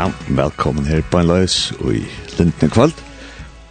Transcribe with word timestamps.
Ja, 0.00 0.06
velkommen 0.32 0.86
her 0.88 1.02
på 1.12 1.18
en 1.20 1.26
løs 1.28 1.74
og 1.82 1.90
i 1.92 1.98
Lindne 2.38 2.70
kvalt. 2.72 2.96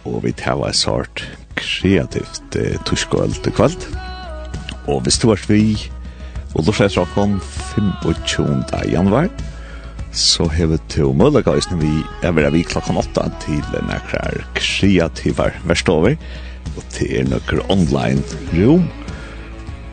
Og 0.06 0.20
vi 0.22 0.30
tar 0.38 0.60
et 0.62 0.78
sort 0.78 1.24
kreativt 1.58 2.54
eh, 2.54 2.76
torskål 2.86 3.34
til 3.42 3.54
kvalt. 3.56 3.88
Og 4.86 5.00
hvis 5.02 5.18
du 5.18 5.26
har 5.32 5.42
vi, 5.50 5.74
og 6.54 6.68
du 6.68 6.70
ser 6.76 7.00
om 7.18 7.34
25. 7.72 8.62
januar, 8.92 9.26
så 10.14 10.46
har 10.46 10.70
vi 10.70 10.78
to 10.94 11.10
mulighet 11.10 11.50
hvis 11.50 11.70
vi 11.82 11.90
er 12.22 12.36
ved 12.38 12.52
vi 12.54 12.62
klokken 12.62 13.02
8 13.02 13.26
til 13.48 13.66
noen 13.74 14.46
kreativer 14.54 15.58
verstover. 15.66 16.14
Og 16.76 16.86
til 16.94 17.26
noen 17.26 17.66
online 17.74 18.22
rom. 18.54 18.86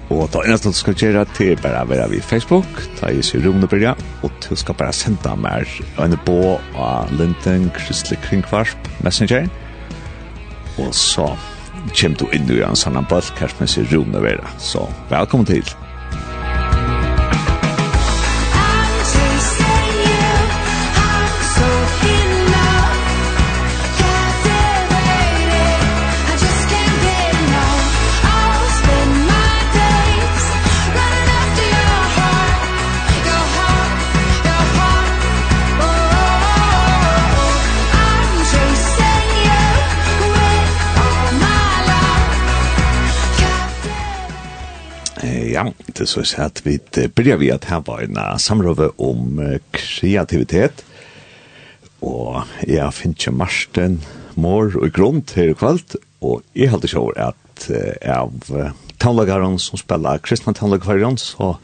Og 0.07 0.29
ta 0.31 0.39
eneste 0.45 0.71
du 0.71 0.77
skal 0.77 0.95
gjøre 0.95 1.25
til 1.35 1.51
er 1.51 1.63
bare 1.63 1.81
å 1.83 1.89
være 1.89 2.07
ved 2.13 2.23
Facebook, 2.23 2.83
ta 2.99 3.09
i 3.11 3.23
seg 3.25 3.43
rom 3.43 3.59
og 3.59 3.71
byrja, 3.73 3.91
og 4.23 4.31
du 4.45 4.53
skal 4.55 4.77
bare 4.79 4.95
sende 4.95 5.33
meg 5.43 5.67
en 5.99 6.15
bå 6.27 6.55
av 6.79 7.11
Linden, 7.19 7.67
Kristelig 7.75 8.21
Kringkvarsp, 8.23 8.87
Messenger. 9.03 9.49
Og 10.77 10.93
så 10.95 11.27
kommer 11.91 12.21
du 12.21 12.25
inn 12.31 12.47
i 12.55 12.63
en 12.63 12.79
sånn 12.79 13.01
balkast 13.11 13.59
med 13.59 13.73
seg 13.73 13.91
rom 13.91 14.15
og 14.15 14.23
byrja. 14.23 14.55
Så 14.61 14.87
velkommen 15.11 15.49
til! 15.49 15.86
Ja, 45.57 45.63
det 45.87 46.03
er 46.03 46.09
så 46.11 46.21
at 46.43 46.59
vi 46.67 46.77
börjar 47.15 47.39
vi 47.41 47.49
at 47.49 47.65
her 47.65 47.81
var 47.81 48.03
en 48.05 48.17
samråve 48.37 48.91
om 49.01 49.39
kreativitet, 49.73 50.83
og 52.05 52.45
jeg 52.67 52.93
finner 52.93 53.17
ikke 53.17 53.33
Marsten, 53.33 53.95
mor 54.37 54.69
og 54.77 54.93
grunn 54.93 55.23
til 55.25 55.55
kvalt, 55.57 55.97
og 56.21 56.43
jeg 56.53 56.69
halte 56.69 56.85
ikke 56.85 57.01
over 57.01 57.17
at 57.31 57.65
av 58.05 58.37
taunlagaren 59.01 59.57
som 59.57 59.81
spiller 59.81 60.21
kristne 60.21 60.53
taunlagaren, 60.53 61.17
så 61.17 61.55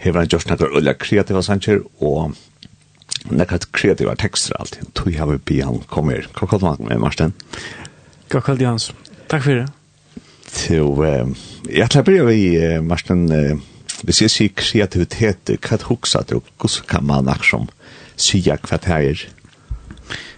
har 0.00 0.16
han 0.16 0.32
gjort 0.32 0.56
noen 0.56 0.80
øye 0.80 0.96
kreative 0.96 1.44
sanger, 1.44 1.84
og 2.00 2.32
noen 3.28 3.68
kreative 3.76 4.16
tekster 4.16 4.56
alltid, 4.56 4.94
tog 4.96 5.12
jeg 5.12 5.28
vil 5.34 5.44
be 5.44 5.60
han 5.60 5.84
komme 5.92 6.16
her. 6.16 6.32
Hva 6.32 6.48
kallt 6.48 6.64
man, 6.64 7.00
Marsten? 7.04 7.36
Hva 8.32 8.40
kallt 8.40 8.64
Jans? 8.64 8.94
Takk 9.28 9.44
for 9.44 9.60
det. 9.60 9.68
Så 10.56 11.34
jag 11.68 11.90
tror 11.90 12.02
börjar 12.02 12.24
vi 12.24 12.80
Martin 12.80 13.32
vi 14.02 14.12
ser 14.12 14.28
sig 14.28 14.48
kreativitet 14.48 15.50
vad 15.70 15.82
huxar 15.82 16.24
du 16.28 16.34
hur 16.34 16.68
kan 16.86 17.06
man 17.06 17.24
liksom 17.24 17.68
säga 18.16 18.58
vad 18.70 18.80
det 18.80 18.92
är. 18.92 19.28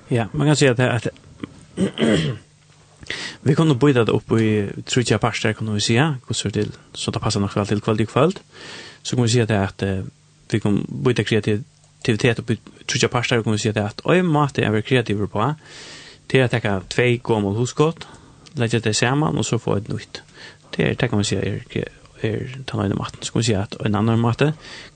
Ja, 0.08 0.26
man 0.32 0.46
kan 0.46 0.56
säga 0.56 0.72
att, 0.72 0.80
att 0.80 1.06
vi 3.40 3.54
kunde 3.54 3.74
byta 3.74 4.04
det 4.04 4.12
upp 4.12 4.32
i 4.32 4.68
trutja 4.84 5.18
parster 5.18 5.52
kan 5.52 5.74
vi 5.74 5.80
säga 5.80 6.18
hur 6.28 6.50
det 6.50 6.68
så 6.92 7.10
det 7.10 7.18
passar 7.18 7.40
nog 7.40 7.56
väl 7.56 7.66
till 7.66 7.80
kvalitet 7.80 8.06
kvalitet. 8.06 8.38
Så 9.02 9.16
kan 9.16 9.22
vi 9.22 9.28
säga 9.28 9.46
det 9.46 9.64
att 9.64 9.82
vi 10.50 10.60
kan 10.60 10.86
byta 10.88 11.24
kreativitet 11.24 12.38
upp 12.38 12.50
i 12.50 12.58
trutja 12.86 13.08
parster 13.08 13.42
kan 13.42 13.52
vi 13.52 13.58
säga 13.58 13.72
det 13.72 13.84
att 13.84 14.00
oj 14.04 14.22
mat 14.22 14.58
är 14.58 14.80
kreativ 14.80 15.26
på. 15.26 15.54
Det 16.26 16.40
är 16.40 16.44
att 16.44 16.62
ta 16.62 16.80
två 16.88 17.34
gamla 17.34 17.58
huskott 17.58 18.06
lägger 18.52 18.80
det 18.80 18.94
samman 18.94 19.38
och 19.38 19.46
så 19.46 19.58
får 19.58 19.78
ett 19.78 19.88
nytt. 19.88 20.22
Det 20.76 20.82
är 20.82 20.94
det 20.94 21.08
kan 21.08 21.16
man 21.16 21.24
säga 21.24 21.42
är 21.42 21.88
är 22.20 22.58
ta 22.64 22.84
ena 22.84 22.94
matten. 22.94 23.22
Ska 23.22 23.38
vi 23.38 23.44
säga 23.44 23.62
att 23.62 23.74
en 23.74 23.94
annan 23.94 24.20
mat 24.20 24.42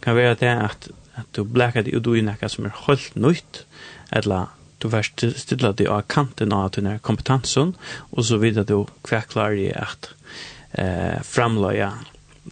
kan 0.01 0.15
vara 0.15 0.35
det 0.35 0.61
att 0.61 0.91
att 1.15 1.33
du 1.33 1.45
blackar 1.45 1.83
det 1.83 1.97
och 1.97 2.03
du 2.03 2.19
är 2.19 2.23
näka 2.23 2.49
som 2.49 2.65
är 2.65 2.73
helt 2.87 3.15
nytt 3.15 3.67
eller 4.11 4.47
du 4.79 4.89
värst 4.89 5.25
stilla 5.37 5.73
det 5.73 5.87
av 5.87 6.03
kanten 6.03 6.53
av 6.53 6.71
den 6.71 6.87
här 6.87 6.99
kompetensen 6.99 7.75
och 8.11 8.27
så 8.27 8.37
vidare 8.37 8.65
du 8.65 8.87
kvacklar 9.03 9.53
i 9.53 9.75
att 9.75 10.11
eh, 10.71 11.23
framlöja 11.23 11.93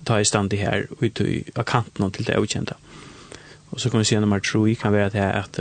ta 0.05 0.21
i 0.21 0.25
stand 0.25 0.51
det 0.51 0.57
här 0.57 0.87
ut 1.01 1.21
i 1.21 1.45
av 1.55 1.63
kanten 1.63 2.11
till 2.11 2.25
det 2.25 2.39
okända. 2.39 2.77
Och 3.71 3.81
så 3.81 3.91
kan 3.91 3.99
vi 3.99 4.05
se 4.05 4.21
nummer 4.21 4.41
3 4.41 4.75
kan 4.75 4.93
vara 4.93 5.11
det 5.11 5.19
här 5.19 5.33
att 5.33 5.59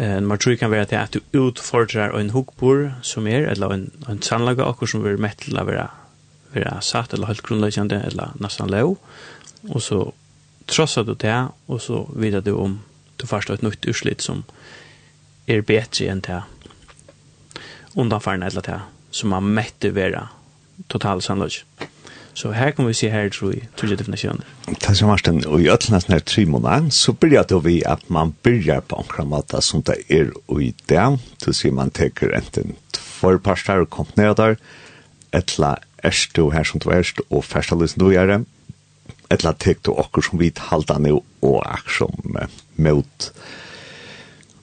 Eh, 0.00 0.20
man 0.20 0.38
tror 0.38 0.56
kan 0.56 0.70
vara 0.70 0.84
till 0.86 0.98
att 0.98 1.12
du 1.12 1.20
utfordrar 1.32 2.20
en 2.20 2.30
hukkbor 2.30 2.94
som 3.02 3.26
är, 3.26 3.42
eller 3.42 3.72
en, 3.72 3.90
en 4.08 4.22
sannlaga 4.22 4.64
akkur 4.64 4.86
som 4.86 5.02
vill 5.02 5.16
mätt 5.16 5.38
till 5.38 5.58
att 5.58 5.66
vara, 5.66 5.90
vara 6.54 6.80
satt 6.80 7.12
eller 7.12 7.26
helt 7.26 7.42
grundläggande 7.42 7.96
eller 8.00 8.30
nästan 8.34 8.70
lov. 8.70 8.96
Och 9.68 9.82
så 9.82 10.12
trossar 10.66 11.04
du 11.04 11.14
det 11.14 11.48
och 11.66 11.82
så 11.82 12.08
vidar 12.16 12.40
du 12.40 12.52
om 12.52 12.80
du 13.16 13.26
förstår 13.26 13.54
ett 13.54 13.62
nytt 13.62 13.86
urslit 13.86 14.20
som 14.20 14.42
är 15.46 15.60
bättre 15.60 16.06
än 16.06 16.20
det 16.20 16.42
undanfarna 17.94 18.46
eller 18.46 18.62
det 18.62 18.80
som 19.10 19.30
man 19.30 19.54
mätte 19.54 19.90
vara 19.90 20.28
total 20.86 21.22
sannlaga. 21.22 21.50
Så 22.40 22.50
här 22.50 22.70
kommer 22.70 22.88
vi 22.88 22.94
se 22.94 23.08
här 23.08 23.28
tror 23.28 23.54
jag, 23.54 23.76
tror 23.76 23.90
jag 23.90 23.98
definitionen. 23.98 24.42
Tack 24.80 24.96
så 24.96 25.06
Martin. 25.06 25.44
Och 25.46 25.60
i 25.60 25.70
ötlens 25.70 26.08
när 26.08 26.18
tre 26.18 26.46
månader 26.46 26.90
så 26.90 27.12
börjar 27.12 27.44
det 27.48 27.60
vi 27.60 27.84
att 27.84 28.08
man 28.08 28.34
börjar 28.42 28.80
på 28.80 29.04
en 29.18 29.28
måte 29.28 29.62
som 29.62 29.82
det 29.82 29.96
är 30.08 30.32
och 30.46 30.62
i 30.62 30.74
det. 30.86 31.18
Så 31.36 31.52
ser 31.52 31.70
man 31.70 31.90
teker 31.90 32.30
enten 32.30 32.72
två 32.90 33.38
parstar 33.38 33.76
och 33.76 33.90
komponerader 33.90 34.56
etla 35.30 35.78
erst 36.02 36.34
du 36.34 36.50
her 36.50 36.64
som 36.64 36.80
du 36.80 36.90
erst 36.90 37.20
og 37.30 37.44
færsta 37.44 37.76
lysen 37.78 38.00
du 38.02 38.10
gjør 38.10 38.26
det 38.32 38.38
etla 39.30 39.52
tek 39.52 39.84
du 39.86 39.92
okkur 39.92 40.24
som 40.26 40.40
vi 40.40 40.50
halda 40.70 40.98
nu 40.98 41.20
og 41.42 41.60
akkur 41.66 41.92
som 41.98 42.40
eh, 42.40 42.48
mot 42.76 43.30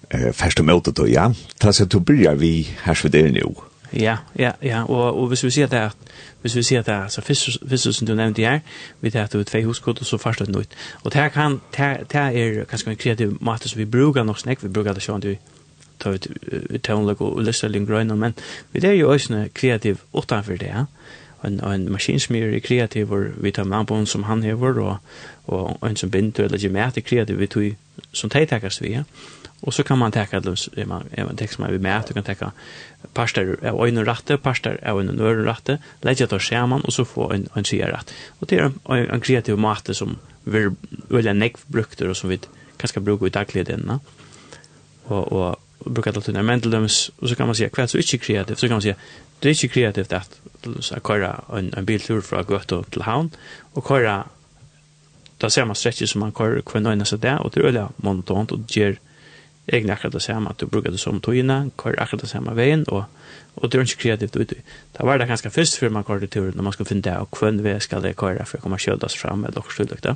eh, 0.09 0.33
færsta 0.33 0.63
mot 0.63 0.89
du 0.97 1.05
ja 1.07 1.29
ta 1.59 1.71
så 1.71 1.85
du 1.85 1.99
byrjar 1.99 2.35
vi 2.35 2.67
her 2.83 2.94
som 2.94 3.11
det 3.11 3.25
er 3.25 3.31
nu 3.31 3.55
Ja, 3.94 4.17
ja, 4.35 4.51
ja, 4.61 4.83
og, 4.83 5.15
og 5.15 5.27
hvis 5.31 5.45
vi 5.45 5.51
sier 5.55 5.69
det 5.71 5.79
at 5.79 6.09
hvis 6.47 6.56
vi 6.56 6.63
sier 6.63 6.80
at 6.80 6.88
det 6.88 6.94
er, 6.94 7.03
altså 7.03 7.22
fiskus 7.22 7.96
som 7.96 8.08
du 8.08 8.13
nevnte 8.16 8.46
her, 8.46 8.63
vi 9.02 9.12
tar 9.12 9.28
at 9.28 9.34
du 9.34 9.40
er 9.40 9.44
tvei 9.47 9.66
huskott, 9.68 10.00
og 10.00 10.08
så 10.08 10.18
først 10.18 10.41
og 10.41 10.56
ut. 10.56 10.80
Og 11.03 11.13
det 11.13 11.31
kan, 11.35 11.59
det 11.78 12.16
er 12.16 12.63
kanskje 12.66 12.91
en 12.91 12.97
kreativ 12.97 13.38
måte 13.41 13.69
som 13.69 13.80
vi 13.80 13.85
bruker 13.85 14.24
nok 14.24 14.40
snakk, 14.40 14.63
vi 14.63 14.72
bruker 14.72 14.96
det 14.96 15.03
sånn 15.03 15.19
at 15.22 15.28
du 15.28 15.36
tar 16.00 16.16
ut 16.16 16.28
tøvnlag 16.84 17.22
og 17.22 17.41
lyster 17.44 17.72
litt 17.74 17.88
grøyna, 17.88 18.16
men 18.16 18.36
vi 18.72 18.86
er 18.86 18.96
jo 18.97 19.12
også 19.12 19.47
kreativ 19.53 20.03
utenfor 20.13 20.57
det, 20.62 20.74
ja. 20.74 20.86
En, 21.46 21.59
en 21.62 21.84
maskinsmyr 21.94 22.56
er 22.56 22.63
kreativ, 22.66 23.12
og 23.13 23.36
vi 23.44 23.52
tar 23.53 23.68
med 23.69 23.78
anbånd 23.78 24.07
som 24.09 24.24
han 24.25 24.41
hever, 24.44 24.80
og 24.81 24.97
og 25.47 25.78
en 25.88 25.96
som 25.96 26.12
binder 26.12 26.46
eller 26.46 26.58
ger 26.58 26.72
med 26.72 27.03
kreativ 27.03 27.40
vi 27.40 27.47
tog 27.47 27.75
som 28.13 28.30
teg 28.30 28.50
tekast 28.50 28.81
vi 28.81 28.97
og 29.62 29.74
så 29.74 29.84
kan 29.84 29.97
man 29.97 30.12
tekka 30.12 30.38
er 30.38 30.85
man 30.88 31.38
tekst 31.38 31.56
som 31.56 31.63
man 31.63 31.74
vi 31.74 31.80
med 31.81 32.08
du 32.08 32.13
kan 32.13 32.24
tekka 32.24 32.52
parster 33.13 33.56
av 33.63 33.80
øyne 33.86 34.06
ratte 34.06 34.38
parster 34.38 34.78
av 34.84 35.00
øyne 35.00 35.16
nøren 35.16 35.46
ratte 35.47 35.80
legge 36.03 36.28
det 36.28 36.41
skjermen 36.41 36.86
og 36.86 36.94
så 36.94 37.03
få 37.03 37.31
en, 37.34 37.47
en 37.56 37.66
sier 37.66 37.91
ratt 37.91 38.13
og 38.39 38.50
det 38.50 38.60
er 38.60 38.66
en, 38.66 38.80
en 39.13 39.21
kreativ 39.21 39.57
mate 39.57 39.94
som 39.94 40.18
vi 40.45 40.68
øyne 41.12 41.33
nekv 41.33 41.66
brukter 41.71 42.10
og 42.10 42.16
som 42.16 42.30
vi 42.30 42.39
kan 42.77 43.04
bruke 43.04 43.27
i 43.27 43.33
dagligdelen 43.33 44.00
og, 45.07 45.31
og 45.31 45.60
brukar 45.86 46.12
det 46.12 46.24
til 46.24 46.44
men 46.44 46.62
tilums 46.62 47.12
och 47.18 47.30
så 47.30 47.36
kan 47.36 47.45
man 47.45 47.56
si, 47.56 47.66
hva 47.66 47.83
er 47.83 47.88
så 47.88 47.98
inte 47.98 48.18
kreativt 48.18 48.60
så 48.60 48.68
kan 48.68 48.75
man 48.75 48.81
si, 48.81 48.94
det 49.39 49.50
är 49.50 49.54
inte 49.54 49.68
kreativt 49.68 50.13
att 50.13 50.39
att 50.92 51.07
köra 51.07 51.44
en 51.57 51.74
en 51.77 51.86
biltur 51.86 52.21
fra 52.21 52.45
Göteborg 52.50 52.86
till 52.92 53.01
Havn, 53.01 53.31
och 53.74 53.88
köra 53.88 54.24
då 55.38 55.50
ser 55.50 55.66
man 55.66 55.75
stretcher 55.75 56.06
som 56.06 56.19
man 56.19 56.31
kör 56.31 56.62
kvar 56.62 56.92
en 56.92 57.06
så 57.06 57.18
där 57.18 57.39
och 57.39 57.51
det 57.54 57.62
öliga 57.62 57.89
monotont 57.95 58.51
och 58.51 58.60
ger 58.68 59.00
egna 59.66 59.94
akkurat 59.94 60.13
det 60.13 60.19
samma 60.19 60.50
att 60.50 60.57
du 60.57 60.66
brukar 60.66 60.92
det 60.92 60.98
som 60.98 61.19
togina 61.19 61.69
kör 61.84 62.00
akkurat 62.00 62.22
det 62.22 62.28
samma 62.28 62.54
vägen 62.54 62.84
och 62.84 63.04
och 63.62 63.69
det 63.69 63.78
är 63.78 63.81
inte 63.81 63.95
kreativt 63.95 64.36
ut. 64.36 64.54
Det 64.92 65.04
var 65.04 65.18
det 65.18 65.25
ganska 65.25 65.50
först 65.50 65.75
för 65.75 65.89
man 65.89 66.04
kör 66.04 66.19
det 66.19 66.28
tur 66.28 66.54
när 66.56 66.63
man 66.63 66.74
ska 66.74 66.86
finna 66.86 67.01
det 67.01 67.18
och 67.18 67.31
kvön 67.31 67.63
vi 67.63 67.80
ska 67.80 68.00
det 68.00 68.13
köra 68.13 68.45
för 68.45 68.57
att 68.57 68.63
komma 68.63 68.78
sköldas 68.78 69.16
fram 69.16 69.45
eller 69.45 69.57
och 69.57 69.72
sköldas 69.72 70.01
där. 70.01 70.16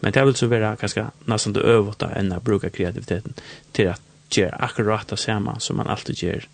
Men 0.00 0.12
det 0.12 0.24
vill 0.24 0.34
så 0.34 0.46
vara 0.46 0.76
ganska 0.76 1.10
nästan 1.24 1.52
det 1.52 1.60
övåta 1.60 2.10
än 2.10 2.32
att 2.32 2.42
bruka 2.42 2.70
kreativiteten 2.70 3.34
till 3.72 3.88
att 3.88 4.02
göra 4.30 4.56
akkurat 4.56 5.08
det 5.08 5.16
samma 5.16 5.60
som 5.60 5.76
man 5.76 5.86
alltid 5.86 6.22
gör 6.22 6.48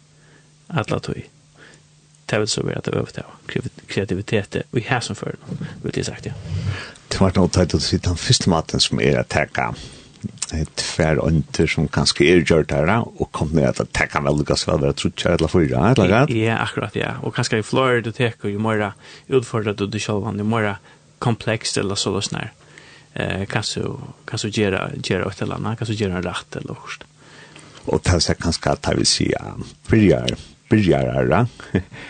alla 0.66 1.00
tog 1.00 1.28
det 2.30 2.40
vil 2.42 2.50
så 2.50 2.64
være 2.66 2.80
at 2.82 2.88
det 2.88 2.98
øvde 3.00 3.22
av 3.24 3.30
kreativitet 3.88 4.58
og 4.62 4.78
i 4.80 4.86
hæsen 4.88 5.16
for 5.18 5.32
det, 5.32 5.38
vil 5.82 5.96
jeg 5.96 6.08
sagt, 6.10 6.26
ja. 6.26 6.32
Det 7.08 7.20
var 7.20 7.32
noe 7.36 7.48
tøyt 7.48 7.74
å 7.74 7.80
si 7.80 7.96
den 8.04 8.18
første 8.20 8.50
maten 8.52 8.82
som 8.84 9.00
er 9.00 9.22
å 9.22 9.24
takke 9.28 9.70
et 10.56 10.82
fær 10.82 11.20
ånder 11.22 11.68
som 11.70 11.86
kanskje 11.92 12.26
er 12.26 12.40
gjørt 12.42 12.72
her, 12.74 12.90
og 12.90 13.28
kom 13.36 13.52
ned 13.54 13.80
at 13.80 13.92
teka 13.94 14.20
vel 14.24 14.40
lukkast 14.40 14.66
vel 14.68 14.80
være 14.82 14.96
truttjær 14.98 15.36
eller 15.36 15.52
fyra, 15.52 15.82
eller 15.92 16.08
rett? 16.12 16.32
Ja, 16.34 16.56
akkurat, 16.64 16.96
ja. 16.98 17.14
Og 17.22 17.36
kanskje 17.36 17.60
i 17.60 17.66
Florida 17.66 18.08
du 18.08 18.16
teka 18.16 18.50
jo 18.50 18.60
mer 18.62 18.90
utfordret 19.28 19.78
du 19.78 19.86
du 19.86 19.98
selv, 20.02 20.26
jo 20.26 20.48
mer 20.48 20.80
komplekst 21.22 21.78
eller 21.78 22.00
så 22.00 22.10
løsne 22.14 22.44
her. 22.44 23.46
Kanskje 23.50 23.84
du 23.84 24.60
gjøre 24.60 24.82
et 24.96 25.10
eller 25.12 25.56
annet, 25.56 25.78
kanskje 25.78 25.94
du 25.94 26.02
gjøre 26.04 26.18
en 26.20 26.26
rett 26.26 26.60
eller 26.60 26.80
hørst. 26.80 27.06
Og 27.88 28.02
det 28.04 28.18
er 28.18 28.40
kanskje 28.42 28.72
at 28.74 28.88
jeg 28.88 28.98
vil 28.98 29.08
si, 29.08 29.28
byrjar, 29.88 30.34
byrjarare. 30.70 31.46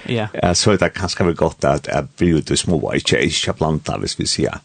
Ja. 0.09 0.29
Ja, 0.35 0.55
Så 0.59 0.77
det 0.77 0.83
er 0.83 0.95
kanskje 0.95 1.27
vel 1.27 1.37
godt 1.37 1.65
at 1.65 1.89
jeg 1.89 2.11
bli 2.19 2.35
ute 2.39 2.57
små, 2.57 2.81
ikke, 2.95 3.21
ikke 3.21 3.53
planta, 3.53 3.99
hvis 3.99 4.19
vi 4.19 4.27
sier. 4.27 4.61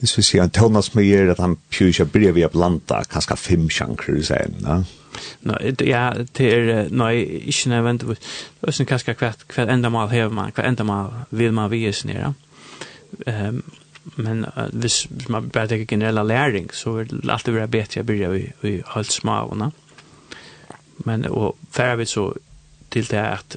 Hvis 0.00 0.16
vi 0.18 0.22
sier 0.22 0.48
Thomas 0.52 0.94
Meyer 0.94 1.24
mye, 1.24 1.30
at 1.32 1.40
han 1.40 1.56
pjusja 1.70 2.04
byrja 2.04 2.34
vi 2.36 2.46
blanda, 2.52 3.02
kanskje 3.10 3.36
fem 3.36 3.70
sjanker, 3.70 4.20
sier 4.22 4.50
han. 4.66 4.86
No, 5.46 5.54
ja, 5.80 6.10
det 6.36 6.48
er, 6.50 6.88
nei, 6.90 7.14
ikke 7.46 7.70
nødvendig, 7.70 8.16
det 8.18 8.80
er 8.80 8.84
kanskje 8.84 9.14
hver, 9.14 9.38
hver 9.54 9.70
enda 9.70 9.88
mal 9.88 10.10
hever 10.10 10.34
man, 10.34 10.50
hver 10.54 10.66
enda 10.66 10.84
mal 10.84 11.12
vil 11.30 11.54
man 11.54 11.70
vi 11.70 11.86
nere. 12.04 12.34
ja. 12.34 12.34
Um, 13.48 13.62
men 14.16 14.44
uh, 14.44 14.68
hvis, 14.72 15.02
hvis 15.10 15.28
man 15.28 15.48
bare 15.48 15.68
tenker 15.68 15.86
generella 15.86 16.22
læring, 16.22 16.74
så 16.74 16.92
vil 16.92 17.10
det 17.10 17.30
alltid 17.30 17.52
være 17.52 17.68
bedre 17.68 18.02
å 18.02 18.08
byrja 18.08 18.30
vi, 18.34 18.42
vi 18.60 18.72
holdt 18.86 19.12
smavene. 19.12 19.70
Men, 21.08 21.24
og 21.30 21.56
færre 21.72 21.96
vi 22.02 22.06
så 22.08 22.26
till 22.94 23.06
det 23.10 23.22
att 23.28 23.56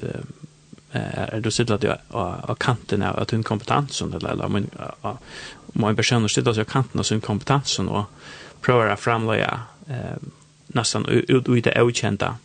er 0.92 1.40
då 1.40 1.50
sitter 1.50 1.74
at 1.74 1.82
jag 1.82 2.58
kanten 2.58 3.02
av 3.02 3.18
att 3.18 3.32
en 3.32 3.42
kompetens 3.42 4.02
eller 4.02 4.28
eller 4.28 4.48
men 4.48 4.70
man 5.72 5.94
bekänner 5.94 6.28
sig 6.28 6.48
att 6.48 6.56
jag 6.56 6.66
kanten 6.66 7.00
av 7.00 7.04
sin 7.04 7.20
kompetens 7.20 7.78
og 7.78 8.04
prøver 8.60 8.92
å 8.92 8.96
framlägga 8.96 9.60
uh, 9.90 10.18
nästan 10.74 11.06
ut 11.06 11.48
i 11.48 11.60
det 11.60 11.82
okända 11.82 12.36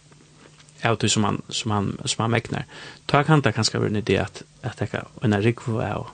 av 0.83 0.97
det 0.97 1.09
som 1.09 1.23
han 1.23 1.41
som 1.49 1.71
han 1.71 1.97
som 2.05 2.21
han 2.21 2.31
mäknar. 2.31 2.65
Ta 3.05 3.23
kan 3.23 3.41
det 3.41 3.51
kanske 3.51 3.77
vara 3.77 3.89
en 3.89 3.95
idé 3.95 4.17
att 4.17 4.43
att 4.61 4.77
det 4.77 4.87
kan 4.87 5.05
en 5.21 5.41
rikvo 5.41 5.81
av 5.81 6.07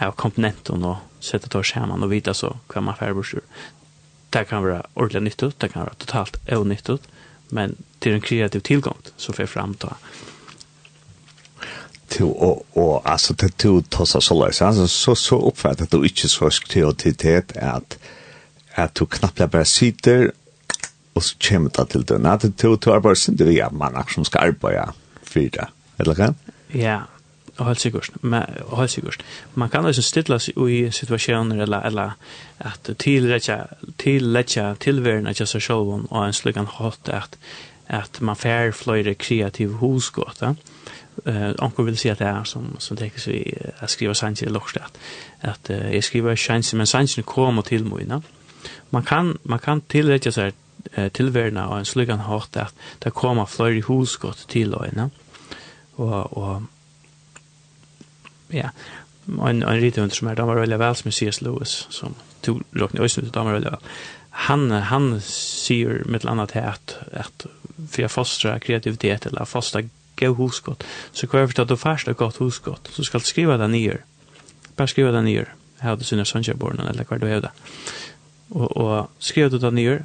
av 0.00 0.12
komponenten 0.12 0.84
och 0.84 0.96
sätta 1.20 1.48
tar 1.48 1.62
samman 1.62 2.02
och 2.02 2.12
vita 2.12 2.34
så 2.34 2.56
kan 2.68 2.84
man 2.84 2.96
färbursur. 2.96 3.40
Det 4.30 4.44
kan 4.44 4.62
vara 4.62 4.86
ordentligt 4.94 5.22
nyttigt, 5.22 5.60
det 5.60 5.68
kan 5.68 5.82
vara 5.82 5.94
totalt 5.94 6.36
onyttigt 6.52 7.08
men 7.48 7.76
till 7.98 8.12
en 8.12 8.20
kreativ 8.20 8.60
tillgång 8.60 8.96
så 9.16 9.32
får 9.32 9.46
fram 9.46 9.74
ta 9.74 9.96
till 12.08 12.24
och 12.24 12.66
och 12.72 13.10
alltså 13.10 13.34
till 13.34 13.52
till 13.52 13.82
tossa 13.82 14.20
så 14.20 14.46
läs 14.46 14.62
alltså 14.62 14.88
så 14.88 15.14
så 15.14 15.48
uppfattat 15.48 15.90
du 15.90 16.02
inte 16.02 16.28
så 16.28 16.50
kreativitet 16.50 17.56
att 17.56 17.98
att 18.74 18.94
du 18.94 19.06
knappt 19.06 19.50
bara 19.50 19.64
sitter 19.64 20.32
och 21.12 21.24
så 21.24 21.36
kommer 21.48 21.70
det 21.76 21.86
till 21.86 22.04
den 22.04 22.26
att 22.26 22.58
du 22.58 22.76
tar 22.76 23.00
bara 23.00 23.14
sin 23.14 23.36
det 23.36 23.52
ja 23.52 23.70
man 23.70 24.04
som 24.08 24.24
ska 24.24 24.38
arbeta 24.38 24.92
för 25.22 25.40
det 25.40 25.68
eller 25.96 26.14
kan 26.14 26.34
ja 26.68 27.02
helt 27.64 27.80
sikkert. 27.80 28.10
Men 28.20 28.42
helt 28.76 28.90
sikkert. 28.90 29.24
Man 29.54 29.68
kan 29.68 29.86
alltså 29.86 30.02
stilla 30.02 30.38
seg 30.38 30.58
i 30.70 30.90
situasjoner 30.90 31.62
eller 31.62 31.86
eller 31.86 32.12
att 32.58 32.90
tillräcka 32.98 33.66
tilläcka 33.96 34.74
tillvärna 34.74 35.32
just 35.32 35.52
så 35.52 35.60
show 35.60 36.06
og 36.10 36.26
en 36.26 36.32
slugan 36.32 36.66
hot 36.66 37.08
att 37.08 37.38
att 37.86 38.20
man 38.20 38.36
fär 38.36 38.70
flöjde 38.70 39.14
kreativ 39.14 39.70
Ja? 40.40 40.54
Eh 41.26 41.52
onkel 41.58 41.84
vill 41.84 41.96
si 41.96 42.08
at 42.08 42.18
det 42.18 42.26
er 42.26 42.44
som 42.44 42.76
som 42.78 42.96
tenker 42.96 43.20
seg 43.20 43.72
att 43.78 43.90
skriva 43.90 44.14
sanns 44.14 44.42
i 44.42 44.46
lockstad. 44.46 44.90
Att 45.40 45.70
eh, 45.70 45.94
jeg 45.94 46.04
skriver 46.04 46.36
sanns 46.36 46.74
men 46.74 46.86
sannsene 46.86 47.24
kommer 47.24 47.62
till 47.62 47.92
Ja? 48.08 48.20
Man 48.90 49.02
kan 49.02 49.38
man 49.42 49.58
kan 49.58 49.80
tilläcka 49.80 50.32
så 50.32 50.40
här 50.40 50.52
tillvärna 51.08 51.68
och 51.68 51.78
en 51.78 51.84
slugan 51.84 52.18
hot 52.18 52.56
att 52.56 52.74
det 52.98 53.10
kommer 53.10 53.46
flöjde 53.46 53.82
husgåta 53.88 54.46
till 54.48 54.74
öarna. 54.74 55.10
Och 55.96 56.32
och 56.32 56.62
ja, 58.54 58.70
en, 59.26 59.62
en 59.62 59.80
rite 59.80 60.04
som 60.14 60.28
er 60.28 60.38
damer 60.38 60.60
veldig 60.60 60.78
vel, 60.80 60.96
som 60.96 61.10
er 61.10 61.16
C.S. 61.16 61.40
Lewis, 61.42 61.76
som 61.90 62.14
to 62.46 62.60
råkne 62.78 63.02
øyne 63.02 63.14
til 63.26 63.34
damer 63.34 63.58
veldig 63.58 63.74
vel. 63.74 63.92
Han, 64.46 64.70
han 64.70 65.14
sier 65.24 66.02
med 66.04 66.20
et 66.20 66.28
annet 66.30 66.52
her 66.52 66.74
at, 66.74 66.98
at 67.10 67.46
for 67.76 68.02
jeg 68.02 68.12
fostrer 68.12 68.60
kreativitet, 68.62 69.26
eller 69.26 69.48
fostrer 69.48 69.88
gav 70.16 70.36
husgått, 70.36 70.84
så 71.12 71.28
hver 71.28 71.46
for 71.46 71.62
at 71.62 71.68
du 71.68 71.76
først 71.76 72.08
har 72.08 72.16
gått 72.16 72.40
husgått, 72.40 72.90
så 72.92 73.04
skal 73.04 73.20
du 73.20 73.28
skrive 73.28 73.58
det 73.60 73.70
nye. 73.72 73.98
Bare 74.76 74.88
skrive 74.88 75.12
det 75.12 75.24
nye. 75.24 75.46
Jeg 75.76 75.90
hadde 75.90 76.04
synes 76.08 76.32
sannsjøborene, 76.32 76.88
eller 76.88 77.04
hver 77.04 77.20
du 77.20 77.26
hevde. 77.28 77.50
Og, 78.50 78.76
og 78.76 79.10
skriver 79.18 79.52
du 79.52 79.58
det 79.60 79.72
nye, 79.76 79.98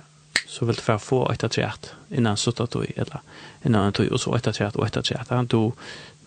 så 0.52 0.66
vill 0.66 0.76
du 0.76 1.00
få 1.00 1.32
ett 1.32 1.44
att 1.44 1.52
trätt 1.52 1.94
innan 2.10 2.38
suttat 2.38 2.76
och 2.76 2.86
eller 2.96 3.20
innan 3.66 3.92
du, 3.92 4.08
och 4.08 4.22
så 4.22 4.36
ett 4.36 4.48
att 4.48 4.56
trätt 4.56 4.76
och 4.76 4.88
ett 4.88 4.98
att 4.98 5.06
trätt 5.06 5.30
han 5.30 5.48
tog 5.48 5.74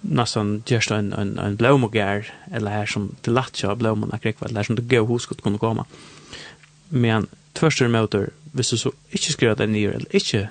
nästan 0.08 0.62
just 0.66 0.90
en 0.90 1.12
en 1.12 1.38
en 1.38 1.56
blomogär 1.56 2.32
eller 2.52 2.70
här 2.70 2.86
som 2.86 3.16
till 3.22 3.32
latcha 3.32 3.74
blommorna 3.74 4.18
kräck 4.18 4.36
vad 4.40 4.54
där 4.54 4.62
som 4.62 4.76
det 4.76 4.82
går 4.82 5.06
hur 5.06 5.18
skulle 5.18 5.40
kunna 5.40 5.58
komma. 5.58 5.84
Men 6.88 7.26
tvärstör 7.52 7.88
motor, 7.88 8.30
visst 8.52 8.78
så 8.78 8.92
inte 9.10 9.32
skriva 9.32 9.54
den 9.54 9.72
ner 9.72 9.90
eller 9.90 10.14
inte 10.14 10.48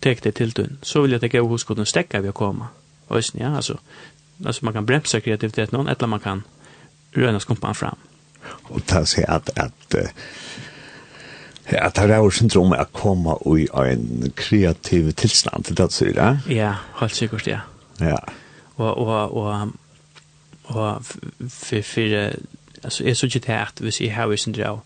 tek 0.00 0.22
det 0.22 0.32
till 0.32 0.52
tun 0.52 0.78
så 0.82 1.02
vill 1.02 1.12
jag 1.12 1.24
att 1.24 1.32
gå 1.32 1.48
huskot 1.48 1.78
och 1.78 1.88
stäcka 1.88 2.20
vi 2.20 2.32
komma. 2.32 2.66
Och 3.06 3.24
sen 3.24 3.40
ja, 3.40 3.56
alltså 3.56 3.78
alltså 4.46 4.64
man 4.64 4.74
kan 4.74 4.86
bremsa 4.86 5.20
kreativitet 5.20 5.72
någon 5.72 5.88
eller 5.88 6.06
man 6.06 6.20
kan 6.20 6.42
röna 7.12 7.40
skumpan 7.40 7.74
fram. 7.74 7.96
Och 8.62 8.86
ta 8.86 9.06
sig 9.06 9.24
att 9.24 9.58
att 9.58 9.94
att 11.78 11.94
det 11.94 12.14
är 12.14 12.30
syndrom 12.30 12.72
att 12.72 12.92
komma 12.92 13.38
i 13.58 13.68
en 13.74 14.32
kreativ 14.34 15.10
tillstånd, 15.10 15.66
det 15.68 16.02
är 16.02 16.12
det. 16.14 16.54
Ja, 16.54 16.74
helt 16.94 17.14
säkert 17.14 17.46
ja. 17.46 17.60
Ja 17.98 18.28
og 18.80 18.98
og 18.98 19.36
og 19.36 19.72
og 20.64 21.04
för 21.48 21.82
för 21.82 22.32
alltså 22.84 23.04
är 23.04 23.14
så 23.14 23.26
ikke 23.26 23.38
det 23.38 23.48
att 23.48 23.80
vi 23.80 23.90
ser 23.90 24.10
hur 24.10 24.36
synd 24.36 24.58
jag 24.58 24.80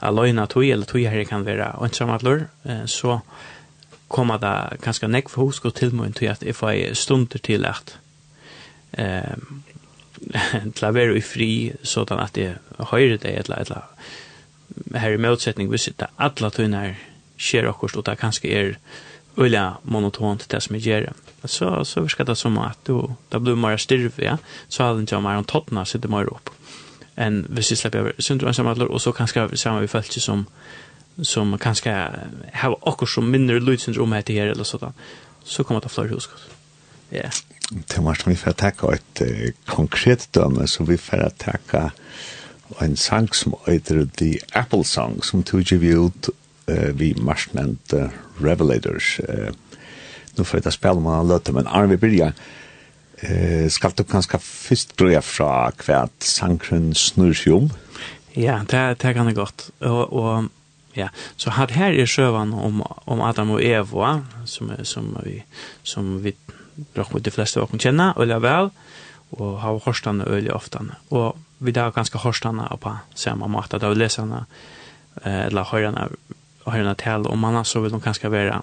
alena 0.00 0.46
tog 0.46 0.64
eller 0.64 0.86
tog 0.86 1.00
her 1.00 1.24
kan 1.24 1.44
vara 1.44 1.70
och 1.70 1.94
som 1.94 2.10
att 2.10 2.90
så 2.90 3.20
kommer 4.08 4.38
det 4.38 4.80
ganske 4.82 5.08
nekk 5.08 5.28
för 5.28 5.42
hos 5.42 5.60
og 5.64 5.74
till 5.74 5.94
mig 5.94 6.12
till 6.12 6.28
att 6.28 6.42
jeg 6.42 6.90
I 6.90 6.94
stunder 6.94 7.38
til 7.38 7.64
at 7.64 7.98
ehm 8.98 9.62
til 10.74 10.88
å 10.88 10.92
være 10.92 11.16
i 11.16 11.20
fri 11.20 11.72
sånn 11.82 12.20
att 12.20 12.34
det 12.34 12.58
hører 12.78 13.16
det 13.16 13.38
eller 13.38 13.56
eller 13.56 13.82
här 14.94 15.12
i 15.12 15.16
motsättning 15.16 15.70
vi 15.70 15.78
sitter 15.78 16.06
alla 16.18 16.50
tunnar 16.50 16.94
sker 17.38 17.66
och 17.66 18.04
det 18.06 18.16
kanske 18.16 18.48
är 18.48 18.68
er, 18.68 18.76
ulla 19.34 19.76
monotont 19.82 20.48
det 20.48 20.60
som 20.60 20.76
gör. 20.76 21.12
Så, 21.44 21.84
så 21.84 22.08
ska 22.08 22.24
det 22.24 22.36
som 22.36 22.58
att 22.58 22.84
då, 22.84 23.14
då 23.28 23.38
blir 23.38 23.54
mer 23.54 23.76
styrv, 23.76 24.12
ja. 24.16 24.38
Så 24.68 24.84
har 24.84 24.94
den 24.94 25.06
jag 25.10 25.22
mer 25.22 25.36
om 25.36 25.44
tottna 25.44 25.84
sitter 25.84 26.08
mer 26.08 26.24
upp. 26.24 26.50
En 27.14 27.46
hvis 27.50 27.70
jag 27.70 27.78
släpper 27.78 27.98
över 27.98 28.12
syndrom 28.18 28.54
som 28.54 28.66
och 28.66 29.02
så 29.02 29.12
kanske 29.12 29.56
samma 29.56 29.80
vi 29.80 29.88
följt 29.88 30.12
som 30.12 30.46
som 31.22 31.58
kanske 31.58 32.08
har 32.52 32.88
också 32.88 33.06
som 33.06 33.30
mindre 33.30 33.60
lutsyndrom 33.60 34.12
heter 34.12 34.34
här 34.34 34.46
eller 34.46 34.64
sådant. 34.64 34.96
Så 35.44 35.64
kommer 35.64 35.80
det 35.80 35.88
fler 35.88 36.04
huskott. 36.04 36.40
Ja. 37.10 37.16
Yeah. 37.16 37.32
Det 37.70 37.98
var 37.98 38.18
vi 38.26 38.36
får 38.36 38.52
tacka 38.52 38.94
ett 38.94 39.22
konkret 39.66 40.32
döme 40.32 40.66
så 40.66 40.84
vi 40.84 40.98
får 40.98 41.30
tacka 41.36 41.92
en 42.78 42.96
sang 42.96 43.28
som 43.28 43.54
heter 43.66 44.08
The 44.16 44.38
Apple 44.52 44.84
Song 44.84 45.22
som 45.22 45.42
tog 45.42 45.72
vi 45.72 45.88
ut 45.88 46.28
eh 46.66 46.92
vi 46.94 47.14
marsnent 47.14 47.94
Revelators. 48.40 49.20
Eh 49.20 49.52
nå 50.34 50.44
får 50.44 50.60
jag 50.64 50.72
spela 50.72 51.00
man 51.00 51.28
låter 51.28 51.52
men 51.52 51.66
Arne 51.66 51.96
Birja 51.96 52.32
eh 53.22 53.68
skal 53.68 53.92
du 53.96 54.04
kanskje 54.04 54.38
først 54.38 54.96
drøye 54.98 55.20
fra 55.22 55.70
hva 55.70 56.08
sangren 56.18 56.94
snur 56.94 57.34
seg 57.34 57.52
om? 57.52 57.70
Ja, 58.36 58.62
det 58.70 59.02
det 59.02 59.14
kan 59.14 59.26
jeg 59.26 59.36
godt. 59.36 59.70
Og 59.80 60.12
og 60.12 60.48
ja, 60.96 61.08
så 61.36 61.50
har 61.50 61.72
her 61.72 61.92
er 61.92 62.06
sjøvan 62.06 62.52
om 62.52 62.82
om 63.06 63.20
Adam 63.20 63.50
og 63.50 63.62
Eva 63.64 64.20
som 64.44 64.72
som 64.84 65.16
vi 65.24 65.42
som 65.82 66.24
vi 66.24 66.34
brukar 66.94 67.18
de 67.18 67.30
fleste 67.30 67.60
av 67.60 67.78
kjenna 67.78 68.12
og 68.16 68.26
la 68.26 68.38
vel 68.38 68.70
og 69.32 69.60
har 69.60 69.78
horstan 69.84 70.20
øyelig 70.20 70.52
ofte. 70.52 70.78
Og 71.10 71.36
vi 71.58 71.70
der 71.70 71.90
ganske 71.90 72.18
horstan 72.18 72.60
på 72.80 72.96
samme 73.14 73.48
måte 73.48 73.78
da 73.78 73.92
eh 75.24 75.46
eller 75.46 75.64
hørerne 75.64 76.08
har 76.64 76.78
en 76.78 76.94
tal 76.94 77.26
om 77.26 77.44
annars 77.44 77.66
så 77.66 77.80
vill 77.80 77.92
de 77.92 78.00
kanske 78.00 78.28
vara 78.28 78.62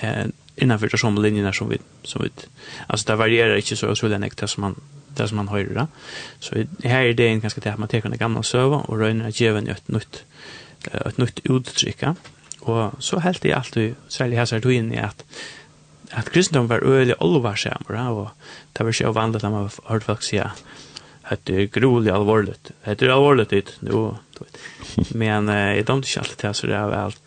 eh 0.00 0.26
innanför 0.56 0.88
de 0.88 0.98
som 0.98 1.22
linjerna 1.22 1.52
som 1.52 1.68
vi 1.68 1.78
som 2.02 2.22
vi 2.22 2.30
alltså 2.86 3.06
det 3.06 3.16
varierar 3.16 3.56
inte 3.56 3.76
så 3.76 3.96
så 3.96 4.08
länge 4.08 4.30
det 4.36 4.48
som 4.48 4.60
man 4.60 4.74
det 5.16 5.28
som 5.28 5.36
man 5.36 5.48
hör 5.48 5.64
då. 5.64 5.86
Så 6.38 6.54
här 6.84 7.04
är 7.04 7.12
det 7.12 7.28
en 7.28 7.40
ganska 7.40 7.60
det 7.60 7.72
att 7.72 7.78
man 7.78 7.88
tar 7.88 8.00
den 8.00 8.18
gamla 8.18 8.42
söva 8.42 8.76
och 8.76 8.98
rönar 8.98 9.28
att 9.28 9.40
ge 9.40 9.48
ett 9.48 9.88
nytt 9.88 10.24
ett 10.92 11.18
nytt 11.18 11.40
uttrycka. 11.44 12.16
Och 12.60 12.92
så 12.98 13.18
helt 13.18 13.42
det 13.42 13.52
alltid 13.52 13.94
särskilt 14.08 14.38
här 14.38 14.44
så 14.44 14.56
är 14.56 14.60
det 14.60 14.74
in 14.74 14.92
i 14.92 14.98
att 14.98 15.24
att 16.10 16.30
kristendom 16.30 16.66
var 16.66 16.78
öle 16.78 17.14
allvar 17.20 17.56
så 17.56 17.68
och 18.10 18.28
det 18.72 18.84
var 18.84 18.92
så 18.92 19.12
vanligt 19.12 19.44
att 19.44 19.50
man 19.50 19.62
har 19.62 19.72
hört 19.84 20.02
folk 20.02 20.22
säga 20.22 20.50
det 21.44 21.54
är 21.54 21.66
groligt 21.66 22.12
allvarligt. 22.12 22.70
Det 22.84 23.02
är 23.02 23.08
allvarligt 23.08 23.50
det 23.50 23.80
nu. 23.80 24.14
Men 25.08 25.48
jag 25.48 25.84
dömde 25.86 26.06
inte 26.08 26.20
alltid 26.20 26.36
det 26.38 26.54
så 26.54 26.66
det 26.66 26.74
är 26.74 26.92
allt. 26.92 27.22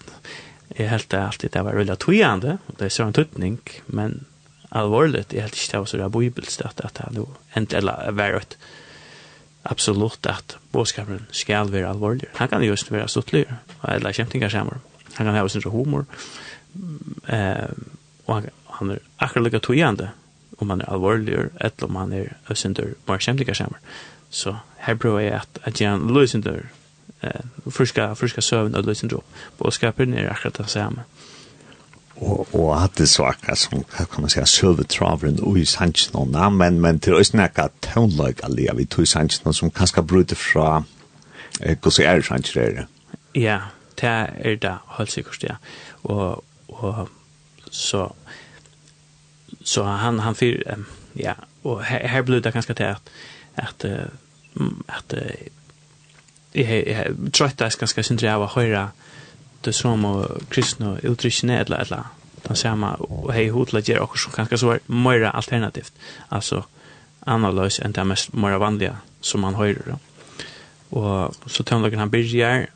är 0.75 0.88
helt 0.88 1.13
alltid 1.13 1.51
det 1.51 1.62
var 1.62 1.74
väldigt 1.74 2.00
tvivlande 2.00 2.57
och 2.65 2.75
det 2.77 2.86
är 2.86 2.89
sån 2.89 3.13
tutning 3.13 3.60
men 3.86 4.25
allvarligt 4.69 5.33
är 5.33 5.41
helt 5.41 5.55
inte 5.55 5.72
det 5.72 5.77
var 5.77 5.86
så 5.86 6.10
bibelst 6.10 6.62
att 6.62 6.81
att 6.81 6.93
det 6.93 7.10
nu 7.12 7.25
inte 7.57 7.77
eller 7.77 8.12
varit 8.12 8.57
absolut 9.63 10.25
att 10.25 10.57
boskapen 10.72 11.25
ska 11.31 11.63
vara 11.63 11.89
allvarlig. 11.89 12.25
Han 12.33 12.48
kan 12.48 12.63
just 12.63 12.91
vara 12.91 13.07
stuttlig 13.07 13.45
eller 13.83 14.13
kämpingar 14.13 14.50
samar. 14.50 14.77
Han 15.13 15.27
kan 15.27 15.36
ha 15.36 15.50
sin 15.50 15.72
humor. 15.72 16.05
Eh 17.27 17.69
och 18.25 18.41
han 18.65 18.89
är 18.89 19.00
akkurat 19.17 19.43
lika 19.43 19.60
tvivlande 19.60 20.10
om 20.63 20.74
han 20.74 20.82
er 20.82 20.91
alvorlig, 20.91 21.36
eller 21.62 21.88
om 21.88 22.00
han 22.01 22.13
er 22.13 22.34
øsindur, 22.51 22.96
bare 23.08 23.22
kjemtiga 23.24 23.53
sammen. 23.53 23.79
Så 24.34 24.55
her 24.88 24.96
prøver 24.96 25.20
jeg 25.20 25.34
at, 25.34 25.60
at 25.63 25.82
jeg 25.82 26.00
løsindur, 26.00 26.63
eh, 27.24 27.43
friska, 27.70 28.13
friska 28.13 28.41
søvn 28.41 28.75
og 28.75 28.84
løsindur 28.84 29.22
opp. 29.22 29.41
Båskapen 29.60 30.13
er 30.13 30.32
akkurat 30.32 30.58
det 30.58 30.70
samme. 30.70 31.05
Og, 32.15 32.48
og 32.53 32.84
at 32.84 32.98
det 32.98 33.10
så 33.10 33.24
akkurat 33.24 33.58
som, 33.58 33.84
hva 33.84 34.05
kan 34.05 34.22
man 34.22 34.29
säga, 34.29 34.46
søvetraveren 34.46 35.39
og 35.41 35.58
i 35.60 35.65
sannsjena, 35.65 36.50
men, 36.50 36.79
men 36.82 37.00
til 37.00 37.17
å 37.17 37.24
snakka 37.24 37.67
tøvnløyga 37.82 38.50
lia 38.53 38.75
vi 38.77 38.86
tog 38.86 39.08
sannsjena 39.10 39.53
som 39.53 39.72
kanskje 39.72 40.05
bryter 40.08 40.39
fra 40.39 40.84
eh, 41.62 41.77
hva 41.77 41.91
så 41.91 42.05
er 42.05 42.25
sannsjena. 42.25 42.88
Ja, 43.36 43.60
det 44.01 44.10
er 44.10 44.58
det, 44.62 44.75
helt 44.98 45.12
sikkert, 45.12 45.43
ja. 45.43 45.58
Og, 46.03 46.43
og 46.67 47.10
så, 47.70 48.08
so, 48.08 48.08
så 49.63 49.84
han 49.84 50.20
han 50.20 50.36
för 50.36 50.77
ja 51.13 51.36
och 51.62 51.84
här, 51.84 52.08
här 52.08 52.22
blev 52.22 52.41
det 52.41 52.51
ganska 52.51 52.74
tätt 52.74 53.10
att 53.55 53.86
att 54.86 55.13
jag 56.51 57.32
tror 57.34 57.48
att 57.48 57.58
det 57.58 57.65
är 57.65 57.79
ganska 57.79 58.03
synd 58.03 58.24
att 58.24 58.51
höra 58.51 58.89
det 59.62 59.74
som 59.74 60.05
och 60.05 60.50
kristna 60.50 60.98
utrikesne 61.03 61.60
eller 61.60 61.77
eller 61.77 62.03
den 62.48 62.55
samma 62.55 62.93
och 62.93 63.34
hej 63.34 63.48
hotla 63.48 63.79
ger 63.79 64.00
också 64.00 64.24
som 64.24 64.34
kanske 64.34 64.58
så 64.58 64.77
mer 64.86 65.22
alternativt 65.24 65.93
alltså 66.29 66.63
analys 67.20 67.79
än 67.79 67.91
det 67.91 68.03
mest 68.03 68.34
mer 68.34 68.58
vanliga 68.58 68.98
som 69.22 69.41
man 69.41 69.55
hör 69.55 69.77
då. 69.86 70.00
Och 71.00 71.36
så 71.46 71.63
tonlagen 71.63 72.00
han 72.00 72.10
börjar 72.10 72.67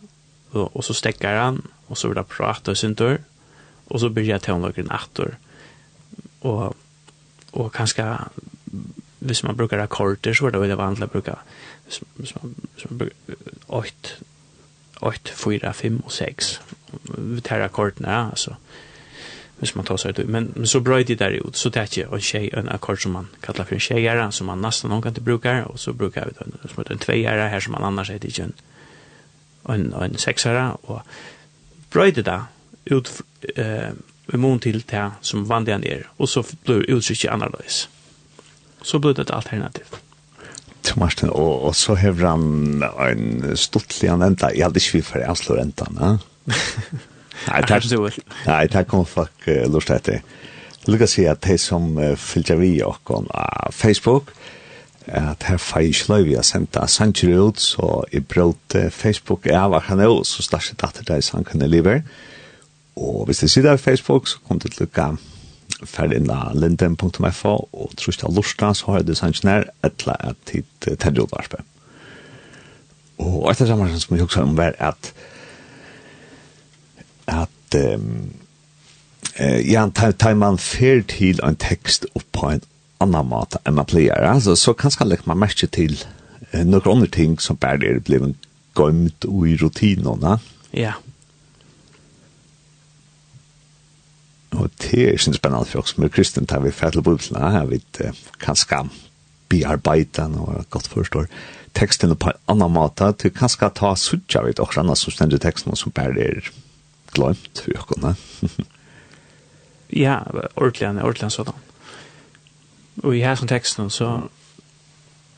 och, 0.52 0.76
och 0.76 0.86
så 0.86 0.94
stäcker 0.94 1.36
han 1.36 1.68
och 1.88 1.98
så 1.98 2.08
vill 2.08 2.18
han 2.18 2.26
prata 2.26 2.72
och 2.72 2.78
syntor 2.78 3.18
och 3.88 4.00
så 4.00 4.10
börjar 4.10 4.40
tonlagen 4.40 4.92
attor 4.92 5.38
og, 6.48 6.76
og 7.54 7.72
kanskje 7.76 8.06
hvis 9.20 9.44
man 9.44 9.58
brukar 9.58 9.82
akkorder 9.84 10.34
så 10.34 10.48
er 10.48 10.56
det 10.56 10.62
veldig 10.62 10.80
vanlig 10.80 11.08
å 11.08 11.12
bruke 11.12 11.38
hvis, 11.86 12.02
hvis 12.16 12.36
man, 12.38 12.56
hvis 12.74 12.90
man 12.90 13.00
bruker 13.04 13.38
8, 13.68 14.18
8, 15.02 15.38
4, 15.44 15.74
5 15.74 16.02
og 16.04 16.12
6 16.12 16.52
vi 17.18 17.42
tar 17.46 17.66
akkordene 17.66 18.12
ja, 18.12 18.28
altså 18.30 18.56
hvis 19.58 19.74
man 19.76 19.88
tar 19.90 19.98
seg 19.98 20.20
ut. 20.20 20.28
Men, 20.30 20.52
men 20.56 20.70
så 20.70 20.84
brøy 20.86 21.02
de 21.10 21.16
der 21.18 21.40
ut 21.42 21.58
så 21.58 21.72
tar 21.74 21.90
jeg 21.90 22.06
en, 22.06 22.22
tjej, 22.22 22.50
en 22.54 22.70
akkord 22.70 23.02
som 23.02 23.16
man 23.18 23.32
kallar 23.42 23.66
for 23.66 23.74
en 23.74 23.82
tjejare 23.82 24.28
som 24.32 24.52
man 24.52 24.62
nesten 24.62 24.92
noen 24.94 25.02
kan 25.02 25.16
til 25.18 25.26
brukar 25.26 25.64
og 25.66 25.80
så 25.82 25.94
brukar 25.98 26.30
vi 26.30 26.38
en, 26.46 26.60
som 26.70 26.84
en 26.84 27.02
tvejare 27.02 27.50
her 27.50 27.64
som 27.64 27.74
man 27.74 27.88
annars 27.88 28.14
heter 28.14 28.30
ikke 28.30 28.52
en, 28.52 28.54
en, 29.74 29.88
en 30.04 30.20
seksare 30.22 30.70
og 30.84 31.02
brøy 31.94 32.14
de 32.14 32.26
da 32.28 32.38
ut 32.92 33.12
eh, 33.56 33.92
i 34.34 34.38
mån 34.38 34.60
til 34.60 34.82
det 34.90 35.06
som 35.22 35.46
vandigan 35.50 35.84
er, 35.88 36.08
og 36.18 36.30
så 36.30 36.44
blir 36.66 36.86
uttrykket 36.92 37.32
annerledes. 37.32 37.88
Så 38.84 39.00
blir 39.00 39.16
det 39.16 39.28
et 39.28 39.36
alternativ. 39.36 40.00
Så 40.88 40.96
Martin, 41.00 41.30
og, 41.30 41.64
og 41.68 41.76
så 41.76 41.96
hever 42.00 42.28
han 42.30 42.84
en 43.10 43.58
stortlig 43.60 44.10
han 44.10 44.24
enda, 44.24 44.52
jeg 44.56 44.68
hadde 44.68 44.80
ikke 44.80 45.00
vi 45.00 45.04
for 45.04 45.24
jeg 45.24 45.40
slår 45.42 45.64
enda, 45.66 45.88
ne? 45.96 46.12
Nei, 47.48 47.62
takk. 47.68 47.88
Nei, 48.48 48.62
takk 48.72 48.94
om 48.98 49.06
folk 49.08 49.48
uh, 49.48 49.66
lort 49.72 49.92
etter. 49.94 50.24
Lukka 50.88 51.08
si 51.10 51.28
at 51.28 51.44
de 51.46 51.58
som 51.60 51.90
uh, 52.00 52.16
fylgja 52.18 52.56
vi 52.60 52.78
okkon 52.84 53.28
av 53.36 53.76
Facebook, 53.76 54.32
at 55.08 55.46
her 55.48 55.60
feir 55.62 55.92
ikke 55.92 56.12
løy 56.12 56.26
vi 56.28 56.36
har 56.36 56.48
sendt 56.48 56.76
av 56.80 56.90
sanger 56.92 57.36
ut, 57.48 57.62
så 57.62 58.02
jeg 58.12 58.26
brøt 58.28 58.76
Facebook, 58.92 59.46
jeg 59.48 59.72
var 59.72 59.86
kan 59.86 60.02
jo, 60.04 60.20
så 60.28 60.44
slasje 60.44 60.76
datter 60.80 61.06
deg 61.08 61.24
sangen 61.24 61.64
i 61.64 61.70
livet, 61.72 62.08
Og 62.98 63.26
hvis 63.26 63.44
du 63.44 63.48
sitter 63.48 63.76
på 63.78 63.84
Facebook, 63.84 64.28
så 64.28 64.40
kom 64.48 64.60
du 64.60 64.68
til 64.68 64.84
å 64.84 64.86
lukke 64.88 65.08
ferdig 65.86 66.22
inn 66.22 66.32
av 66.34 66.56
linden.fo, 66.58 67.54
og 67.72 67.96
trus 68.00 68.18
til 68.18 68.34
lorsta, 68.34 68.72
så 68.74 68.96
har 68.96 69.06
du 69.06 69.14
sannsjoner 69.16 69.68
etla 69.86 70.16
at 70.32 70.40
tid 70.50 70.66
til 70.88 71.22
utvarpet. 71.22 71.62
Og 73.22 73.50
etter 73.52 73.70
samme 73.70 73.90
som 73.98 74.16
vi 74.16 74.22
husker 74.22 74.46
om 74.46 74.58
var 74.58 74.78
at 74.80 75.12
at 77.28 77.76
um, 77.76 78.30
ja, 79.38 79.84
tar 79.94 80.38
man 80.40 80.58
fer 80.58 81.02
til 81.10 81.42
en 81.44 81.58
tekst 81.60 82.08
opp 82.16 82.26
på 82.34 82.54
en 82.54 82.64
annan 83.04 83.28
mat 83.30 83.58
enn 83.66 83.76
man 83.78 83.90
pleier, 83.90 84.24
altså, 84.26 84.56
så 84.56 84.74
kan 84.74 84.88
kanskje 84.88 85.10
legger 85.10 85.30
man 85.30 85.42
merke 85.44 85.68
til 85.68 85.98
noen 86.54 86.88
andre 86.88 87.10
ting 87.12 87.36
som 87.42 87.60
bare 87.60 87.98
er 87.98 88.00
blevet 88.00 88.38
gømt 88.78 89.28
i 89.28 89.58
rutinene. 89.60 90.38
Ja. 90.72 90.80
Yeah. 90.80 91.07
Og 94.58 94.72
det 94.82 95.04
er 95.04 95.14
ikke 95.16 95.34
spennende 95.38 95.70
for 95.70 95.84
oss 95.84 95.94
som 95.94 96.06
er 96.06 96.14
kristen, 96.14 96.48
tar 96.50 96.64
vi 96.64 96.74
færdelig 96.74 97.04
bibelen, 97.06 97.54
ja, 97.54 97.64
vi 97.70 97.82
kan 98.42 98.58
skam, 98.58 98.90
bearbeidan 99.50 100.36
og 100.42 100.66
godt 100.74 100.90
forstår 100.92 101.30
teksten 101.78 102.16
på 102.16 102.32
en 102.32 102.40
annan 102.48 102.74
måte, 102.74 103.12
til 103.22 103.34
kanskje 103.36 103.70
ta 103.78 103.94
suttja 104.00 104.42
vidt 104.46 104.62
og 104.64 104.74
annet 104.82 104.98
som 104.98 105.14
stender 105.14 105.42
teksten 105.42 105.76
som 105.78 105.94
bare 105.94 106.18
er 106.24 106.50
glemt 107.14 107.62
for 107.64 107.84
åkene. 107.84 108.16
ja, 110.04 110.20
ordentlig, 110.56 111.04
ordentlig 111.04 111.32
sådan. 111.32 111.54
Og 113.04 113.18
i 113.18 113.22
her 113.22 113.36
som 113.36 113.48
teksten 113.48 113.90
så, 113.94 114.22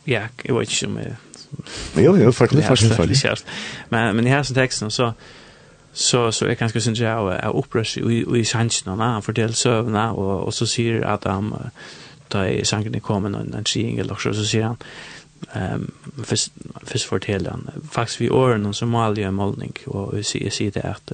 ja, 0.08 0.30
jeg 0.46 0.56
vet 0.56 0.72
ikke 0.72 0.88
om 0.88 0.98
jeg... 0.98 1.16
jo, 2.06 2.16
jo, 2.16 2.32
faktisk, 2.32 2.68
faktisk, 2.68 2.96
faktisk. 2.96 3.46
Men, 3.90 4.16
men 4.16 4.28
i 4.28 4.30
her 4.30 4.44
som 4.44 4.56
teksten 4.56 4.92
så, 4.92 5.12
så 5.94 6.32
så 6.32 6.46
är 6.46 6.56
ganska 6.56 6.82
syns 6.82 7.00
jag 7.00 7.36
är 7.36 7.56
upprörs 7.56 7.98
i 7.98 8.26
i 8.36 8.46
sanchen 8.46 8.88
och 8.94 8.98
han 8.98 9.22
fortell 9.22 9.54
sövna 9.54 10.12
och 10.14 10.44
och 10.44 10.54
så 10.54 10.68
säger 10.68 11.02
att 11.02 11.24
han 11.24 11.72
ta 12.28 12.48
i 12.48 12.66
sanken 12.66 12.96
i 12.96 13.00
kommer 13.00 13.30
någon 13.30 13.54
en 13.54 13.66
singel 13.66 14.06
eller 14.06 14.16
så 14.16 14.34
så 14.34 14.46
säger 14.46 14.66
han 14.66 14.78
ehm 15.54 15.92
först 16.24 16.52
först 16.84 17.06
fortell 17.06 17.48
han 17.48 17.70
faktiskt 17.92 18.22
vi 18.22 18.30
åren 18.30 18.66
och 18.66 18.76
Somalia 18.76 19.32
målning 19.32 19.74
och 19.86 20.18
vi 20.18 20.24
ser 20.24 20.50
ser 20.50 20.72
det 20.72 20.84
att 20.84 21.12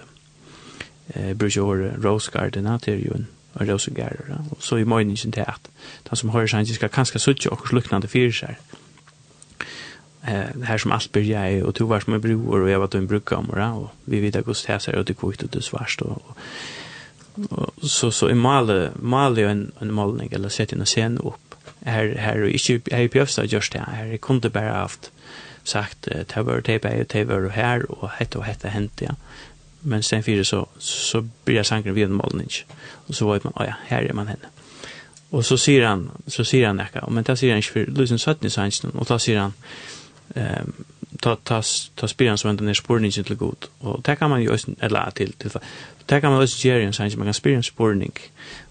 eh 1.08 1.34
brujor 1.34 1.94
rose 2.02 2.32
garden 2.34 2.68
out 2.68 2.82
there 2.84 2.98
you 2.98 3.14
and 3.14 3.26
och 3.54 3.68
rose 3.68 3.92
garden 3.92 4.50
så 4.60 4.78
i 4.78 4.86
morgonen 4.86 5.18
inte 5.26 5.44
att 5.44 5.70
han 6.08 6.18
som 6.18 6.30
har 6.30 6.48
sanken 6.48 6.76
ska 6.76 6.88
kanske 6.88 7.20
söka 7.20 7.50
och 7.50 7.74
liknande 7.74 8.08
fyrsar. 8.08 8.48
Mm 8.48 8.85
eh 10.28 10.64
här 10.64 10.78
som 10.78 10.92
allt 10.92 11.12
börjar 11.12 11.46
är 11.46 11.64
och 11.64 11.76
tog 11.76 11.90
vars 11.90 12.08
med 12.08 12.22
bror 12.22 12.62
och 12.62 12.70
jag 12.70 12.80
var 12.80 12.88
då 12.88 12.98
en 12.98 13.08
brukkamera 13.08 13.74
och 13.74 13.90
vi 14.06 14.20
vet 14.20 14.36
att 14.36 14.46
det 14.46 14.68
här 14.68 14.80
ser 14.80 15.00
ut 15.00 15.10
i 15.10 15.14
kvitt 15.14 15.44
och 15.44 15.50
det 15.50 15.62
svart 15.62 16.02
och, 16.02 16.22
och 17.50 17.90
så 17.90 18.12
så 18.12 18.30
i 18.30 18.34
male 18.34 18.92
male 19.02 19.50
en 19.50 19.72
en 19.80 19.94
målning 19.94 20.30
eller 20.32 20.50
sätta 20.50 20.76
en 20.76 20.86
scen 20.86 21.18
upp. 21.18 21.56
Här 21.86 22.16
här 22.16 22.42
och 22.42 22.50
inte 22.50 22.96
här 22.96 23.08
på 23.08 23.20
östra 23.20 23.46
just 23.46 23.74
det. 23.74 23.80
Här 23.80 24.18
kunde 24.18 24.50
bara 24.50 24.74
haft 24.74 25.12
sagt 25.64 26.02
det 26.02 26.42
var 26.42 26.62
det 26.62 26.80
på 26.80 26.88
det 27.08 27.24
var 27.24 27.50
här 27.50 27.92
och 27.92 28.10
hette 28.10 28.38
och 28.38 28.44
hette 28.44 28.68
hänt 28.70 29.02
ja. 29.02 29.16
Men 29.80 30.04
sen 30.04 30.24
för 30.24 30.44
så 30.44 30.68
så 30.78 31.28
blir 31.44 31.56
jag 31.56 31.66
sanken 31.66 31.94
vid 31.94 32.04
en 32.04 32.14
målning. 32.14 32.50
Och 33.08 33.16
så 33.16 33.28
var 33.28 33.40
man 33.44 33.54
ja 33.56 33.74
här 33.88 34.02
är 34.02 34.14
man 34.14 34.28
henne. 34.28 34.46
Och 35.30 35.46
så 35.46 35.58
säger 35.58 35.86
han 35.86 36.12
så 36.28 36.46
säger 36.46 36.68
han 36.68 36.76
näka. 36.76 37.08
Men 37.10 37.24
där 37.24 37.36
säger 37.36 37.54
han 37.54 37.62
för 37.62 37.86
Lucien 37.86 38.20
Sutton 38.20 38.48
i 38.48 38.50
och 38.94 39.06
då 39.06 39.20
säger 39.20 39.40
han 39.40 39.54
ehm 40.36 40.74
ta 41.20 41.36
ta 41.36 41.62
ta 41.96 42.08
spiran 42.08 42.38
som 42.38 42.58
den 42.58 42.76
spårning 42.76 43.12
till 43.12 43.36
god 43.36 43.66
och 43.80 44.02
det 44.02 44.16
kan 44.16 44.30
man 44.30 44.42
ju 44.42 44.58
eller 44.80 45.12
till 45.12 45.34
till 45.34 45.52
det 46.06 46.22
kan 46.22 46.32
man 46.32 46.44
också 46.44 46.68
göra 46.68 46.82
en 46.82 47.18
man 47.18 47.28
kan 47.28 47.34
spira 47.34 47.56
en 47.56 47.64
spårning 47.64 48.12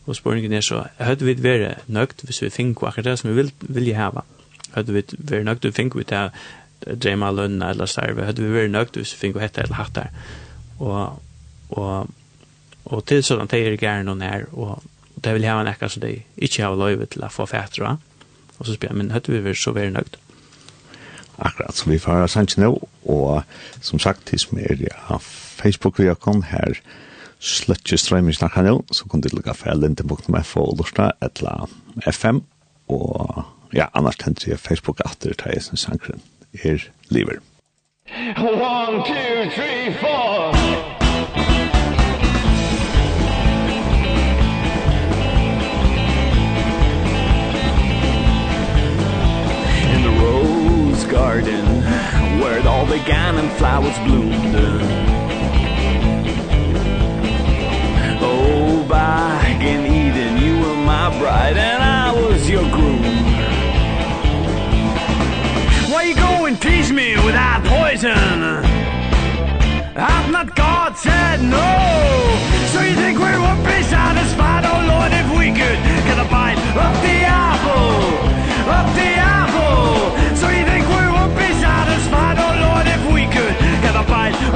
och 0.04 0.16
spårningen 0.16 0.52
är 0.52 0.60
så 0.60 0.86
hade 0.98 1.24
vi 1.24 1.34
vara 1.34 1.74
nökt 1.86 2.24
hvis 2.24 2.42
vi 2.42 2.50
fink 2.50 2.80
vad 2.80 3.04
det 3.04 3.16
som 3.16 3.30
vi 3.30 3.36
vill 3.36 3.50
vill 3.58 3.96
ha 3.96 4.22
hade 4.70 4.92
vi 4.92 5.02
vara 5.18 5.42
nökt 5.42 5.64
och 5.64 5.74
fink 5.74 5.96
vi 5.96 6.04
ta 6.04 6.30
drömma 6.78 7.30
lön 7.30 7.62
eller 7.62 7.86
så 7.86 8.00
där 8.00 8.24
hade 8.24 8.42
vi 8.42 8.48
vara 8.48 8.68
nökt 8.68 8.96
hvis 8.96 9.14
vi 9.14 9.18
fink 9.18 9.36
och 9.36 9.42
hetta 9.42 9.62
eller 9.62 9.74
hattar? 9.74 10.10
Och 10.78 11.22
och 11.68 12.06
och 12.84 13.04
till 13.04 13.24
sådant 13.24 13.50
det 13.50 13.58
är 13.58 13.82
gärna 13.84 14.02
någon 14.02 14.20
här 14.20 14.46
och 14.54 14.82
det 15.14 15.32
vill 15.32 15.44
ha 15.44 15.60
en 15.60 15.68
ekka 15.68 15.88
så 15.88 16.00
det 16.00 16.22
inte 16.34 16.62
har 16.62 16.76
lov 16.76 17.06
till 17.06 17.22
att 17.22 17.32
få 17.32 17.46
fatra 17.46 17.98
och 18.56 18.66
så 18.66 18.74
spelar 18.74 18.94
men 18.94 19.10
hade 19.10 19.32
vi 19.32 19.40
vara 19.40 19.54
så 19.54 19.72
vara 19.72 19.90
nökt 19.90 20.16
akkurat. 21.38 21.76
som 21.76 21.92
vi 21.92 21.98
får 21.98 22.12
høre 22.12 22.28
sannsyn 22.28 22.64
nå, 22.64 22.88
og 23.04 23.42
som 23.80 23.98
sagt, 23.98 24.26
til 24.26 24.38
som 24.38 24.58
er 24.58 24.76
ja, 24.80 25.18
facebook 25.18 25.98
vi 25.98 26.06
har 26.06 26.14
kommet 26.14 26.44
her, 26.50 26.80
sløtje 27.40 27.98
strømming 27.98 28.34
snakka 28.34 28.62
nå, 28.62 28.84
så 28.92 29.08
kan 29.10 29.20
du 29.20 29.28
lukka 29.32 29.52
for 29.52 29.74
lindenbok.f 29.74 30.56
og 30.56 30.78
lorsta, 30.78 31.10
etla 31.22 31.66
FM, 32.06 32.42
og 32.88 33.44
ja, 33.74 33.86
annars 33.94 34.16
tenker 34.16 34.54
jeg 34.54 34.58
Facebook 34.58 35.00
at 35.04 35.18
det 35.22 35.40
er 35.44 35.60
sin 35.60 35.76
sankren, 35.76 36.22
er 36.64 36.88
liver. 37.08 37.40
One, 38.36 39.02
two, 39.04 39.50
three, 39.50 39.92
four! 40.00 41.03
Garden 51.10 51.64
Where 52.40 52.66
all 52.66 52.86
began 52.86 53.36
and 53.36 53.50
flowers 53.52 53.98
bloomed 54.00 54.54
Oh, 58.20 58.86
back 58.88 59.60
in 59.62 59.86
Eden 59.86 60.36
You 60.38 60.60
were 60.60 60.76
my 60.76 61.16
bride 61.18 61.56
and 61.56 61.82
I 61.82 62.12
was 62.12 62.48
your 62.48 62.62
groom 62.70 63.02
Why 65.92 66.04
you 66.04 66.14
go 66.14 66.46
and 66.46 66.60
tease 66.60 66.90
me 66.90 67.16
with 67.16 67.34
that 67.34 67.60
poison? 67.64 68.64
Hath 69.94 70.30
not 70.30 70.54
God 70.56 70.96
said 70.96 71.42
no? 71.42 71.70
So 72.72 72.80
you 72.80 72.94
think 72.94 73.18
we 73.18 73.24
won't 73.24 73.64
be 73.64 73.82
satisfied, 73.82 74.64
oh 74.64 74.80
Lord, 74.92 75.12
if 75.12 75.28
we 75.38 75.48
could 75.48 75.78
Get 76.06 76.18
a 76.18 76.28
bite 76.30 76.58
of 76.58 76.94
the 77.02 77.18
apple, 77.24 78.70
of 78.70 78.94
the 78.94 79.02
apple 79.02 79.33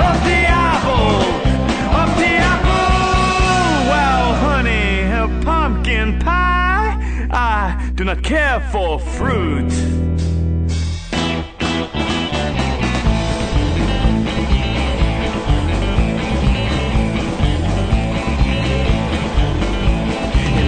Up 0.07 0.17
the 0.25 0.41
apple, 0.47 1.17
up 2.01 2.11
the 2.17 2.33
apple 2.53 3.89
Well, 3.91 4.35
honey, 4.47 5.03
a 5.23 5.45
pumpkin 5.45 6.19
pie. 6.21 7.29
I 7.31 7.91
do 7.95 8.05
not 8.05 8.23
care 8.23 8.61
for 8.73 8.99
fruit. 9.01 9.69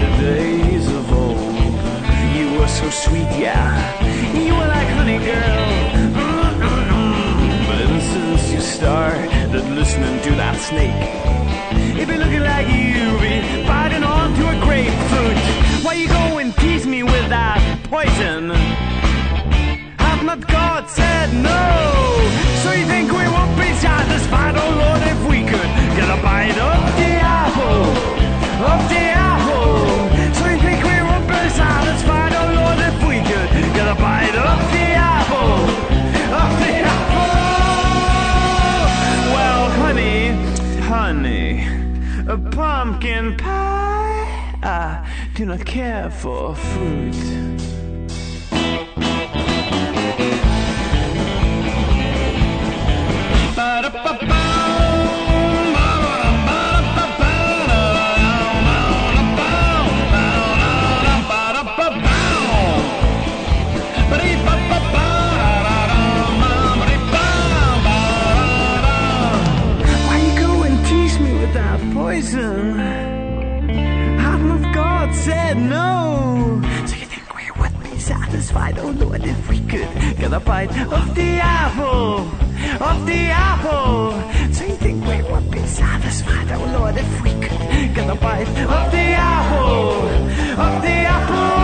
The 0.01 0.11
days 0.21 0.89
of 0.93 1.13
old 1.13 1.39
You 2.37 2.59
were 2.59 2.69
so 2.69 2.91
sweet, 2.91 3.31
yeah. 3.39 4.00
started 9.61 9.75
listening 9.75 10.23
to 10.23 10.31
that 10.37 10.57
snake. 10.57 12.01
It 12.01 12.09
be 12.09 12.17
looking 12.17 12.41
like 12.41 12.67
you 12.69 13.19
be 13.19 13.67
biting 13.67 14.05
onto 14.05 14.47
a 14.47 14.59
grapefruit. 14.65 15.85
Why 15.85 15.95
you 15.95 16.09
go 16.09 16.39
and 16.39 16.55
tease 16.57 16.87
me 16.87 17.03
with 17.03 17.29
that 17.29 17.59
poison? 17.85 18.51
Have 19.99 20.25
not 20.25 20.47
God 20.47 20.89
said 20.89 21.35
no? 21.35 21.90
pumpkin 43.21 43.37
pie. 43.37 44.59
I 44.63 45.31
do 45.35 45.45
not 45.45 45.65
care 45.65 46.11
for 46.11 46.55
fruit 46.55 47.80
but 79.21 79.29
if 79.29 79.49
we 79.49 79.61
could 79.61 79.89
get 80.17 80.33
a 80.33 80.41
bite 80.41 80.71
of 80.93 81.15
the 81.15 81.39
apple 81.43 82.21
of 82.81 83.07
the 83.07 83.29
apple 83.31 84.13
so 84.53 84.65
you 84.65 84.77
think 84.77 85.05
we 85.05 85.23
would 85.31 85.51
be 85.51 85.65
satisfied 85.67 86.51
oh 86.53 86.65
lord 86.79 86.97
if 86.97 87.23
we 87.23 87.31
could 87.33 87.95
get 87.95 88.09
a 88.11 88.15
bite 88.15 88.49
of 88.49 88.91
the 88.91 89.09
apple 89.15 90.09
of 90.65 90.83
the 90.83 90.89
apple 90.89 91.60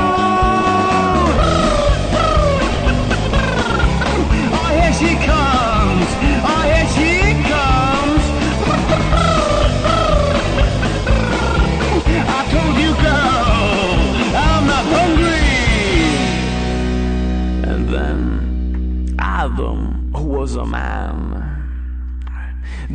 Adam 19.46 20.10
was 20.12 20.56
a 20.56 20.66
man. 20.66 21.22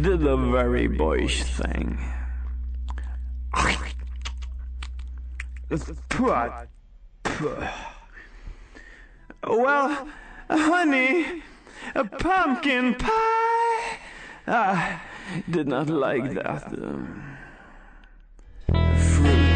Did 0.01 0.27
a 0.27 0.35
very 0.35 0.87
boyish 0.87 1.43
thing. 1.43 1.97
Well, 9.47 10.07
honey, 10.49 11.41
a 11.95 12.03
pumpkin 12.03 12.95
pie. 12.95 13.97
I 14.45 14.99
did 15.49 15.69
not 15.69 15.87
like 15.89 16.33
that. 16.33 16.69
Fruit. 18.97 19.50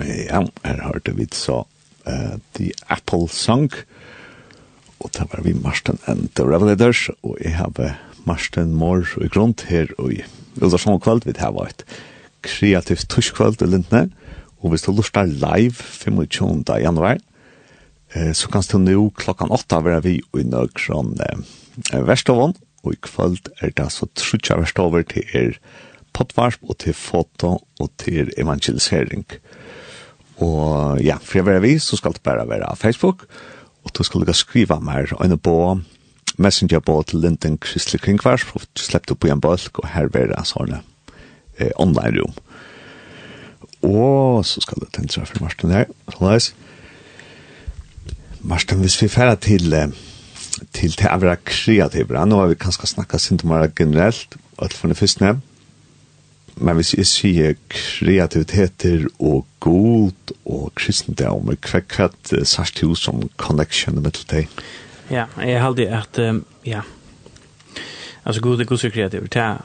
Ja, 0.00 0.44
her 0.64 0.82
hørte 0.86 1.12
vi 1.16 1.26
så 1.34 1.64
uh, 2.06 2.36
The 2.56 2.70
Apple 2.88 3.28
Song, 3.28 3.68
og 5.00 5.12
det 5.16 5.26
var 5.32 5.42
vi 5.44 5.52
Marsten 5.56 5.98
and 6.06 6.28
the 6.36 6.44
Revelators, 6.44 7.08
og 7.22 7.36
jeg 7.44 7.56
har 7.56 7.96
Marsten 8.24 8.72
Mår 8.76 9.04
i 9.20 9.28
grunn 9.32 9.54
her, 9.68 9.92
og 9.98 10.14
i 10.14 10.22
Uldersson 10.60 11.00
kveld 11.00 11.26
vi 11.28 11.36
har 11.38 11.52
vært 11.56 11.84
kreativt 12.44 13.08
tuskveld 13.12 13.60
i 13.60 13.68
Lindne, 13.68 14.08
og 14.60 14.72
hvis 14.72 14.86
du 14.86 14.92
lurer 14.92 15.28
live 15.28 15.76
25. 15.76 16.64
januar, 16.80 17.20
eh, 18.14 18.32
så 18.32 18.48
kan 18.48 18.64
du 18.64 18.78
nå 18.78 19.10
klokkan 19.16 19.52
8 19.52 19.84
være 19.84 20.02
vi 20.04 20.16
i 20.20 20.44
Nøkron 20.44 21.16
eh, 21.28 22.00
Vestavån, 22.08 22.56
og 22.84 22.96
i 22.96 23.00
kveld 23.04 23.52
er 23.60 23.72
det 23.76 23.90
så 23.92 24.08
trutja 24.16 24.56
Vestover 24.60 25.04
til 25.04 25.24
er 25.36 25.56
potvarsp 26.16 26.64
og 26.64 26.78
til 26.80 26.96
foto 26.96 27.58
og 27.80 27.90
til 28.00 28.32
evangelisering. 28.40 29.24
Og 29.28 29.60
Og 30.40 31.00
ja, 31.04 31.18
for 31.20 31.40
jeg 31.40 31.46
være 31.46 31.62
vi, 31.64 31.78
så 31.78 31.96
skal 31.96 32.14
det 32.16 32.22
bare 32.24 32.48
være 32.48 32.76
Facebook, 32.76 33.26
og 33.84 33.92
du 33.96 34.02
skal 34.04 34.24
du 34.24 34.32
skriva 34.36 34.78
mer 34.80 35.12
enn 35.20 35.38
på 35.38 35.56
Messenger 36.40 36.80
på 36.80 37.02
til 37.08 37.20
Linden 37.20 37.58
Kristelig 37.60 38.00
Kringvars, 38.00 38.46
og 38.54 38.64
du 38.64 38.80
slipper 38.80 39.14
på 39.14 39.28
en 39.28 39.40
bølg, 39.40 39.68
og 39.82 39.88
her 39.92 40.08
være 40.12 40.44
sånne 40.48 40.80
eh, 41.58 41.72
online 41.76 42.22
rom. 42.22 42.38
Og 43.82 44.46
så 44.46 44.60
skal 44.64 44.80
det 44.80 44.92
tenke 44.96 45.26
for 45.26 45.44
Marsten 45.44 45.74
her, 45.74 45.88
sånn 46.12 46.56
Marsten, 48.40 48.80
hvis 48.80 48.96
vi 49.02 49.08
færer 49.12 49.36
til, 49.36 49.74
til 50.72 50.94
til 50.96 51.08
å 51.10 51.20
være 51.20 51.36
kreativere, 51.44 52.24
nå 52.24 52.40
har 52.40 52.48
vi 52.48 52.56
kanskje 52.60 52.88
snakket 52.94 53.20
sint 53.20 53.44
om 53.44 53.52
det 53.60 53.74
generelt, 53.76 54.36
og 54.56 54.70
til 54.70 54.78
for 54.78 54.88
det 54.88 54.96
første, 54.96 55.34
men 56.60 56.76
hvis 56.76 56.92
jeg 56.94 57.08
sier 57.08 57.56
kreativiteter 57.72 59.06
og 59.18 59.46
god 59.64 60.34
og 60.44 60.70
kristendom, 60.78 61.50
hva 61.56 61.80
er 61.80 62.14
det 62.30 62.46
sagt 62.48 62.78
til 62.80 62.94
som 62.96 63.22
connection 63.40 64.00
med 64.02 64.12
til 64.18 64.28
deg? 64.30 64.62
Ja, 65.10 65.26
jeg 65.40 65.60
har 65.60 65.70
alltid 65.72 65.92
at, 65.96 66.20
um, 66.28 66.44
ja, 66.66 66.84
altså 68.24 68.42
god 68.44 68.60
er 68.60 68.70
god 68.70 68.84
og 68.84 68.92
kreativ, 68.92 69.28
det 69.28 69.42
er, 69.42 69.58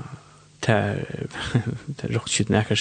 det 0.65 0.75
er, 0.75 1.29
det 1.99 2.09
er 2.09 2.15
råkskitt 2.17 2.49
nekker 2.49 2.79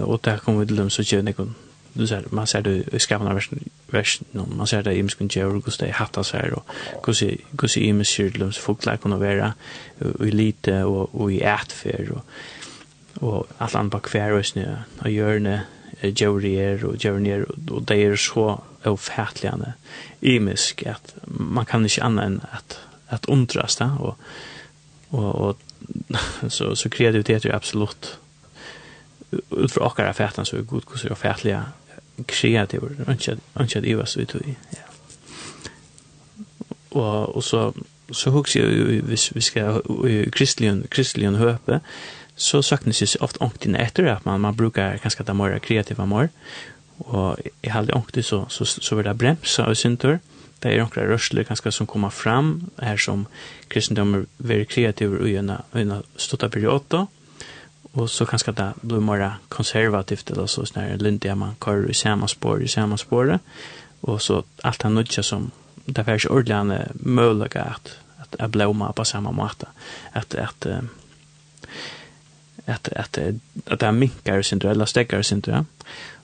og 0.00 0.22
det. 0.24 0.40
Kommer 0.40 0.64
vi 0.64 0.70
til 0.70 0.78
dem 0.80 0.90
så 0.90 1.04
kjønner 1.04 1.34
jeg 1.34 1.65
du 1.98 2.06
ser 2.06 2.22
man 2.30 2.46
ser 2.46 2.60
det 2.60 2.88
i 2.92 2.98
skamna 2.98 3.34
versen 3.34 3.62
versen 3.92 4.26
man 4.56 4.66
ser 4.66 4.82
det 4.82 4.94
i 4.94 4.98
imskun 4.98 5.30
jeur 5.36 5.60
kus 5.60 5.78
det 5.78 5.90
hatta 5.92 6.20
og 6.20 6.26
här 6.32 6.52
och 6.54 6.66
kus 7.02 7.22
kus 7.58 7.76
i 7.76 7.86
imskyrlums 7.88 8.58
folklar 8.58 8.96
kunna 8.96 9.18
vara 9.18 9.52
i 10.20 10.30
lite 10.30 10.84
och 10.84 11.20
och 11.20 11.32
i 11.32 11.40
ätfer 11.40 12.12
og 12.12 12.22
och 13.20 13.46
allt 13.58 13.74
annat 13.74 13.92
på 13.92 13.98
kvärösnö 13.98 14.76
og 14.98 15.10
görne 15.10 15.64
jorier 16.02 16.84
og 16.84 17.04
jorier 17.04 17.44
og 17.70 17.88
det 17.88 18.04
er 18.04 18.16
så 18.16 18.60
ofattligande 18.84 19.72
imisk 20.22 20.82
at 20.86 21.14
man 21.26 21.64
kan 21.64 21.82
inte 21.82 22.02
annat 22.02 22.26
enn 22.26 22.40
at 22.52 22.80
at 23.08 23.26
undrast 23.28 23.78
där 23.78 24.00
og 24.00 24.16
og 25.10 25.34
og 25.34 25.56
så 26.48 26.74
så 26.74 26.88
kreativitet 26.88 27.44
er 27.44 27.54
absolutt 27.54 28.18
ut 29.32 29.72
fra 29.72 29.86
åkara 29.86 30.12
fätan 30.12 30.44
så 30.44 30.56
är 30.56 30.62
god 30.62 30.82
hur 30.90 30.98
så 30.98 31.08
är 31.08 31.14
fätliga 31.14 31.64
kreativur, 32.26 32.90
ikke 33.10 33.36
at 33.76 33.84
det 33.84 33.98
var 33.98 34.04
så 34.04 34.20
ut 34.20 34.34
i. 34.34 34.56
Ja. 34.74 34.84
Og, 36.90 37.36
og 37.36 37.42
så, 37.44 37.72
så 38.12 38.30
husker 38.30 38.68
jeg, 38.68 39.00
hvis 39.00 39.34
vi 39.34 39.40
skal 39.40 39.80
i 40.08 40.30
kristeligen, 40.30 40.84
höpe 40.90 41.36
høpe, 41.36 41.80
så 42.36 42.62
saknas 42.62 43.02
ju 43.02 43.06
ofte 43.20 43.38
ångtene 43.40 43.78
efter 43.78 44.04
att 44.04 44.24
man, 44.24 44.40
man 44.40 44.56
brukar 44.56 44.98
ganska 45.02 45.24
ta 45.24 45.34
mer 45.34 45.58
kreativa 45.58 46.06
mer 46.06 46.28
Og 46.98 47.38
jeg 47.62 47.72
halde 47.72 47.94
ångtene 47.94 48.22
så, 48.22 48.44
så, 48.48 48.64
så 48.64 48.96
var 48.96 49.02
det 49.02 49.18
bremsa 49.18 49.66
av 49.68 49.74
syntor. 49.74 50.18
Det 50.62 50.72
er 50.72 50.80
några 50.80 51.04
rørsler 51.10 51.44
kanskje 51.44 51.72
som 51.72 51.86
kommer 51.86 52.10
fram, 52.10 52.70
her 52.80 52.96
som 52.96 53.26
kristendommer 53.68 54.24
er 54.48 54.64
kreativur 54.64 55.26
i 55.28 55.36
en 55.36 55.92
stutta 56.16 56.48
periode. 56.48 57.06
Och 57.96 58.10
så 58.10 58.26
kanske 58.26 58.52
det 58.52 58.72
blir 58.80 59.00
mer 59.00 59.34
konservativt 59.48 60.30
eller 60.30 60.46
så 60.46 60.66
snarare 60.66 60.96
lindiga 60.96 61.34
man 61.34 61.54
kör 61.64 61.90
i 61.90 61.94
samma 61.94 62.28
spår 62.28 62.62
i 62.62 62.68
samma 62.68 62.96
spår 62.96 63.38
och 64.00 64.22
så 64.22 64.44
allt 64.62 64.82
han 64.82 64.94
nudgar 64.94 65.22
som 65.22 65.50
det 65.84 66.08
är 66.08 66.18
så 66.18 66.28
ordentligt 66.28 67.06
möjligt 67.06 67.56
att 67.56 67.98
att 68.16 68.34
att 68.40 68.50
blomma 68.50 68.92
på 68.92 69.04
samma 69.04 69.32
måta 69.32 69.68
att 70.12 70.34
att 70.34 70.66
att 72.66 72.88
att 72.88 73.18
att 73.66 73.80
det 73.80 73.92
minkar 73.92 74.42
sin 74.42 74.58
du 74.58 74.68
eller 74.68 74.86
stäcker 74.86 75.22
sin 75.22 75.40
du 75.40 75.64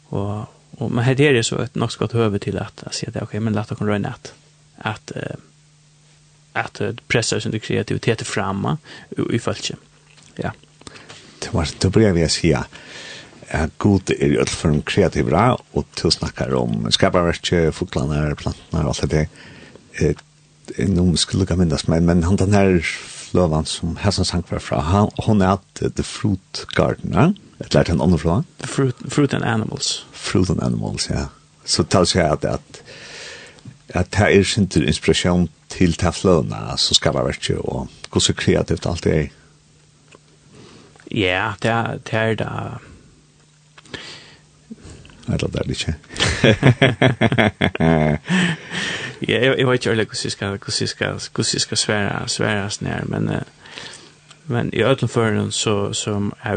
och 0.09 0.45
och 0.71 0.91
men 0.91 1.05
här 1.05 1.21
är 1.21 1.33
det 1.33 1.45
så 1.45 1.59
ett 1.59 1.75
något 1.75 1.97
gott 1.97 2.15
över 2.15 2.39
till 2.39 2.59
att 2.59 2.83
att 2.83 2.95
se 2.95 3.11
det 3.11 3.23
okej 3.23 3.41
men 3.41 3.53
låt 3.53 3.73
oss 3.73 3.81
röna 3.81 4.09
att 4.09 4.35
att 4.77 5.13
att 6.53 7.09
pressa 7.09 7.41
sin 7.41 7.61
kreativitet 7.61 8.27
framma 8.27 8.79
i 9.31 9.39
fallet 9.39 9.71
ja. 10.37 10.53
Thomas, 11.53 11.75
du 11.79 11.89
börjar 11.89 12.13
vi 12.13 12.29
säga 12.29 12.65
att 13.51 13.79
god 13.79 14.11
är 14.11 14.39
öll 14.39 14.47
för 14.47 14.69
de 14.69 14.83
kreativa 14.83 15.59
och 15.73 15.87
du 16.03 16.11
snackar 16.11 16.55
om 16.55 16.93
skaparverk, 16.93 17.75
fotlarna, 17.75 18.35
plantorna 18.35 18.83
och 18.83 18.89
allt 18.89 19.11
det. 19.11 19.29
Eh, 19.93 20.15
nu 20.89 21.17
skulle 21.17 21.47
jag 21.49 21.59
minnas 21.59 21.87
mig, 21.87 22.01
men 22.01 22.23
han 22.23 22.37
den 22.37 22.55
här 22.55 22.81
flövan 23.05 23.65
som 23.65 23.97
Hassan 23.97 24.25
sank 24.25 24.51
var 24.51 24.59
fra, 24.59 24.81
han, 24.81 25.11
hon 25.17 25.43
är 25.43 25.49
att 25.49 25.83
The 25.97 26.03
Fruit 26.03 26.67
Garden, 26.77 27.11
Gardener, 27.11 27.35
ett 27.59 27.75
lärt 27.75 27.89
en 27.89 28.01
annan 28.01 28.19
flövan. 28.19 28.45
The 28.59 28.67
fruit, 28.67 28.97
fruit 29.09 29.35
and 29.35 29.45
Animals. 29.45 30.05
Fruit 30.13 30.51
and 30.51 30.63
Animals, 30.63 31.11
ja. 31.11 31.29
Så 31.65 31.85
tar 31.85 32.05
sig 32.05 32.23
att, 32.23 32.45
att 32.45 32.83
at 33.95 34.11
det 34.11 34.39
er 34.39 34.43
sin 34.43 34.71
inspiration 34.77 35.49
til 35.69 35.93
ta 35.93 36.11
fløna, 36.11 36.77
så 36.77 36.95
skal 36.95 37.15
være 37.15 37.33
skaparverket 37.33 37.59
og 37.59 37.89
gå 38.11 38.21
så 38.21 38.33
kreativt 38.33 38.87
alt 38.87 39.05
det 39.05 39.17
er. 39.17 39.29
Ja, 41.15 41.53
det 41.63 41.71
er 41.71 41.97
det. 41.97 42.13
Er 42.13 42.35
da. 42.35 42.79
Nei, 45.27 45.37
det 45.37 45.43
er 45.43 45.49
det 45.63 45.71
ikke. 45.71 45.95
Ja, 49.29 49.45
jeg, 49.45 49.59
jeg 49.59 49.67
vet 49.67 49.75
ikke 49.75 49.89
hvordan 49.89 50.07
jeg 50.25 50.33
skal, 50.33 50.49
hvordan 50.49 50.73
jeg 50.81 50.89
skal, 50.89 51.07
hvordan 51.07 51.47
jeg 51.53 51.61
skal 51.61 51.77
svære, 51.77 52.29
svære 52.29 52.65
oss 52.65 52.83
ned, 52.83 53.05
men, 53.05 53.31
men 54.47 54.71
i 54.73 54.83
ødelføren 54.83 55.53
så, 55.53 55.93
så 55.93 56.31
er 56.43 56.57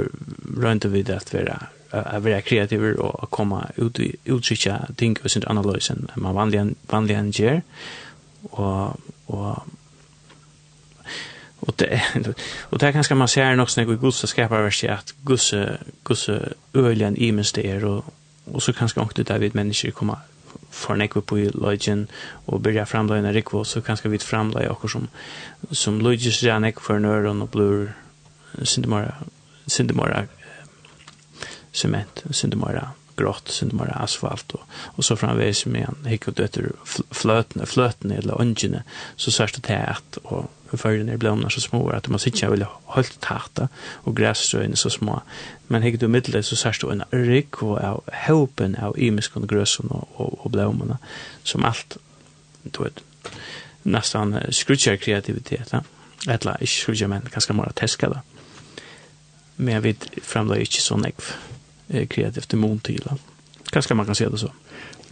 rundt 0.64 0.84
det 0.84 1.10
at 1.10 1.34
vi 1.34 1.40
er, 1.40 1.70
att 1.96 2.24
vara 2.24 2.42
kreativ 2.42 2.84
och 2.84 3.24
att 3.24 3.30
komma 3.30 3.68
ut 3.76 4.00
i 4.00 4.16
utkika 4.26 4.88
ting 4.96 5.18
och 5.24 5.32
sin 5.32 5.44
analys 5.48 5.90
än 5.90 6.12
man 6.16 6.36
vanligen 6.36 6.76
vanligen 6.88 7.32
gör 7.32 7.62
och 8.42 9.00
och 9.26 9.58
Och 11.66 11.74
det 11.76 12.02
och 12.70 12.78
det 12.78 12.92
kanske 12.92 13.16
man 13.16 13.28
ser 13.28 13.56
något 13.56 13.70
snägg 13.70 13.90
i 13.90 13.96
Guds 13.96 14.28
skaparverk 14.28 14.84
att 14.84 15.14
Guds 15.22 15.54
Guds 16.04 16.30
öligen 16.74 17.18
i 17.18 17.32
minst 17.32 17.56
det 17.56 17.68
är 17.72 17.86
och 17.86 18.06
och 18.52 18.64
så 18.64 18.74
kanske 18.74 19.00
också 19.00 19.24
där 19.24 19.40
vid 19.40 19.56
människor 19.56 19.92
komma 19.92 20.20
för 20.70 20.96
nekve 20.96 21.22
på 21.22 21.36
logen 21.54 22.08
och 22.46 22.60
börja 22.60 22.86
framla 22.86 23.18
en 23.18 23.34
rikvo 23.34 23.64
så 23.64 23.82
kanske 23.82 24.10
vi 24.10 24.20
framla 24.20 24.72
och 24.72 24.92
som 24.92 25.08
som 25.72 26.02
loges 26.02 26.44
Janek 26.44 26.80
för 26.80 27.00
nörden 27.00 27.42
och 27.42 27.48
blur 27.48 27.94
syndemara 28.64 29.16
syndemara 29.68 30.28
cement 31.72 32.24
syndemara 32.32 32.90
grått, 33.20 33.52
synd 33.54 33.74
mer 33.78 33.92
asfalt, 33.96 34.54
og, 34.58 34.66
og 34.96 35.08
så 35.08 35.18
framveis 35.20 35.66
med 35.66 35.88
en 35.90 36.10
hikk 36.10 36.30
og 36.32 36.38
døtter 36.40 36.70
fløtene, 36.86 37.68
fløtene 37.70 38.20
eller 38.22 38.42
ungene, 38.42 38.84
så 39.16 39.32
sørste 39.32 39.64
det 39.66 39.80
at, 39.96 40.20
og 40.24 40.50
førene 40.76 41.14
er 41.14 41.22
blomna 41.22 41.50
så 41.50 41.62
små, 41.62 41.88
at 41.96 42.10
man 42.10 42.20
sikkert 42.20 42.52
vil 42.52 42.66
holdt 42.96 43.18
tarta, 43.22 43.68
og 44.04 44.16
græsstrøyene 44.16 44.76
så 44.76 44.90
små. 44.90 45.22
Men 45.68 45.86
hikk 45.86 46.02
du 46.02 46.08
middel, 46.12 46.44
så 46.44 46.58
sørste 46.60 46.92
en 46.92 47.06
rik 47.14 47.62
og 47.64 47.78
av 47.80 48.04
håpen 48.26 48.76
av 48.76 48.98
imiskene 48.98 49.48
grøsene 49.48 49.92
og, 49.96 50.08
og, 50.20 50.40
og 50.46 50.52
blomene, 50.52 51.00
som 51.44 51.66
alt, 51.66 51.98
du 52.66 52.84
vet, 52.84 53.04
nesten 53.86 54.38
skrutjar 54.50 54.98
kreativitet. 55.02 55.74
Ja? 55.74 55.82
Eller 56.28 56.62
ikke 56.62 56.74
skrutjar, 56.74 57.12
men 57.12 57.28
ganske 57.32 57.54
mer 57.54 57.74
teska 57.76 58.10
da. 58.10 58.24
Men 59.58 59.78
jeg 59.78 59.84
vet 59.86 60.08
fremdeles 60.26 60.68
ikke 60.68 60.84
sånn 60.84 61.06
ekv 61.08 61.30
eh, 61.90 62.08
kreativt 62.08 62.54
imon 62.54 62.80
till. 62.80 63.10
Kanske 63.72 63.94
man 63.94 64.06
kan 64.06 64.16
se 64.16 64.30
det 64.30 64.40
så. 64.40 64.52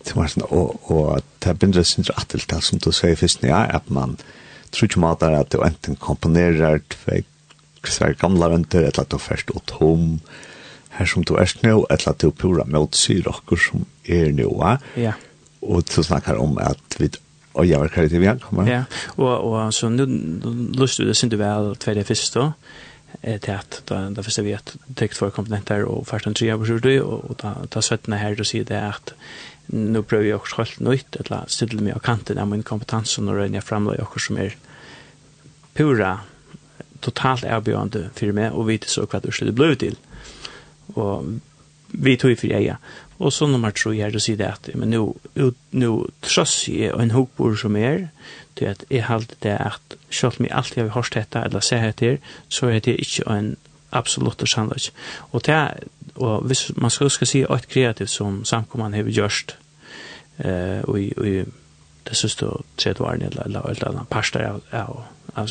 Det 0.04 0.16
var 0.16 0.28
sånn, 0.28 0.46
og, 0.52 0.92
og 0.92 1.22
det 1.40 1.50
er 1.50 1.60
bindre 1.60 1.84
sin 1.88 2.06
rett 2.10 2.34
til 2.34 2.44
som 2.62 2.80
du 2.84 2.92
sier 2.92 3.16
først, 3.16 3.44
ja, 3.48 3.64
at 3.72 3.88
man 3.90 4.18
tror 4.74 4.90
ikke 4.90 5.04
mat 5.04 5.24
er 5.24 5.38
at 5.38 5.54
du 5.54 5.62
enten 5.64 5.96
komponerer 5.96 6.82
tvei 6.92 7.24
svære 7.84 8.16
gamle 8.20 8.48
venter, 8.52 8.88
eller 8.88 9.04
at 9.04 9.12
du 9.12 9.20
først 9.20 9.52
og 9.52 9.64
tom, 9.68 10.20
her 10.98 11.08
som 11.10 11.24
du 11.24 11.36
er 11.36 11.52
nå, 11.64 11.86
eller 11.92 12.14
at 12.14 12.22
du 12.22 12.32
pura 12.32 12.66
mot 12.68 12.96
syrokker 12.96 13.60
som 13.60 13.86
er 14.06 14.32
nå, 14.36 14.50
ja. 15.00 15.16
og 15.62 15.84
du 15.90 16.04
snakker 16.04 16.40
om 16.40 16.58
at 16.62 17.00
vi 17.00 17.12
og 17.54 17.68
jeg 17.70 17.78
var 17.78 17.92
kreativ 17.94 18.24
igjen, 18.24 18.40
kommer. 18.42 18.66
Ja, 18.66 18.84
og, 19.14 19.30
og 19.30 19.74
så 19.78 19.90
nå 19.94 20.08
lyst 20.80 20.98
du 20.98 21.06
det 21.06 21.14
sin 21.18 21.30
du 21.30 21.38
vel 21.38 21.76
tvei 21.78 21.94
det 22.00 22.08
første, 22.08 22.48
tät 23.22 23.82
då 23.86 24.10
då 24.10 24.24
förstår 24.24 24.44
vi 24.44 24.54
att 24.54 24.76
text 24.96 25.20
för 25.20 25.30
komponenter 25.30 25.84
och 25.84 26.08
första 26.08 26.30
en 26.30 26.34
trea 26.34 26.58
på 26.58 27.06
och 27.06 27.38
ta 27.38 27.56
ta 27.70 27.82
sötna 27.82 28.16
här 28.16 28.36
då 28.36 28.44
ser 28.44 28.64
det 28.64 28.82
att 28.82 29.14
nu 29.66 30.04
prövar 30.04 30.26
jag 30.26 30.36
också 30.36 30.56
helt 30.58 30.80
nytt 30.80 31.16
eller 31.16 31.44
ställa 31.48 31.82
mig 31.82 31.94
och 31.94 32.04
kanten 32.04 32.38
av 32.38 32.48
min 32.48 32.64
kompetens 32.64 33.18
och 33.18 33.36
röna 33.36 33.62
fram 33.62 33.86
det 33.86 34.02
också 34.02 34.20
som 34.20 34.38
är 34.38 34.56
pura 35.74 36.20
totalt 37.00 37.44
erbjudande 37.44 38.10
för 38.16 38.32
mig 38.32 38.50
och 38.50 38.70
vet 38.70 38.84
så 38.84 39.08
vad 39.12 39.24
det 39.24 39.52
blev 39.52 39.76
till 39.76 39.96
och 40.94 41.26
vi 41.88 42.18
tog 42.18 42.40
för 42.40 42.48
jag 42.48 42.78
och 43.18 43.34
så 43.34 43.48
nummer 43.48 43.72
tror 43.72 43.96
jag 43.96 44.14
då 44.14 44.20
ser 44.20 44.38
det 44.38 44.52
att 44.52 44.70
men 44.74 44.90
nu 44.90 45.14
nu 45.70 46.08
tross 46.22 46.68
jag 46.68 47.02
en 47.02 47.12
hokbord 47.12 47.62
som 47.62 47.76
är 47.76 48.10
til 48.56 48.66
at 48.72 48.86
jeg 48.90 49.06
halte 49.08 49.36
det 49.44 49.58
at 49.60 49.98
selv 50.10 50.40
om 50.40 50.46
jeg 50.46 50.56
alltid 50.56 50.82
har 50.84 50.96
hørt 50.96 51.14
dette 51.14 51.44
eller 51.46 51.60
sett 51.60 52.00
dette 52.00 52.34
så 52.50 52.70
er 52.70 52.80
det 52.80 53.00
ikke 53.00 53.26
en 53.32 53.56
absolutt 53.92 54.50
sannhet. 54.50 54.92
Og, 55.32 55.46
det, 55.46 55.90
og 56.16 56.42
hvis 56.42 56.72
man 56.76 56.90
skal, 56.90 57.10
skal 57.10 57.28
si 57.28 57.42
et 57.42 57.68
kreativt 57.70 58.10
som 58.10 58.46
samkommende 58.46 58.98
har 58.98 59.10
gjort 59.10 59.58
eh, 60.40 60.82
og, 60.84 61.00
og 61.18 61.26
det 62.04 62.18
siste 62.18 62.46
tredje 62.78 63.02
årene 63.02 63.26
eller, 63.26 63.44
eller, 63.44 63.62
eller, 63.70 63.88
eller 63.88 64.08
parster 64.10 64.48
av, 64.48 64.62
av, 64.72 65.04
av 65.36 65.50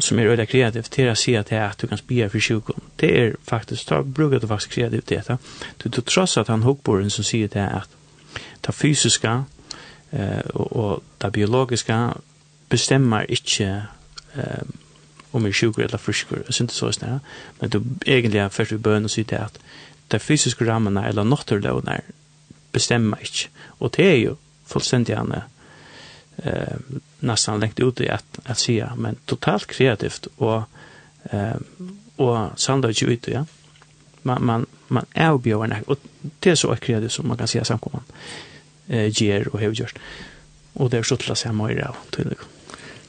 som 0.00 0.18
er 0.18 0.28
veldig 0.30 0.46
kreativt 0.46 0.92
til 0.94 1.10
å 1.10 1.16
si 1.18 1.34
at 1.38 1.50
det 1.50 1.58
er 1.58 1.66
at 1.66 1.80
du 1.80 1.88
kan 1.90 1.98
spire 1.98 2.28
for 2.30 2.44
sjukken. 2.44 2.84
Det 3.00 3.10
er 3.18 3.32
faktisk, 3.48 3.88
da 3.90 4.02
bruker 4.02 4.42
du 4.42 4.46
faktisk 4.46 4.76
kreativitet. 4.76 5.32
Du, 5.82 5.88
du 5.88 6.00
tross 6.00 6.36
at 6.38 6.52
han 6.52 6.62
hokkboren 6.66 7.10
som 7.10 7.26
sier 7.26 7.50
det 7.50 7.62
er 7.64 7.82
at 7.82 7.96
det 8.64 8.74
fysiska 8.74 9.42
eh 10.14 10.42
og, 10.54 10.76
og 10.76 11.02
det 11.22 11.32
biologiska 11.32 12.12
bestemmer 12.68 13.20
ikke 13.28 13.82
eh 14.34 14.62
om 15.32 15.44
vi 15.44 15.48
er 15.48 15.52
sjukker 15.52 15.82
eller 15.82 15.98
frisker, 15.98 16.36
jeg 16.46 16.54
synes 16.54 16.80
det 16.80 16.94
så 16.94 17.18
men 17.60 17.70
du 17.70 17.82
egentlig 18.06 18.38
er 18.38 18.48
først 18.48 18.72
i 18.72 18.76
bøn 18.76 19.04
og 19.04 19.10
sier 19.10 19.24
til 19.24 19.36
at 19.36 19.58
det 20.10 20.22
fysiske 20.22 20.72
rammene 20.72 21.08
eller 21.08 21.24
naturlovene 21.24 22.00
bestemmer 22.72 23.16
ikke, 23.16 23.48
og 23.80 23.96
det 23.96 24.06
er 24.10 24.16
jo 24.16 24.36
fullstendig 24.66 25.16
annet 25.16 25.42
eh 26.38 26.76
nästan 27.20 27.60
längt 27.60 27.80
ut 27.80 28.00
i 28.00 28.08
att 28.08 28.38
att 28.44 28.58
se 28.58 28.86
men 28.96 29.16
totalt 29.24 29.66
kreativt 29.66 30.26
och 30.36 30.62
eh 31.22 31.56
och 32.16 32.48
sandwich 32.56 33.02
ut 33.02 33.28
ja. 33.28 33.46
Man 34.22 34.44
man 34.44 34.66
man 34.88 35.06
är 35.12 35.40
ju 35.44 35.54
och 35.86 35.98
det 36.40 36.50
är 36.50 36.54
så 36.54 36.76
kreativt 36.76 37.12
som 37.12 37.28
man 37.28 37.36
kan 37.36 37.48
se 37.48 37.64
samkomman 37.64 38.02
eh, 38.88 39.22
ger 39.22 39.48
och 39.48 39.60
har 39.60 39.68
gjort. 39.68 39.98
Och 40.72 40.90
det 40.90 40.98
är 40.98 41.02
så 41.02 41.16
til 41.16 41.32
å 41.32 41.52
mer 41.52 41.80
av, 41.88 41.96
tydelig. 42.10 42.36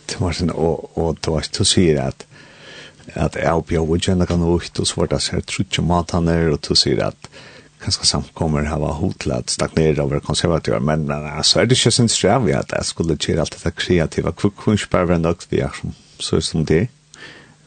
Til 0.08 0.22
Martin, 0.22 0.50
og, 0.50 0.98
og 0.98 1.18
du 1.22 1.32
har 1.32 1.42
ikke 1.42 1.66
sier 1.66 2.02
at 2.02 2.26
at 3.14 3.36
jeg 3.36 3.54
oppe 3.54 3.74
jeg 3.74 3.86
vil 3.86 4.26
kan 4.26 4.42
ut, 4.42 4.80
og 4.80 4.88
så 4.88 4.96
var 4.98 5.08
det 5.08 5.22
så 5.22 5.36
jeg 5.36 5.46
tror 5.46 5.66
ikke 5.66 5.82
mat 5.82 6.12
han 6.12 6.28
er, 6.28 6.50
og 6.50 6.62
du 6.62 6.76
sier 6.76 7.04
at 7.06 7.30
kanskje 7.80 8.06
samkommer 8.06 8.66
her 8.66 8.80
var 8.82 8.98
hot 8.98 9.20
til 9.20 9.32
at 9.32 9.52
stagnere 9.52 10.02
over 10.02 10.20
konservativa, 10.20 10.80
men, 10.80 11.06
men 11.08 11.24
altså 11.38 11.60
er 11.60 11.66
det 11.66 11.78
ikke 11.78 11.92
sin 11.92 12.10
strev 12.10 12.48
i 12.50 12.52
at 12.58 12.74
jeg 12.74 12.86
skulle 12.86 13.18
gjøre 13.18 13.46
alt 13.46 13.54
dette 13.54 13.72
kreativa, 13.72 14.32
kvikkvinnspærver 14.32 15.16
enn 15.16 15.28
dere 15.28 15.50
vi 15.50 15.62
er 15.62 15.74
som 15.80 15.94
så 16.20 16.42
som 16.42 16.66
det? 16.66 16.88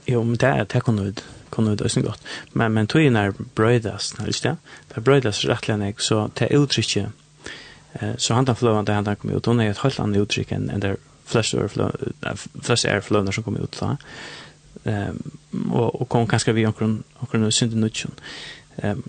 Jo, 0.09 0.23
men 0.25 0.37
det 0.41 0.49
er 0.49 0.65
det 0.65 0.85
kan 0.85 0.99
ut 0.99 1.23
kunne 1.51 1.77
det 1.77 1.87
også 1.87 2.03
godt. 2.03 2.21
Men, 2.53 2.73
men 2.73 2.87
tog 2.87 3.03
inn 3.03 3.17
er 3.17 3.33
brøydast, 3.33 4.19
ikke 4.21 4.43
det? 4.49 4.57
Det 4.89 4.97
er 5.01 5.05
brøydast 5.07 5.47
rettelig 5.49 5.75
enn 5.75 5.87
jeg, 5.87 5.97
så 6.05 6.29
det 6.39 6.49
er 6.49 6.61
uttrykket 6.61 7.15
Eh 7.93 8.17
så 8.17 8.35
han 8.35 8.47
tar 8.47 8.55
flowan 8.55 8.85
där 8.85 8.95
han 8.95 9.05
tar 9.05 9.15
kom 9.15 9.31
ut. 9.31 9.47
Hon 9.47 9.61
är 9.61 9.71
ett 9.71 9.79
helt 9.79 10.01
annat 10.01 10.17
uttryck 10.17 10.53
än 10.53 10.71
än 10.71 10.81
där 10.81 10.97
flest 11.25 11.55
air 11.55 11.69
flest 11.69 12.49
flash 12.63 12.87
air 12.87 13.33
som 13.33 13.45
kom 13.45 13.57
ut 13.57 13.77
då. 13.81 13.97
Ehm 14.85 15.23
och 15.73 16.01
och 16.01 16.09
kom 16.09 16.27
kanske 16.27 16.53
vi 16.53 16.67
omkring 16.67 17.03
omkring 17.15 17.53
synd 17.53 17.77
nutchen. 17.77 18.11
Ehm 18.77 19.03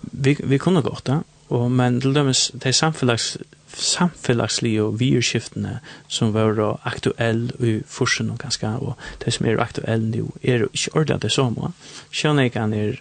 vi 0.00 0.36
vi 0.44 0.58
kunde 0.58 0.80
gott 0.80 1.04
då. 1.04 1.22
Och 1.48 1.70
men 1.70 2.00
till 2.00 2.12
dömes 2.12 2.50
det 2.54 2.72
samfälligs 2.72 3.38
samfällagsliga 3.76 4.84
och 4.84 5.00
virskiftene 5.00 5.80
som 6.08 6.32
var 6.32 6.54
då 6.54 6.78
aktuell 6.82 7.52
i 7.60 7.82
forsen 7.86 8.30
och 8.30 8.38
ganska 8.38 8.76
och 8.76 8.98
det 9.18 9.30
som 9.30 9.46
är 9.46 9.58
aktuell 9.58 10.00
nu 10.00 10.24
är 10.42 10.62
inte 10.62 10.90
ordentligt 10.92 11.22
det 11.22 11.30
samma. 11.30 11.72
Sjön 12.10 12.38
är 12.38 12.48
kan 12.48 12.74
är 12.74 13.00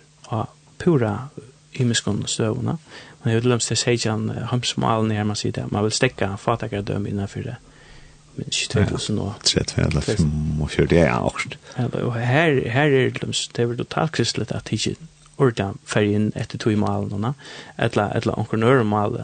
pura 0.77 1.30
himmelskon 1.71 2.23
stövna. 2.27 2.77
Men 3.23 3.34
jeg 3.34 3.41
vil 3.41 3.49
lämna 3.49 3.60
til 3.60 3.77
säga 3.77 4.12
han 4.12 4.30
hamsmalen 4.30 5.12
här 5.12 5.23
man 5.23 5.36
det. 5.43 5.71
Man 5.71 5.84
vil 5.84 5.91
stekke 5.91 6.38
fatakere 6.38 6.82
døm 6.82 7.08
innenfor 7.08 7.41
det. 7.41 7.56
Men 8.36 8.45
ikke 8.45 8.67
2000 8.69 9.19
og... 9.19 9.34
30 9.43 9.82
eller 9.82 10.01
45 10.01 10.91
ja, 10.91 11.25
också. 11.25 11.49
Ja, 11.77 11.86
og 11.86 12.15
her, 12.15 12.69
her 12.69 12.86
er 12.86 13.10
det 13.10 13.49
det 13.56 13.69
vill 13.69 13.77
totalt 13.77 14.12
kristligt 14.12 14.51
att 14.51 14.71
inte 14.71 16.03
inn 16.03 16.32
etter 16.36 16.58
to 16.58 16.71
i 16.71 16.75
malen 16.75 17.25
och 17.25 17.34
eller 17.77 18.15
eller 18.15 18.58
nøyre 18.58 18.84
mal 18.84 19.23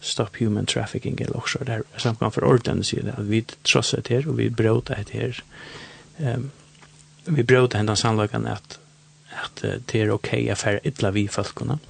stop 0.00 0.36
human 0.38 0.66
trafficking 0.66 1.20
eller 1.20 1.36
också 1.36 1.58
där 1.64 1.82
samkan 1.96 2.32
för 2.32 2.44
ordan 2.44 2.84
så 2.84 2.96
det 2.96 3.14
vi 3.18 3.42
trossar 3.42 4.00
det 4.08 4.26
och 4.26 4.38
vi 4.38 4.50
bröt 4.50 4.86
det 4.86 4.94
här. 5.12 5.42
Ehm 6.18 6.50
vi 7.24 7.42
bröt 7.42 7.70
den 7.70 7.96
sannolikheten 7.96 8.46
att 8.46 8.78
att 9.44 9.64
det 9.86 10.00
är 10.00 10.10
okej 10.10 10.40
okay 10.40 10.50
att 10.50 10.58
färra 10.58 10.80
illa 10.82 11.10
vi 11.10 11.28
folkarna. 11.28 11.72
Mm 11.72 11.80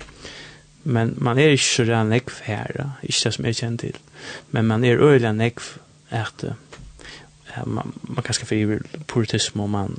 men 0.85 1.15
man 1.19 1.39
er 1.39 1.55
ikke 1.55 1.65
så 1.65 1.85
rann 1.89 2.13
ekv 2.13 2.41
her, 2.47 2.83
ikke 3.03 3.21
det 3.25 3.35
som 3.35 3.47
jeg 3.47 3.59
kjenner 3.61 3.85
til, 3.85 3.97
men 4.51 4.69
man 4.69 4.85
er 4.85 5.01
øyelig 5.01 5.33
ekv 5.47 5.67
at 6.11 6.45
uh, 6.45 7.67
man, 7.67 7.93
man 8.03 8.25
kan 8.25 8.35
skaffe 8.35 8.61
i 8.61 8.79
puritism, 9.09 9.61
og 9.61 9.71
man 9.71 9.99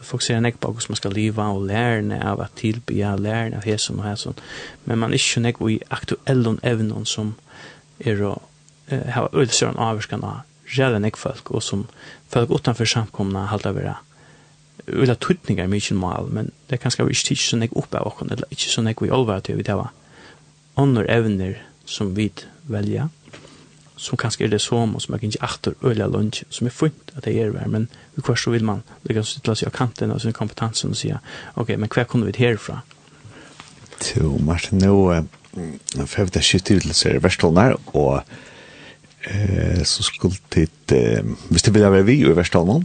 fokuserer 0.00 0.38
en 0.38 0.46
ekv 0.46 0.60
på 0.60 0.72
hvordan 0.72 0.94
man 0.94 1.00
skal 1.00 1.12
leva 1.12 1.50
og 1.52 1.66
lærne 1.66 2.22
av 2.24 2.40
at 2.40 2.56
tilbya, 2.56 3.16
lærne 3.16 3.60
av 3.60 3.66
hesen 3.68 4.00
og 4.00 4.08
hesen, 4.08 4.38
men 4.84 4.98
man 4.98 5.10
er 5.10 5.20
ikke 5.20 5.42
en 5.42 5.50
ekv 5.52 5.68
i 5.68 5.80
aktuelle 5.90 6.56
evnen 6.62 7.06
som 7.06 7.34
er 8.00 8.24
å 8.24 8.36
uh, 8.38 9.04
ha 9.16 9.28
øyelig 9.34 9.58
søren 9.58 9.80
avvarskan 9.80 10.24
av 10.24 10.42
redan 10.72 11.04
ekv 11.04 11.26
folk, 11.26 11.50
og 11.52 11.62
som 11.62 11.86
folk 12.32 12.50
utanfor 12.50 12.88
samkomna 12.88 13.50
halda 13.52 13.76
vera 13.76 13.98
ulla 14.88 15.14
tutningar 15.14 15.68
mykje 15.70 15.94
mal, 15.94 16.26
men 16.32 16.48
det 16.66 16.78
er 16.78 16.80
kanskje 16.82 17.04
vi 17.06 17.14
ikke 17.14 17.28
tidsi 17.28 17.52
så 17.52 17.58
nek 17.60 17.76
oppe 17.78 18.00
av 18.00 18.08
okken, 18.08 18.32
eller 18.32 18.48
ikke 18.50 18.70
så 18.72 18.82
nek 18.82 19.02
vi 19.02 19.12
olvar 19.14 19.44
til 19.44 19.60
vi 19.60 19.66
tava. 19.66 19.90
var 19.92 20.01
andre 20.76 21.04
evner 21.10 21.58
som 21.86 22.14
vi 22.16 22.30
velja, 22.70 23.08
som 23.96 24.18
kanskje 24.18 24.46
er 24.46 24.54
det 24.54 24.60
som, 24.60 24.94
og 24.94 25.02
som 25.02 25.14
er 25.14 25.22
ikke 25.22 25.44
aktor 25.44 25.74
øyla 25.84 26.08
lunch, 26.10 26.42
som 26.50 26.66
er 26.66 26.74
fint 26.74 27.12
at 27.16 27.24
det 27.24 27.36
er 27.38 27.52
vær, 27.54 27.68
men 27.70 27.88
i 28.16 28.22
hver 28.24 28.38
så 28.38 28.50
vil 28.50 28.64
man 28.64 28.82
lykke 29.06 29.22
til 29.22 29.52
å 29.52 29.58
si 29.58 29.68
av 29.68 29.74
kanten 29.76 30.10
av 30.10 30.22
sin 30.22 30.34
kompetanse 30.34 30.88
og 30.88 30.96
si, 30.98 31.12
ok, 31.54 31.76
men 31.76 31.90
hva 31.92 32.06
kunne 32.08 32.30
vi 32.30 32.38
herfra? 32.38 32.80
Jo, 34.16 34.34
Martin, 34.42 34.82
nå 34.82 36.06
får 36.08 36.26
vi 36.26 36.34
det 36.34 36.42
skjøtt 36.46 36.72
ut 36.72 36.88
til 36.88 36.96
seg 36.96 37.20
verstående 37.22 37.68
her, 37.68 37.76
og 37.92 38.22
eh, 39.28 39.84
så 39.86 40.02
skulle 40.06 40.40
tid, 40.50 40.74
eh, 40.96 41.22
hvis 41.52 41.68
det 41.68 41.74
vil 41.76 41.86
være 41.86 42.08
vi 42.08 42.18
i 42.24 42.36
verstående, 42.36 42.82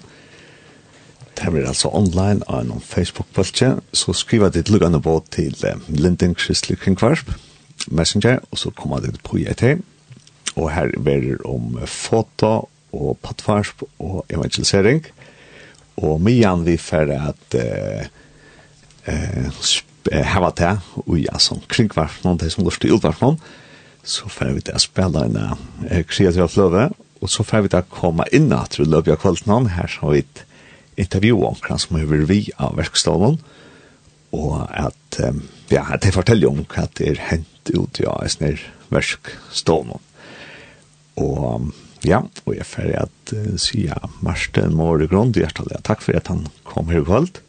Det 1.37 1.51
blir 1.53 1.67
altså 1.69 1.91
online 1.93 2.41
av 2.49 2.63
noen 2.65 2.81
Facebook-pølse, 2.81 3.75
så 3.93 4.13
skriver 4.13 4.47
jeg 4.47 4.53
ditt 4.55 4.71
lukkende 4.73 5.01
på 5.05 5.19
til 5.29 5.53
eh, 5.69 5.77
Linden 5.93 6.33
Kristelig 6.33 6.79
Kringkvarsp, 6.81 7.29
Messenger, 7.87 8.39
og 8.51 8.57
så 8.57 8.71
kommer 8.75 8.99
det 9.03 9.17
på 9.23 9.37
IET. 9.37 9.63
Og 10.55 10.71
her 10.73 10.89
er 10.89 11.21
det 11.21 11.37
om 11.45 11.77
foto 11.85 12.69
og 12.95 13.17
plattfarsp 13.23 13.83
og 13.99 14.25
evangelisering. 14.29 15.05
Og 15.97 16.21
mye 16.21 16.53
vi 16.65 16.77
for 16.77 17.09
at 17.13 17.57
eh, 17.57 18.09
eh, 19.07 19.67
hava 20.11 20.51
det, 20.57 20.75
og 21.05 21.17
ja, 21.19 21.37
som 21.39 21.61
kringvarsmån, 21.69 22.37
det 22.37 22.51
som 22.53 22.63
går 22.63 22.77
til 22.81 22.93
utvarsmån, 22.97 23.39
så 24.07 24.29
får 24.29 24.53
vi 24.55 24.63
det 24.67 24.77
å 24.77 24.81
spille 24.81 25.25
en 25.25 25.39
eh, 25.89 26.03
kreativ 26.07 26.47
fløve, 26.53 26.89
og 27.21 27.31
så 27.33 27.43
får 27.43 27.65
vi 27.65 27.73
det 27.73 27.83
å 27.83 27.91
komme 27.91 28.27
inn 28.31 28.53
at 28.55 28.77
vi 28.79 28.85
løper 28.85 29.17
av 29.17 29.21
kvelden 29.23 29.71
her 29.73 29.89
som 29.91 30.13
vi 31.21 31.31
om 31.31 31.49
omkring 31.51 31.81
som 31.81 31.97
er 31.97 32.25
vi 32.29 32.45
av 32.57 32.77
verkstaden, 32.77 33.39
og 34.37 34.55
at 34.69 35.19
ja, 35.73 35.83
det 36.01 36.13
forteller 36.15 36.51
om 36.51 36.63
hva 36.71 36.87
det 36.97 37.11
er 37.13 37.23
hent 37.29 37.71
ut 37.75 37.99
i 37.99 38.07
Asner 38.07 38.61
versk 38.93 39.31
stående. 39.51 39.99
Og 41.19 41.71
ja, 42.05 42.21
og 42.45 42.53
jeg 42.53 42.61
er 42.61 42.69
ferdig 42.69 42.97
at 43.01 43.33
uh, 43.33 43.53
sier 43.59 44.09
Marsten 44.23 44.75
Måre 44.77 45.09
Grund, 45.09 45.37
hjertelig 45.37 45.81
takk 45.87 46.03
for 46.05 46.17
at 46.17 46.29
han 46.31 46.45
kom 46.67 46.91
her 46.91 47.01
i 47.01 47.07
kveld. 47.07 47.41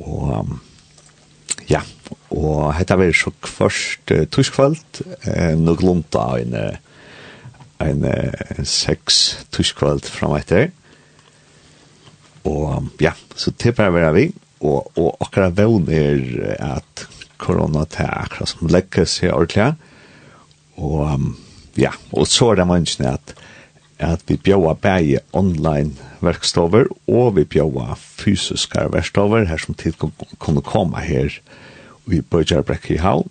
Og 0.00 0.54
ja, 1.68 1.82
og 2.30 2.70
dette 2.78 2.96
var 2.98 3.16
så 3.18 3.32
først 3.44 4.14
uh, 4.14 4.24
tyskveld, 4.30 5.02
uh, 5.26 5.54
nå 5.58 5.74
glunta 5.80 6.26
en, 6.40 6.54
en, 7.82 8.06
en 8.06 8.68
seks 8.68 9.40
tyskveld 9.52 10.06
frem 10.08 10.38
etter. 10.38 10.70
Og 12.48 12.88
ja, 13.02 13.12
så 13.36 13.52
det 13.52 13.74
bare 13.76 13.92
var 13.92 14.14
vi 14.16 14.30
og, 14.60 14.90
og 14.96 15.16
akkurat 15.24 15.56
vevn 15.56 15.88
er 15.92 16.56
at 16.60 17.06
korona 17.40 17.86
til 17.88 18.08
akkurat 18.08 18.52
som 18.52 18.68
legger 18.70 19.08
seg 19.08 19.32
ordentlig. 19.32 19.72
Og 20.80 21.00
um, 21.08 21.30
ja, 21.80 21.92
og 22.12 22.28
så 22.28 22.52
er 22.52 22.60
det 22.60 22.68
menneskene 22.68 23.14
at, 23.16 23.34
at 24.00 24.24
vi 24.28 24.36
bjøver 24.36 24.76
bare 24.80 25.24
online 25.36 25.96
verkstover, 26.20 26.88
og 27.08 27.36
vi 27.36 27.44
bjøver 27.44 27.96
fysiske 27.96 28.86
verkstover, 28.92 29.48
her 29.48 29.60
som 29.60 29.74
tid 29.74 29.96
kunne 30.38 30.64
komme 30.64 31.00
her 31.04 31.40
i 32.10 32.20
Bøgerbrek 32.20 32.90
i 32.90 33.00
Havn. 33.00 33.28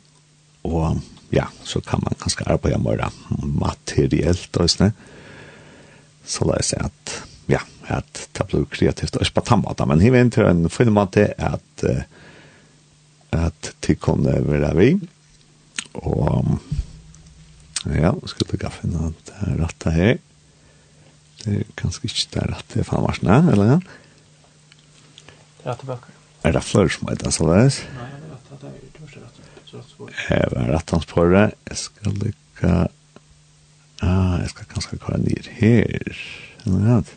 Og 0.64 1.02
ja, 1.34 1.46
så 1.64 1.82
kan 1.86 2.02
man 2.04 2.18
kanskje 2.22 2.48
arbeide 2.50 2.82
mer 2.82 3.06
materielt, 3.42 4.50
og 4.58 4.70
sånn. 4.72 4.94
Så 6.30 6.46
la 6.46 6.60
oss 6.62 6.72
si 6.74 6.78
at, 6.78 7.14
ja, 7.50 7.62
at 7.90 8.26
det 8.38 8.46
blir 8.50 8.66
kreativt 8.72 9.18
og 9.18 9.28
spatamata, 9.28 9.86
men 9.90 10.02
hiver 10.04 10.24
inn 10.24 10.34
til 10.34 10.50
en 10.50 10.68
måte 10.94 11.32
at 11.38 11.86
at 13.30 13.74
de 13.86 13.94
kunne 13.96 14.40
være 14.48 14.72
vi 14.78 14.90
og 15.94 16.58
ja, 17.86 18.12
skulle 18.26 18.58
jeg 18.62 18.74
finne 18.74 19.12
at 19.12 19.20
det 19.30 19.36
er 19.46 19.60
rett 19.62 19.86
her. 19.96 20.18
Det 21.40 21.54
er 21.60 21.68
ganske 21.80 22.10
ikke 22.10 22.32
det 22.34 22.42
er 22.42 22.50
rett 22.56 22.74
det 22.74 22.82
er 22.82 22.88
fan 22.90 23.06
varsene, 23.06 23.38
eller 23.54 23.70
ja? 23.74 23.78
Det 25.60 25.72
er 25.72 25.80
tilbake 25.80 26.16
Er 26.44 26.52
det 26.56 26.64
flere 26.64 26.90
som 26.90 27.08
heter 27.10 27.32
så 27.32 27.48
det? 27.48 27.80
Nei, 27.96 28.10
det 28.20 28.26
er 28.26 28.34
rett 28.34 28.50
det 30.20 30.38
er 30.42 30.72
rett 30.74 30.92
hans 30.92 31.06
på 31.06 31.26
det 31.30 31.46
jeg 31.70 31.78
skal 31.78 32.16
lykke 32.24 32.74
ah, 34.04 34.36
jeg 34.42 34.50
skal 34.54 34.70
ganske 34.74 35.00
køre 35.00 35.22
ned 35.24 35.50
her 35.60 35.86
eller 35.86 36.74
noe 36.74 36.96
annet 36.98 37.14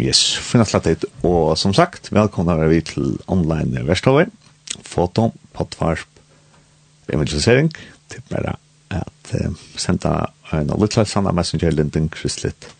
Yes, 0.00 0.22
finna 0.40 0.64
slattet. 0.64 1.04
Og 1.26 1.58
som 1.60 1.74
sagt, 1.76 2.08
velkomna 2.14 2.56
er 2.56 2.72
vi 2.72 2.80
til 2.92 3.18
online 3.28 3.84
verstover. 3.88 4.30
Foto, 4.86 5.30
potvarsp, 5.56 6.08
evangelisering. 7.12 7.68
Tipp 8.08 8.32
mer 8.32 8.54
at 8.96 9.34
uh, 9.34 9.52
senda 9.76 10.14
en 10.56 10.72
litt 10.80 10.96
sanna 11.04 11.34
messenger-linten 11.36 12.08
kristlitt 12.10 12.72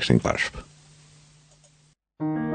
kring 0.00 0.22
varsp. 0.24 0.58
Musikk 2.22 2.45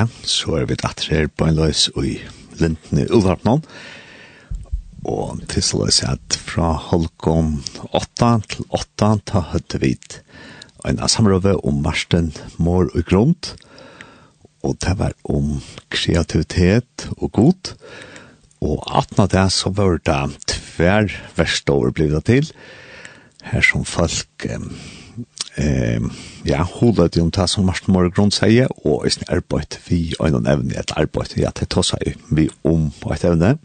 det, 0.00 0.28
så 0.28 0.60
er 0.60 0.68
vi 0.68 0.78
datter 0.80 1.12
her 1.14 1.28
på 1.28 1.48
en 1.48 1.58
løs 1.58 1.88
i 2.00 2.18
Lindene 2.60 3.08
Ulvarpnån. 3.10 3.64
Og 5.08 5.40
til 5.48 5.64
så 5.64 5.80
løs 5.80 6.02
at 6.04 6.36
fra 6.36 6.74
Holkom 6.90 7.58
8 7.96 8.30
til 8.52 8.66
8 8.76 9.10
ta 9.28 9.44
høtte 9.52 9.80
vi 9.80 9.94
en 10.88 11.00
samråve 11.08 11.56
om 11.66 11.80
Marsten 11.84 12.32
Mår 12.58 12.92
og 12.94 13.04
Grund. 13.08 13.52
Og 14.64 14.76
det 14.84 14.96
var 15.00 15.16
om 15.24 15.58
kreativitet 15.92 17.08
og 17.16 17.32
god. 17.32 17.74
Og 18.60 18.84
18 18.84 19.22
av 19.24 19.28
det 19.32 19.46
så 19.56 19.72
var 19.72 20.00
det 20.04 20.20
tver 20.52 21.12
verste 21.36 21.72
år 21.72 21.94
blivet 21.96 22.28
til. 22.28 22.50
Her 23.42 23.64
som 23.64 23.84
folk... 23.88 24.28
Eh, 24.44 24.98
eh 25.56 26.00
ja, 26.46 26.62
hola 26.62 27.08
til 27.08 27.22
um 27.22 27.30
ta 27.30 27.46
som 27.46 27.66
Martin 27.66 27.92
Morgrund 27.92 28.32
sier, 28.32 28.68
og 28.84 29.04
er 29.04 29.10
sin 29.10 29.28
arbeid 29.28 29.78
vi 29.88 30.14
øyne 30.22 30.42
evne, 30.52 30.78
et 30.78 30.92
arbeid 30.96 31.36
ja, 31.36 31.50
ta 31.50 31.82
seg 31.82 32.16
vi 32.30 32.48
om 32.64 32.90
på 33.00 33.12
et 33.12 33.24
evne. 33.24 33.58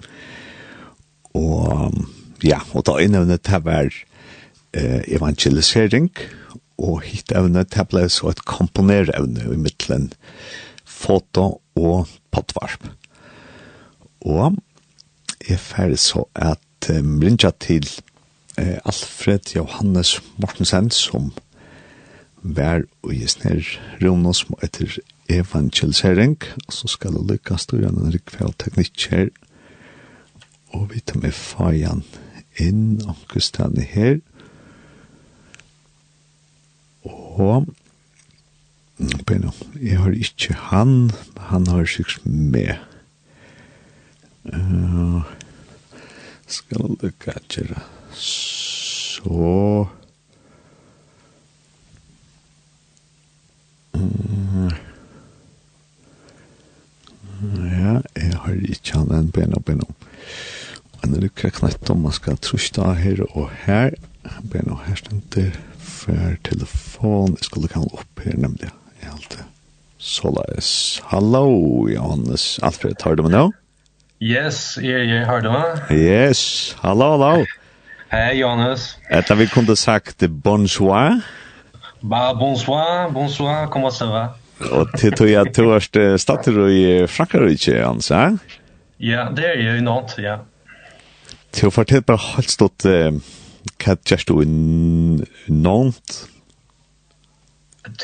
Og 1.34 1.94
ja, 2.44 2.60
og 2.74 2.86
da 2.86 2.98
øyne 3.00 3.18
evne 3.18 3.38
til 3.38 3.60
hver 3.60 3.90
eh, 4.74 5.02
evangelisering, 5.08 6.12
og 6.78 7.02
hit 7.02 7.32
evne 7.32 7.64
til 7.64 7.88
ble 7.88 8.10
så 8.10 8.34
et 8.34 8.46
komponere 8.46 9.16
evne 9.16 9.48
i 9.54 9.58
midtelen 9.60 10.12
foto 10.86 11.62
og 11.76 12.08
potvarp. 12.32 12.90
Og 14.26 14.58
jeg 15.50 15.60
ferdig 15.62 16.00
så 16.02 16.26
at 16.36 16.90
um, 16.90 17.20
rinja 17.22 17.52
til 17.62 17.86
eh, 18.58 18.78
Alfred 18.86 19.56
Johannes 19.56 20.18
Mortensen 20.42 20.90
som 20.92 21.32
vær 22.46 22.86
og 23.04 23.14
i 23.16 23.26
snær 23.30 23.64
rovnås 24.04 24.44
som 24.44 24.58
etter 24.64 25.00
evangelisering, 25.32 26.38
og 26.68 26.74
så 26.74 26.90
skal 26.92 27.18
det 27.18 27.26
lykkes 27.32 27.66
til 27.72 27.88
en 27.88 28.14
rikveld 28.14 28.54
teknikk 28.62 29.08
her, 29.10 29.32
og 30.76 30.92
vi 30.94 31.02
tar 31.02 31.22
med 31.24 31.34
fajan 31.34 32.04
inn 32.62 33.02
omkustene 33.08 33.86
her, 33.96 34.20
og 37.06 37.66
Beno, 39.28 39.52
jeg 39.76 40.00
har 40.00 40.14
ikke 40.16 40.54
han, 40.70 41.12
han 41.50 41.68
har 41.68 41.84
sikkert 41.86 42.26
med. 42.26 42.78
Uh, 44.46 45.26
skal 46.48 46.96
lukka 47.02 47.36
gjøre 47.52 47.82
så... 48.16 49.90
Ja, 57.46 58.00
jeg 58.16 58.38
har 58.42 58.56
ikke 58.64 59.00
hatt 59.00 59.12
en 59.14 59.32
ben 59.36 59.56
og 59.58 59.66
ben 59.68 59.82
og. 59.84 59.92
Men 61.02 61.14
det 61.14 61.24
lukker 61.26 61.54
knett 61.54 61.90
om 61.94 62.06
man 62.08 62.16
skal 62.16 62.40
trusta 62.42 62.94
her 62.98 63.22
og 63.28 63.52
her. 63.66 63.94
Ben 64.52 64.72
og 64.72 64.82
her 64.88 64.98
stender 64.98 65.52
for 65.78 66.38
telefon. 66.48 67.36
Jeg 67.38 67.50
skulle 67.50 67.70
kalle 67.72 67.92
opp 67.94 68.24
her 68.26 68.40
nemlig. 68.40 68.72
Jeg 69.02 69.10
har 69.10 69.18
alltid. 69.18 69.44
Så 70.00 70.32
la 70.34 70.46
oss. 70.58 71.02
Hallo, 71.12 71.46
Johannes. 71.92 72.60
Alfred, 72.64 72.98
har 73.04 73.16
du 73.16 73.26
meg 73.28 73.36
nå? 73.36 73.46
Yes, 74.24 74.78
jeg, 74.82 75.10
jeg 75.12 75.26
har 75.28 75.44
du 75.44 75.52
meg. 75.52 75.82
Yes, 75.92 76.76
hallo, 76.82 77.16
hallo. 77.18 77.46
Hei, 78.14 78.38
Johannes. 78.40 78.94
Etter 79.12 79.36
vi 79.42 79.50
kunne 79.52 79.76
sagt 79.76 80.24
bonsoir. 80.30 81.20
Bonsoir. 81.20 81.45
Ba, 82.06 82.36
bonsoir, 82.36 83.10
bonsoir, 83.10 83.68
comment 83.72 83.90
ça 83.90 84.06
va? 84.06 84.36
Og 84.72 84.92
til 84.98 85.12
tog 85.18 85.30
jeg 85.30 85.54
til 85.56 85.64
du 85.66 85.72
har 85.72 86.68
i 86.70 87.08
Frankrike, 87.08 87.80
Hans, 87.82 88.12
ja? 88.12 88.38
Ja, 89.00 89.30
det 89.36 89.46
är 89.46 89.74
ju 89.76 89.82
något, 89.82 90.14
ja. 90.18 90.38
Til 91.52 91.72
å 91.72 91.74
fortelle 91.74 92.06
bare 92.06 92.22
helt 92.36 92.50
stått, 92.50 92.86
vad 92.86 93.98
gör 94.06 94.22
du 94.28 94.44
i 94.44 95.52
Nantes? 95.52 96.28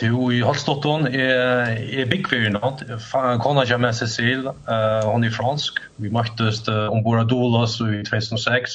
Du 0.02 0.34
i 0.34 0.42
Holstotton 0.42 1.08
är 1.08 1.70
är 2.00 2.06
big 2.06 2.28
for 2.28 2.50
något. 2.50 2.82
Fan 3.12 3.40
kan 3.40 3.68
jag 3.68 3.82
med 3.82 3.96
Cecil, 3.96 4.48
eh 4.48 5.06
hon 5.06 5.24
är 5.24 5.30
fransk. 5.30 5.80
Vi 5.96 6.10
möttes 6.10 6.68
ombord 6.68 7.20
av 7.20 7.28
Dolos 7.28 7.82
i 7.82 8.04
2006. 8.04 8.72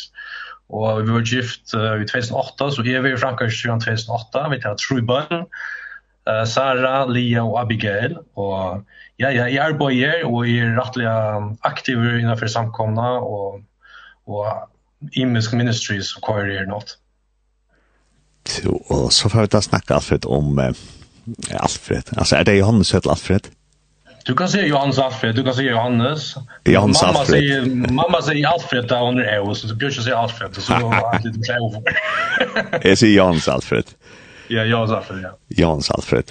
Og 0.74 1.06
vi 1.06 1.14
var 1.14 1.26
gift 1.26 1.74
uh, 1.74 1.94
i 2.02 2.06
2008, 2.08 2.70
så 2.74 2.84
er 2.84 3.02
vi 3.04 3.12
i 3.14 3.18
Frankrike 3.20 3.54
siden 3.54 3.82
2008. 3.82 4.46
Vi 4.50 4.60
tar 4.64 4.78
tre 4.80 5.02
barn, 5.06 5.46
uh, 6.26 6.44
Sara, 6.48 7.06
Lia 7.10 7.44
og 7.46 7.60
Abigail. 7.60 8.18
Og 8.34 8.82
ja, 9.22 9.30
ja, 9.30 9.46
jeg 9.46 9.62
er 9.62 9.78
bøyer 9.78 10.26
og 10.26 10.42
jeg 10.48 10.66
er 10.66 10.78
rettelig 10.80 11.08
aktiv 11.64 12.02
innenfor 12.02 12.50
samkomna 12.50 13.16
og, 13.22 13.62
og 14.26 15.12
imisk 15.14 15.54
ministries 15.54 16.16
og 16.18 16.26
hva 16.26 16.42
er 16.42 16.66
nåt. 16.70 16.96
Så, 18.46 18.70
og 18.90 19.08
så 19.14 19.30
får 19.30 19.46
vi 19.46 19.54
da 19.54 19.62
snakke 19.62 19.94
Alfred 19.94 20.26
om 20.26 20.58
uh, 20.58 20.74
Alfred. 21.50 22.10
Altså, 22.16 22.36
er 22.36 22.46
det 22.46 22.58
Johannes 22.58 22.90
høyt 22.94 23.06
Alfred? 23.10 23.50
Du 24.26 24.34
kan 24.34 24.48
säga 24.48 24.66
Johannes 24.66 24.98
Alfred, 24.98 25.34
du 25.34 25.44
kan 25.44 25.54
säga 25.54 25.70
Johannes. 25.70 26.34
Johannes 26.64 27.02
mamma 27.02 27.18
Alfred. 27.18 27.38
Säger, 27.38 27.92
mamma 27.92 28.22
säger 28.22 28.46
Alfred 28.46 28.88
där 28.88 29.00
hon 29.00 29.18
är 29.18 29.40
och 29.40 29.56
så 29.56 29.74
Björn 29.74 29.92
säger 29.92 30.16
Alfred 30.16 30.56
så 30.56 30.72
då 30.72 30.86
har 30.86 30.96
jag 30.96 31.24
lite 31.24 31.38
klä 31.40 31.54
över. 31.54 32.88
Jag 32.88 32.98
säger 32.98 33.16
Johannes 33.16 33.48
Alfred. 33.48 33.84
Ja, 34.48 34.64
Johannes 34.64 34.90
Alfred, 34.90 35.20
ja. 35.22 35.38
Johannes 35.48 35.90
Alfred. 35.90 36.24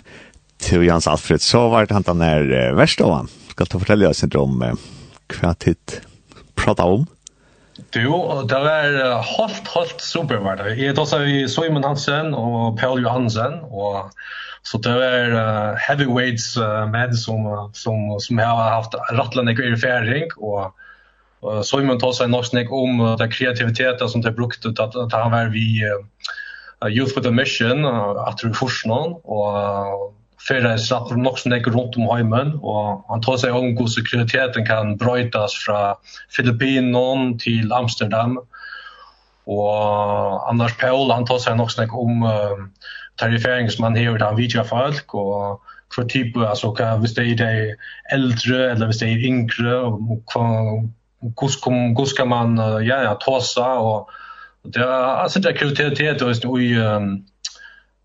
Till 0.57 0.83
Johannes 0.83 1.07
Alfred 1.07 1.41
så 1.41 1.69
var 1.69 1.85
det 1.85 1.93
han 1.93 2.01
den 2.01 2.19
där 2.19 2.67
eh, 2.67 2.75
värsta 2.75 3.03
av 3.03 3.13
han. 3.13 3.27
Ska 3.49 3.65
ta 3.65 3.79
fortälja 3.79 4.09
oss 4.09 4.23
inte 4.23 4.37
om 4.37 4.61
eh, 4.61 4.73
kvart 5.27 5.63
hit 5.63 6.01
prata 6.55 6.83
om. 6.83 7.05
Du, 7.93 8.07
det 8.49 8.59
var 8.59 9.21
helt, 9.23 9.67
helt 9.75 10.01
super 10.01 10.41
var 10.43 10.57
det. 10.59 10.75
Jeg 10.79 10.95
tås 10.97 11.13
av 11.15 11.27
Simon 11.51 11.85
Hansen 11.85 12.33
og 12.35 12.79
Paul 12.79 13.03
Johansen, 13.03 13.61
og 13.71 14.11
så 14.65 14.79
det 14.81 14.95
var 14.97 15.35
uh, 15.35 15.77
heavyweights 15.77 16.55
uh, 16.57 16.87
med 16.89 17.13
som, 17.19 17.45
som, 17.77 18.15
som 18.19 18.41
har 18.41 18.73
haft 18.73 18.97
rattlande 19.13 19.53
erfaring, 19.53 20.31
og 20.41 20.73
uh, 21.45 21.61
Simon 21.61 22.01
tar 22.01 22.15
seg 22.17 22.31
nok 22.33 22.49
snakk 22.49 22.73
om 22.73 23.03
uh, 23.03 23.13
den 23.21 23.31
kreativiteten 23.31 24.09
som 24.09 24.25
de 24.25 24.33
brukte 24.33 24.73
til 24.73 24.83
at, 24.87 24.97
at 24.97 25.13
han 25.13 25.31
var 25.35 25.53
vi 25.53 25.83
uh, 25.85 26.89
Youth 26.89 27.15
with 27.15 27.29
a 27.29 27.31
Mission, 27.31 27.85
uh, 27.85 28.25
at 28.25 28.41
du 28.41 28.49
forstår 28.57 28.91
noen, 28.91 29.17
og 29.23 29.45
uh, 29.53 30.07
förhållningsrapporten 30.47 31.23
nog 31.23 31.39
som 31.39 31.51
ligger 31.51 31.71
runt 31.71 31.97
om 31.97 32.17
hemmen 32.17 32.59
och 32.61 33.05
han 33.07 33.21
tar 33.21 33.37
sig 33.37 33.51
om 33.51 33.77
hur 33.77 34.05
kreativiteten 34.09 34.65
kan 34.65 34.97
brytas 34.97 35.53
från 35.53 35.95
Filippinon 36.35 37.39
till 37.39 37.73
Amsterdam. 37.73 38.39
Och 39.45 40.49
Anders 40.49 40.77
Paul 40.77 41.11
han 41.11 41.25
tar 41.25 41.37
seg 41.37 41.57
nog 41.57 41.71
snack 41.71 41.93
om 41.93 42.23
uh, 42.23 42.57
tarifering 43.15 43.69
som 43.69 43.81
man 43.81 43.95
har 43.95 44.15
utan 44.15 44.35
vidja 44.35 44.63
folk 44.63 45.13
och 45.13 45.61
för 45.95 46.03
typ 46.03 46.37
altså 46.37 46.71
kan 46.71 47.01
vi 47.01 47.07
det 47.07 47.43
är 47.43 47.75
äldre 48.13 48.71
eller 48.71 48.87
vi 48.87 48.93
det 48.99 49.05
är 49.05 49.25
yngre 49.25 49.77
och 49.77 49.99
hur 51.97 52.05
ska 52.05 52.25
man 52.25 52.57
ja 52.57 53.03
ja 53.03 53.15
tossa 53.15 53.73
och 53.79 54.09
det 54.63 54.79
er 54.79 55.21
alltså 55.23 55.39
det 55.39 55.53
kreativitet 55.57 56.45
og 56.45 56.61
i 56.61 56.73
um, 56.77 57.25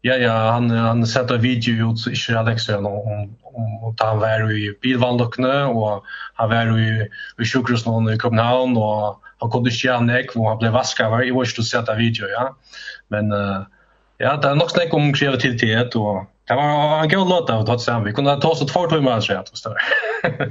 Ja, 0.02 0.14
ja, 0.16 0.32
han, 0.54 0.70
han 0.70 1.04
sette 1.06 1.36
video 1.42 1.90
ut 1.92 2.06
i 2.08 2.34
Alexia 2.36 2.78
nå 2.80 2.90
om, 2.90 3.26
om 3.50 3.90
at 3.90 4.00
han 4.00 4.22
var 4.22 4.46
i 4.48 4.70
bilvannlokkene, 4.80 5.56
og 5.68 6.06
han 6.40 6.52
var 6.52 6.72
i, 6.72 7.04
i 7.36 7.48
sjukhusen 7.48 8.08
i 8.08 8.16
København, 8.20 8.78
og 8.80 9.20
han 9.42 9.52
kunne 9.52 9.68
ikke 9.68 9.84
gjøre 9.90 10.06
nek, 10.08 10.32
hvor 10.32 10.54
han 10.54 10.62
ble 10.62 10.72
vasket 10.72 11.04
jeg 11.04 11.12
var 11.12 11.20
over, 11.20 11.28
i 11.28 11.36
vårt 11.36 11.60
sette 11.68 11.98
video, 12.00 12.30
ja. 12.32 12.48
Men 13.12 13.28
uh, 13.34 13.68
ja, 14.22 14.38
det 14.40 14.48
er 14.48 14.56
nok 14.56 14.72
snakk 14.72 14.96
om 14.96 15.12
kreativitet, 15.16 15.96
og 16.00 16.24
det 16.48 16.56
var 16.56 17.04
en 17.04 17.12
god 17.12 17.28
låt 17.30 17.52
av 17.52 17.66
Totsam. 17.68 18.04
Vi 18.08 18.16
kunne 18.16 18.40
ta 18.40 18.48
oss 18.50 18.64
et 18.64 18.72
två 18.72 18.86
timmar, 18.90 19.20
tror 19.20 19.36
jeg, 19.36 19.60
større. 19.60 20.48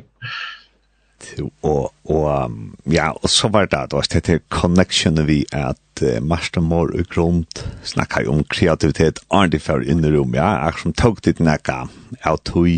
og, 1.66 1.90
og 2.10 2.54
ja, 2.92 3.10
og 3.12 3.30
så 3.32 3.50
var 3.52 3.68
det 3.68 3.86
da, 3.92 4.02
det 4.02 4.20
heter 4.20 4.44
connection 4.54 5.20
vi 5.28 5.42
at 5.56 6.04
uh, 6.04 6.20
Marsten 6.24 6.68
Mår 6.70 6.94
og 6.96 7.10
Grund 7.12 7.64
snakker 7.84 8.30
om 8.32 8.44
kreativitet 8.48 9.22
arndi 9.32 9.60
for 9.62 9.84
innerom, 9.84 10.36
ja, 10.38 10.52
jeg 10.66 10.84
som 10.84 10.96
tok 10.96 11.24
dit 11.26 11.44
nekka 11.44 11.86
av 12.24 12.40
tog 12.48 12.70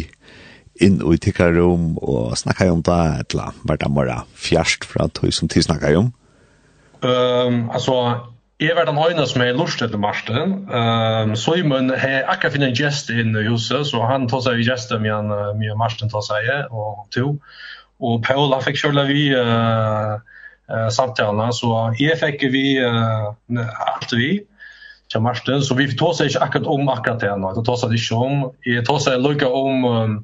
inn 0.81 0.97
og 1.03 1.15
i 1.15 1.21
tikkarom 1.21 1.95
og 2.01 2.33
snakka 2.39 2.71
om 2.73 2.81
det, 2.85 2.99
etla, 3.25 3.51
var 3.67 3.79
det 3.81 3.93
bare 3.93 4.21
fjerst 4.33 4.87
fra 4.89 5.07
tog 5.13 5.33
som 5.35 5.51
tid 5.51 5.67
snakker 5.67 5.99
om? 5.99 6.11
Um, 7.01 7.69
altså, 7.73 8.21
Jeg 8.61 8.75
var 8.77 8.85
den 8.85 8.99
høyne 9.01 9.23
som 9.25 9.41
er 9.41 9.55
lurt 9.57 9.81
etter 9.81 9.97
Marsten. 9.97 10.51
Um, 10.69 11.31
Simon 11.33 11.89
har 11.97 12.27
akkurat 12.29 12.53
finnet 12.53 12.69
en 12.69 12.77
gjest 12.77 13.09
inn 13.09 13.33
i 13.33 13.47
huset, 13.47 13.87
så 13.89 14.03
han 14.05 14.27
tar 14.29 14.43
seg 14.45 14.61
i 14.61 14.67
gjesten 14.67 15.01
med, 15.01 15.31
med 15.57 15.79
Marsten 15.79 16.11
tar 16.13 16.21
seg, 16.21 16.45
og 16.69 17.07
to. 17.15 17.39
Och 18.01 18.23
Paula 18.25 18.61
fikk 18.61 18.79
köra 18.81 19.03
vi 19.05 19.27
uh, 19.37 20.15
uh, 20.73 20.89
samtalen 20.89 21.53
så 21.53 21.91
jeg 21.99 22.17
fikk 22.17 22.47
vi 22.49 22.79
uh, 22.81 23.29
alt 23.85 24.15
vi 24.17 24.31
til 25.11 25.21
Marsten 25.21 25.61
så 25.61 25.77
vi 25.77 25.85
tog 25.93 26.15
seg 26.17 26.31
ikke 26.31 26.47
akkurat 26.47 26.69
om 26.71 26.89
akkurat 26.89 27.21
det 27.21 27.35
nå, 27.37 27.51
Det 27.53 27.65
tog 27.67 27.77
seg 27.77 27.93
ikke 27.93 28.17
om. 28.17 28.47
Jeg 28.65 28.85
tog 28.87 29.01
seg 29.03 29.21
lykke 29.21 29.45
om 29.45 29.85
um, 29.85 30.15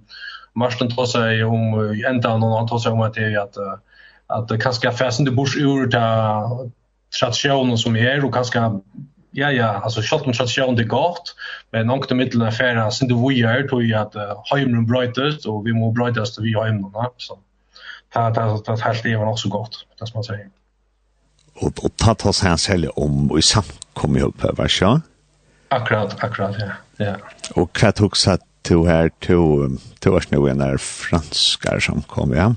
Marsten 0.58 0.90
tog 0.90 1.06
seg 1.12 1.44
om 1.46 1.78
ända 2.02 2.38
någon 2.38 2.58
han 2.58 2.72
tog 2.72 2.82
seg 2.82 2.98
om 2.98 3.06
at 3.06 3.14
det 3.14 3.36
at 3.38 3.58
att 3.58 4.52
att 4.52 4.62
kanske 4.62 4.92
fästen 4.92 5.26
det 5.26 5.32
bors 5.32 5.56
ur 5.56 5.86
til 5.88 6.72
tradisjonen 7.14 7.78
som 7.78 7.96
er, 7.96 8.26
og 8.26 8.34
kanskje 8.34 8.82
ja 9.38 9.52
ja 9.52 9.82
alltså 9.84 10.02
shot 10.02 10.26
mot 10.26 10.36
tradition 10.36 10.76
det 10.76 10.90
gott 10.90 11.36
men 11.72 11.88
något 11.88 12.12
mitt 12.12 12.36
i 12.36 12.42
affären 12.42 12.92
sen 12.92 13.08
det 13.08 13.16
vi 13.16 13.36
gör 13.40 13.68
tror 13.68 13.84
jag 13.84 14.02
att 14.02 14.16
hemmen 14.50 14.86
brightest 14.86 15.46
och 15.46 15.68
vi 15.68 15.74
må 15.74 15.92
brightest 15.92 16.40
vi 16.40 16.54
hemmen 16.54 16.92
va 16.92 17.12
så 17.18 17.38
ta 18.18 18.58
ta 18.58 18.76
det 18.76 18.82
helt 18.82 19.04
det 19.04 19.18
var 19.18 19.26
också 19.26 19.50
gott, 19.50 19.86
det 20.00 20.08
som 20.08 20.18
man 20.18 20.24
säger. 20.24 20.50
Och, 21.54 21.86
och 21.86 21.98
ta 21.98 22.16
ta 22.16 22.34
sig 22.34 22.50
hans 22.50 22.68
helg 22.68 22.88
om 22.88 23.32
och 23.32 23.40
i 23.40 23.42
samkommer 23.42 24.20
ihop 24.20 24.44
va? 24.58 24.68
så. 24.68 25.02
Akkurat, 25.70 26.24
akkurat, 26.24 26.56
ja. 26.60 26.72
ja. 27.06 27.16
Och 27.56 27.74
kvart 27.74 28.02
också 28.02 28.38
to 28.68 28.86
här 28.86 29.10
to 29.10 29.70
to 30.00 30.12
vars 30.12 30.32
nu 30.32 30.54
när 30.54 30.78
franskar 30.78 31.80
som 31.80 32.02
kom 32.02 32.34
ja. 32.34 32.56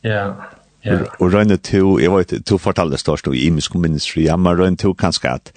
Ja. 0.00 0.36
Ja. 0.80 0.98
Och 1.18 1.32
rönne 1.32 1.56
to 1.56 2.00
jag 2.00 2.16
vet 2.16 2.46
to 2.46 2.58
fortalde 2.58 2.98
står 2.98 3.34
i 3.34 3.46
Imisk 3.46 3.74
ministry 3.74 4.24
ja 4.24 4.36
men 4.36 4.56
rönne 4.56 4.76
to 4.76 4.94
kanske 4.94 5.30
att 5.30 5.52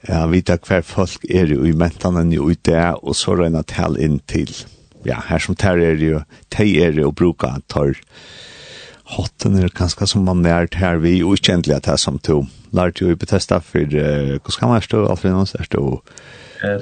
ja 0.00 0.26
vita 0.26 0.58
kvar 0.58 0.82
folk 0.82 1.24
är 1.24 1.46
ju 1.46 1.66
i 1.66 1.72
mentan 1.72 2.30
nu 2.30 2.36
ute 2.36 2.92
och 2.92 3.16
så 3.16 3.36
rönne 3.36 3.62
tal 3.62 3.98
in 3.98 4.18
till 4.18 4.54
ja, 5.06 5.20
her 5.28 5.38
som 5.38 5.56
tar 5.56 5.82
er 5.82 6.00
jo, 6.00 6.24
de 6.56 6.70
er 6.82 6.98
jo 7.00 7.12
bruka 7.12 7.56
tar 7.68 7.94
hotten 9.04 9.58
er 9.60 9.72
ganske 9.74 10.06
som 10.08 10.24
man 10.24 10.44
er 10.48 10.68
her 10.80 11.00
vi, 11.02 11.18
og 11.22 11.36
ikke 11.36 11.58
endelig 11.58 11.76
at 11.76 11.84
det 11.86 11.92
er 11.92 12.00
som 12.00 12.18
to. 12.18 12.44
Lærte 12.74 13.04
jo 13.04 13.12
i 13.12 13.18
Bethesda 13.18 13.60
for, 13.60 13.84
uh, 13.84 14.38
hvordan 14.38 14.58
kan 14.58 14.72
man 14.72 14.82
stå, 14.82 15.04
Alfred 15.10 15.36
Nås, 15.36 15.54
er 15.54 15.68
stå? 15.68 15.84
Jeg 16.64 16.78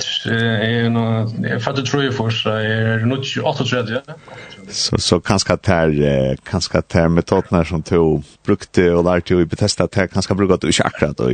er 1.51 1.59
fattig 1.59 1.85
tror 1.89 2.05
jeg 2.05 2.15
først, 2.15 2.45
jeg 2.47 2.83
er 2.93 3.07
nå 3.07 3.17
38. 3.19 4.03
Så, 4.69 4.99
så 4.99 5.19
kanskje 5.19 5.57
at 5.57 5.67
her, 5.67 6.37
kanskje 6.47 6.79
at 6.79 6.95
her 6.95 7.09
metoden 7.09 7.65
som 7.67 7.83
to 7.83 8.23
brukte 8.47 8.93
og 8.95 9.05
lærte 9.05 9.35
jo 9.35 9.41
i 9.41 9.49
Bethesda, 9.49 9.89
at 9.91 9.99
her 9.99 10.07
kanskje 10.07 10.37
bruker 10.39 10.57
du 10.57 10.69
ikke 10.71 10.87
akkurat, 10.87 11.21
og 11.21 11.33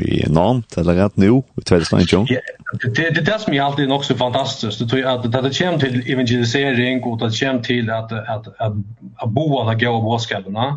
i 0.00 0.24
Nant, 0.28 0.76
eller 0.78 0.94
rett 0.94 1.16
nå, 1.20 1.40
i 1.58 1.64
2019? 1.66 2.26
Ja, 2.30 2.40
det 2.84 3.06
er 3.08 3.20
det 3.20 3.36
som 3.42 3.54
er 3.54 3.64
alltid 3.64 3.90
nok 3.90 4.04
så 4.06 4.16
fantastisk. 4.18 4.78
Det 4.78 4.88
tror 4.90 5.08
at 5.12 5.26
det 5.26 5.52
kommer 5.58 5.78
til 5.82 6.02
evangelisering, 6.06 7.02
og 7.04 7.20
det 7.20 7.32
kommer 7.38 7.62
til 7.62 7.90
at, 7.90 8.12
at, 8.12 8.50
at, 8.60 8.80
at 9.22 9.34
boa 9.34 9.66
de 9.70 9.78
gode 9.84 10.02
bådskapene, 10.06 10.72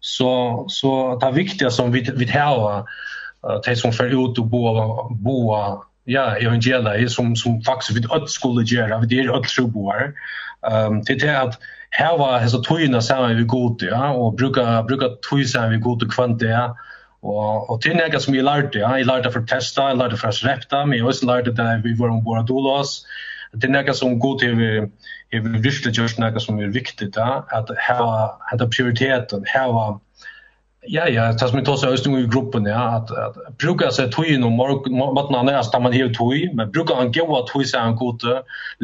så, 0.00 0.32
så 0.68 1.18
det 1.22 1.34
viktiga 1.34 1.70
som 1.70 1.92
vi, 1.92 2.04
vi 2.16 2.26
har, 2.30 2.86
de 3.66 3.76
som 3.76 3.92
får 3.92 4.14
ut 4.14 4.38
og 4.38 4.50
bo, 4.50 4.62
bo 5.24 5.38
ja, 6.08 6.34
evangeliet, 6.40 7.10
som, 7.12 7.36
som 7.36 7.62
faktisk 7.66 7.98
vi 7.98 8.04
ikke 8.04 8.30
skulle 8.32 8.66
gjøre, 8.66 9.02
vi 9.08 9.18
er 9.18 9.34
ødt 9.34 9.50
troboer, 9.50 10.12
um, 10.62 11.02
det 11.04 11.20
det 11.20 11.34
at 11.34 11.58
her 11.98 12.18
var 12.18 12.40
hessa 12.42 12.60
tøyna 12.64 13.00
saman 13.00 13.36
vi 13.36 13.46
gott 13.48 13.82
ja 13.82 14.12
og 14.12 14.36
bruka 14.36 14.82
bruka 14.88 15.14
tøy 15.24 15.44
saman 15.48 15.76
vi 15.76 15.82
gott 15.84 16.04
kvant 16.12 16.42
ja 16.44 16.68
Og, 17.22 17.70
og 17.70 17.80
til 17.82 17.96
nega 17.98 18.20
som 18.22 18.34
jeg 18.36 18.46
lærte, 18.46 18.78
ja, 18.78 18.92
jeg 19.00 19.08
lærte 19.08 19.32
for 19.34 19.46
testa, 19.50 19.88
jeg 19.90 19.98
lærte 19.98 20.18
for 20.20 20.34
repta, 20.46 20.84
men 20.84 20.98
jeg 20.98 21.04
også 21.04 21.26
lærte 21.26 21.54
det 21.56 21.70
vi 21.84 21.96
var 21.98 22.14
om 22.14 22.22
Bora 22.24 22.44
Dolas. 22.46 23.02
Det 23.54 23.64
er 23.64 23.74
nega 23.74 23.94
som 23.96 24.20
god 24.20 24.38
til 24.40 24.58
vi, 24.58 24.68
jeg 25.32 25.44
vil 25.44 25.62
virkelig 25.64 25.94
gjøre 25.94 26.20
nega 26.22 26.40
som 26.40 26.60
er 26.60 26.70
viktig, 26.74 27.10
ja, 27.16 27.40
at 27.52 27.72
heva, 27.88 28.38
heva 28.52 28.68
prioriteten, 28.70 29.46
heva, 29.50 29.98
ja, 30.88 31.08
ja, 31.10 31.32
det 31.32 31.48
som 31.48 31.58
tosa 31.58 31.66
tar 31.66 31.80
seg 31.82 31.96
østning 31.96 32.18
i 32.20 32.28
gruppen, 32.30 32.68
ja, 32.70 32.84
at, 33.00 33.10
at 33.10 33.56
bruka 33.60 33.90
seg 33.92 34.12
tui 34.14 34.36
no 34.40 34.50
maten 34.54 35.36
han 35.36 35.50
er, 35.50 35.58
at 35.58 35.82
man 35.82 35.96
hever 35.96 36.12
tøy, 36.14 36.46
men 36.54 36.70
bruka 36.72 36.96
han 36.96 37.12
gaua 37.12 37.42
tøy 37.48 37.64
seg 37.64 37.80
han 37.82 37.98
god, 37.98 38.24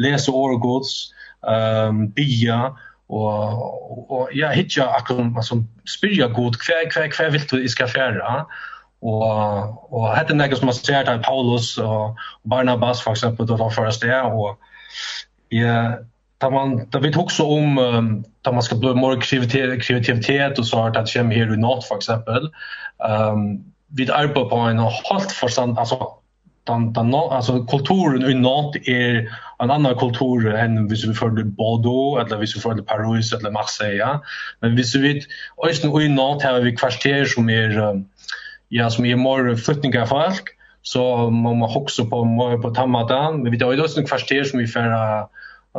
lese 0.01 0.33
or 0.33 0.57
gods, 0.61 1.13
um, 1.41 2.07
bia, 2.17 2.73
och 3.09 4.11
og 4.11 4.29
jag 4.33 4.53
hitja 4.53 4.87
akkurat 4.87 5.45
som 5.45 5.67
spyrja 5.97 6.27
god 6.27 6.59
kvar 6.59 6.89
kvar 6.91 7.07
kvar 7.07 7.29
vill 7.29 7.47
du 7.51 7.69
ska 7.69 7.87
färra 7.87 8.45
och 9.01 9.93
och 9.93 10.07
hade 10.07 10.33
något 10.33 10.57
som 10.57 10.65
man 10.65 10.73
ser 10.73 11.03
til 11.03 11.23
Paulus 11.23 11.77
och 11.77 12.17
Barnabas 12.43 13.03
for 13.03 13.11
eksempel 13.11 13.47
då 13.47 13.57
for 13.57 13.69
första 13.69 14.07
där 14.07 14.23
och 14.23 14.59
ja 15.49 15.97
där 16.41 16.49
man 16.49 16.89
där 16.89 16.99
vi 16.99 17.13
tog 17.13 17.31
så 17.31 17.57
om 17.57 17.75
där 18.45 18.51
man 18.51 18.63
ska 18.63 18.75
bli 18.75 18.93
mer 18.93 19.21
kreativitet 19.21 19.83
kreativitet 19.83 20.59
och 20.59 20.67
så 20.67 20.77
har 20.77 20.89
det 20.89 21.15
hem 21.15 21.31
här 21.31 21.53
i 21.53 21.57
natt 21.57 21.85
för 21.85 21.95
exempel 21.97 22.51
ehm 23.09 23.33
um, 23.33 23.63
vid 23.87 24.09
arbetar 24.09 24.49
på 24.49 24.55
en 24.55 24.79
halt 24.79 25.31
förstand 25.31 25.79
alltså 25.79 26.24
den, 26.67 26.93
den, 26.93 27.13
alltså 27.13 27.65
kulturen 27.65 28.29
i 28.29 28.33
något 28.33 28.75
är 28.87 29.29
en 29.59 29.71
annan 29.71 29.95
kultur 29.95 30.53
än 30.53 30.87
hvis 30.87 31.05
vi 31.05 31.13
förde 31.13 31.43
Bordeaux 31.43 32.21
eller 32.21 32.37
hvis 32.37 32.55
vi 32.55 32.61
förde 32.61 32.83
Paris 32.83 33.33
eller 33.33 33.51
Marseille. 33.51 33.97
Ja? 33.97 34.23
Men 34.61 34.75
hvis 34.75 34.95
vi 34.95 35.21
östen 35.67 36.01
i 36.01 36.07
något 36.09 36.43
har 36.43 36.61
vi 36.61 36.75
kvarter 36.75 37.25
som 37.25 37.49
är 37.49 38.03
ja 38.69 38.89
som 38.89 39.05
är 39.05 39.15
mer 39.15 39.55
flyttningar 39.55 40.05
folk 40.05 40.43
så 40.81 41.29
man 41.29 41.57
må 41.57 41.75
också 41.75 42.05
på 42.05 42.25
mer 42.25 42.57
på 42.57 42.73
Tamadan 42.73 43.43
men 43.43 43.51
vi 43.51 43.63
har 43.63 43.99
en 43.99 44.05
kvarter 44.05 44.43
som 44.43 44.59
vi 44.59 44.67
för 44.67 45.27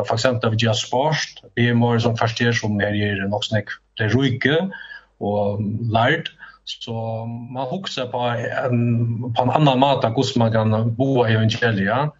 för 0.09 0.15
exempel 0.15 0.49
av 0.49 0.57
just 0.59 0.87
sport 0.87 1.43
det 1.55 1.69
är 1.69 1.75
mer 1.75 1.99
som 1.99 2.17
kvarter 2.17 2.53
som 2.53 2.81
är 2.81 3.23
nog 3.23 3.35
också 3.35 3.55
näck 3.55 3.69
det 3.99 4.09
ruike 4.09 4.71
och 5.19 5.61
lart 5.91 6.33
Så 6.69 7.27
man 7.55 7.67
huxar 7.67 8.07
på 8.07 8.19
en 8.19 9.35
på 9.35 9.43
en 9.43 9.51
annan 9.51 9.79
måta 9.79 10.09
hur 10.09 10.39
man 10.39 10.53
kan 10.53 10.95
bo 10.95 11.27
i 11.27 11.33
evangelia 11.33 12.11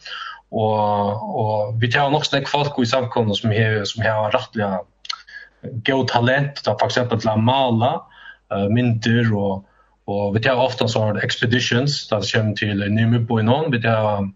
och 0.51 1.37
och 1.41 1.83
vi 1.83 1.93
tar 1.93 2.15
också 2.15 2.31
snack 2.31 2.49
folk 2.49 2.79
i 2.79 2.87
samkomst 2.87 3.41
som 3.41 3.51
här 3.51 3.85
som 3.85 4.05
har 4.05 4.31
rättliga 4.31 4.81
god 5.87 6.09
talent 6.09 6.65
då 6.65 6.79
för 6.79 6.87
exempel 6.87 7.21
till 7.21 7.29
att 7.29 7.39
mala 7.39 8.03
uh, 8.55 8.69
mynter 8.69 9.35
och 9.35 9.65
och 10.05 10.37
vi 10.37 10.41
tar 10.41 10.55
ofta 10.55 10.89
så 10.89 11.05
här 11.05 11.25
expeditions 11.25 12.09
där 12.09 12.33
kommer 12.33 12.55
till 12.55 12.83
en 12.83 12.95
ny 12.95 13.27
på 13.27 13.43
någon 13.43 13.71
vi 13.71 13.83
tar 13.83 14.31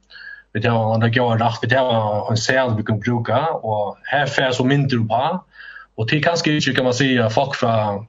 vi 0.53 0.63
tar 0.63 0.95
andra 0.95 1.09
går 1.09 1.39
rätt 1.39 1.59
vi 1.63 1.69
tar 1.69 2.31
en 2.31 2.37
sel 2.37 2.77
vi 2.77 2.83
kan 2.83 3.01
bruka 3.01 3.47
och 3.47 3.97
här 4.03 4.27
färs 4.27 4.61
och 4.61 4.67
mynter 4.67 5.09
på 5.09 5.45
och 5.95 6.09
till 6.09 6.25
kanske 6.25 6.55
inte 6.55 6.73
kan 6.73 6.85
man 6.85 6.95
säga 6.95 7.31
folk 7.31 7.55
från 7.55 8.07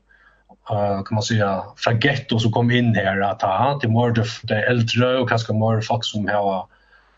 uh, 0.71 1.03
kan 1.03 1.15
man 1.15 1.23
säga 1.23 1.63
fragetto 1.77 2.39
som 2.39 2.51
kom 2.51 2.71
in 2.71 2.95
här 2.95 3.21
att 3.21 3.41
ha 3.41 3.79
till 3.79 3.89
mer 3.89 4.13
det 4.43 4.63
äldre 4.63 5.17
och 5.17 5.29
kanske 5.29 5.53
mer 5.53 5.81
folk 5.81 6.05
som 6.05 6.27
har 6.27 6.65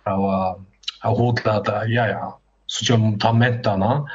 har 0.03 0.59
har 0.99 1.15
hotlat 1.17 1.67
ja 1.67 2.07
ja 2.07 2.39
så 2.67 2.85
som 2.85 3.19
tar 3.19 3.33
mättarna 3.33 4.09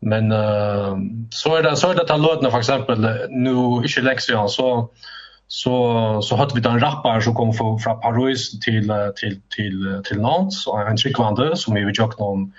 men 0.00 0.32
uh, 0.32 0.96
så 1.30 1.56
är 1.56 1.62
det 1.62 1.76
så 1.76 1.90
är 1.90 1.94
det 1.94 2.14
att 2.14 2.20
låta 2.20 2.50
för 2.50 2.58
exempel 2.58 3.00
nu 3.30 3.54
inte 3.84 4.00
lexion 4.00 4.48
så 4.48 4.90
så 5.48 6.22
så 6.22 6.36
hade 6.36 6.54
vi 6.54 6.60
den 6.60 6.80
rappar 6.80 7.20
som 7.20 7.34
kom 7.34 7.52
från 7.52 7.78
från 7.78 8.00
Paris 8.00 8.60
till 8.60 8.92
till 9.16 9.40
till 9.56 10.02
till 10.04 10.20
Nantes 10.20 10.66
en 10.88 10.96
trickvandre 10.96 11.56
som 11.56 11.74
vi 11.74 11.80
jokt 11.80 12.20
om 12.20 12.52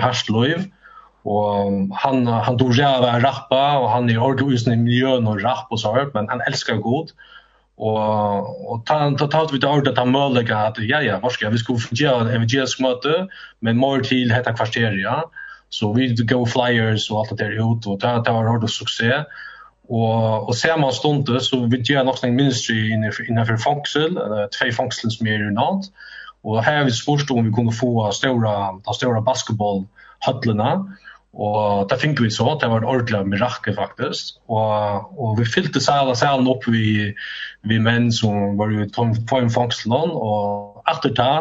hash 0.00 0.30
live 0.30 0.64
Och 1.24 1.72
han 1.92 2.26
han 2.26 2.58
tog 2.58 2.74
jag 2.74 3.22
rappa 3.24 3.78
och 3.78 3.90
han 3.90 4.10
är 4.10 4.18
ordentlig 4.18 4.54
usn 4.54 4.72
i 4.72 4.76
miljön 4.76 5.26
och 5.26 5.40
rapp 5.40 5.66
och 5.70 5.80
så 5.80 5.94
här 5.94 6.10
men 6.14 6.28
han 6.28 6.40
älskar 6.40 6.76
god. 6.76 7.10
Och 7.76 8.72
och 8.72 8.86
ta 8.86 9.10
ta 9.18 9.26
ta 9.26 9.48
vi 9.52 9.58
då 9.58 9.82
att 9.90 9.98
han 9.98 10.10
möjliga 10.10 10.58
att 10.58 10.78
ja 10.78 11.02
ja 11.02 11.18
vad 11.22 11.32
ska 11.32 11.50
vi 11.50 11.58
skulle 11.58 11.78
göra 11.90 12.20
en 12.20 12.28
evangelisk 12.28 12.80
möte 12.80 13.28
men 13.60 13.76
mer 13.76 14.00
till 14.00 14.28
detta 14.28 14.52
kvarter 14.52 14.92
ja. 14.92 15.30
Så 15.68 15.92
vi 15.92 16.14
go 16.14 16.46
flyers 16.46 17.10
och 17.10 17.18
allt 17.18 17.38
det 17.38 17.44
där 17.44 17.76
ut 17.76 17.86
och 17.86 18.00
ta 18.00 18.22
ta 18.22 18.32
har 18.32 18.48
ordentlig 18.48 18.70
succé. 18.70 19.24
Och 19.88 20.48
och 20.48 20.56
ser 20.56 20.76
man 20.76 20.92
stund 20.92 21.42
så 21.42 21.66
vi 21.66 21.78
gör 21.78 22.04
något 22.04 22.24
en 22.24 22.34
ministry 22.34 22.92
inne 22.92 23.10
inne 23.28 23.46
för 23.46 23.56
fångsel, 23.56 24.18
två 24.58 24.72
fångsel 24.72 25.10
som 25.10 25.26
är 25.26 25.38
i. 25.52 25.92
Och 26.42 26.62
här 26.62 26.84
vi 26.84 26.90
spurst 26.90 27.30
om 27.30 27.44
vi 27.44 27.52
kunde 27.52 27.72
få 27.72 28.10
stora 28.12 28.72
de 28.84 28.94
stora 28.94 29.20
basketboll 29.20 29.84
höllerna 30.26 30.96
Og 31.34 31.88
det 31.90 31.98
fikk 31.98 32.20
vi 32.22 32.30
så, 32.30 32.52
det 32.60 32.68
var 32.70 32.82
en 32.82 32.88
ordentlig 32.88 33.24
mirakel 33.26 33.74
faktisk. 33.74 34.36
Og, 34.46 35.10
og 35.18 35.38
vi 35.40 35.48
fyllte 35.48 35.82
salen, 35.82 36.14
salen 36.18 36.48
opp 36.50 36.66
vi, 36.70 37.10
vi 37.66 37.78
menn 37.82 38.12
som 38.14 38.54
var 38.60 38.70
jo 38.70 38.86
på 38.94 39.40
en 39.40 39.50
fangselen, 39.50 40.14
og 40.14 40.84
etter 40.90 41.14
det 41.18 41.38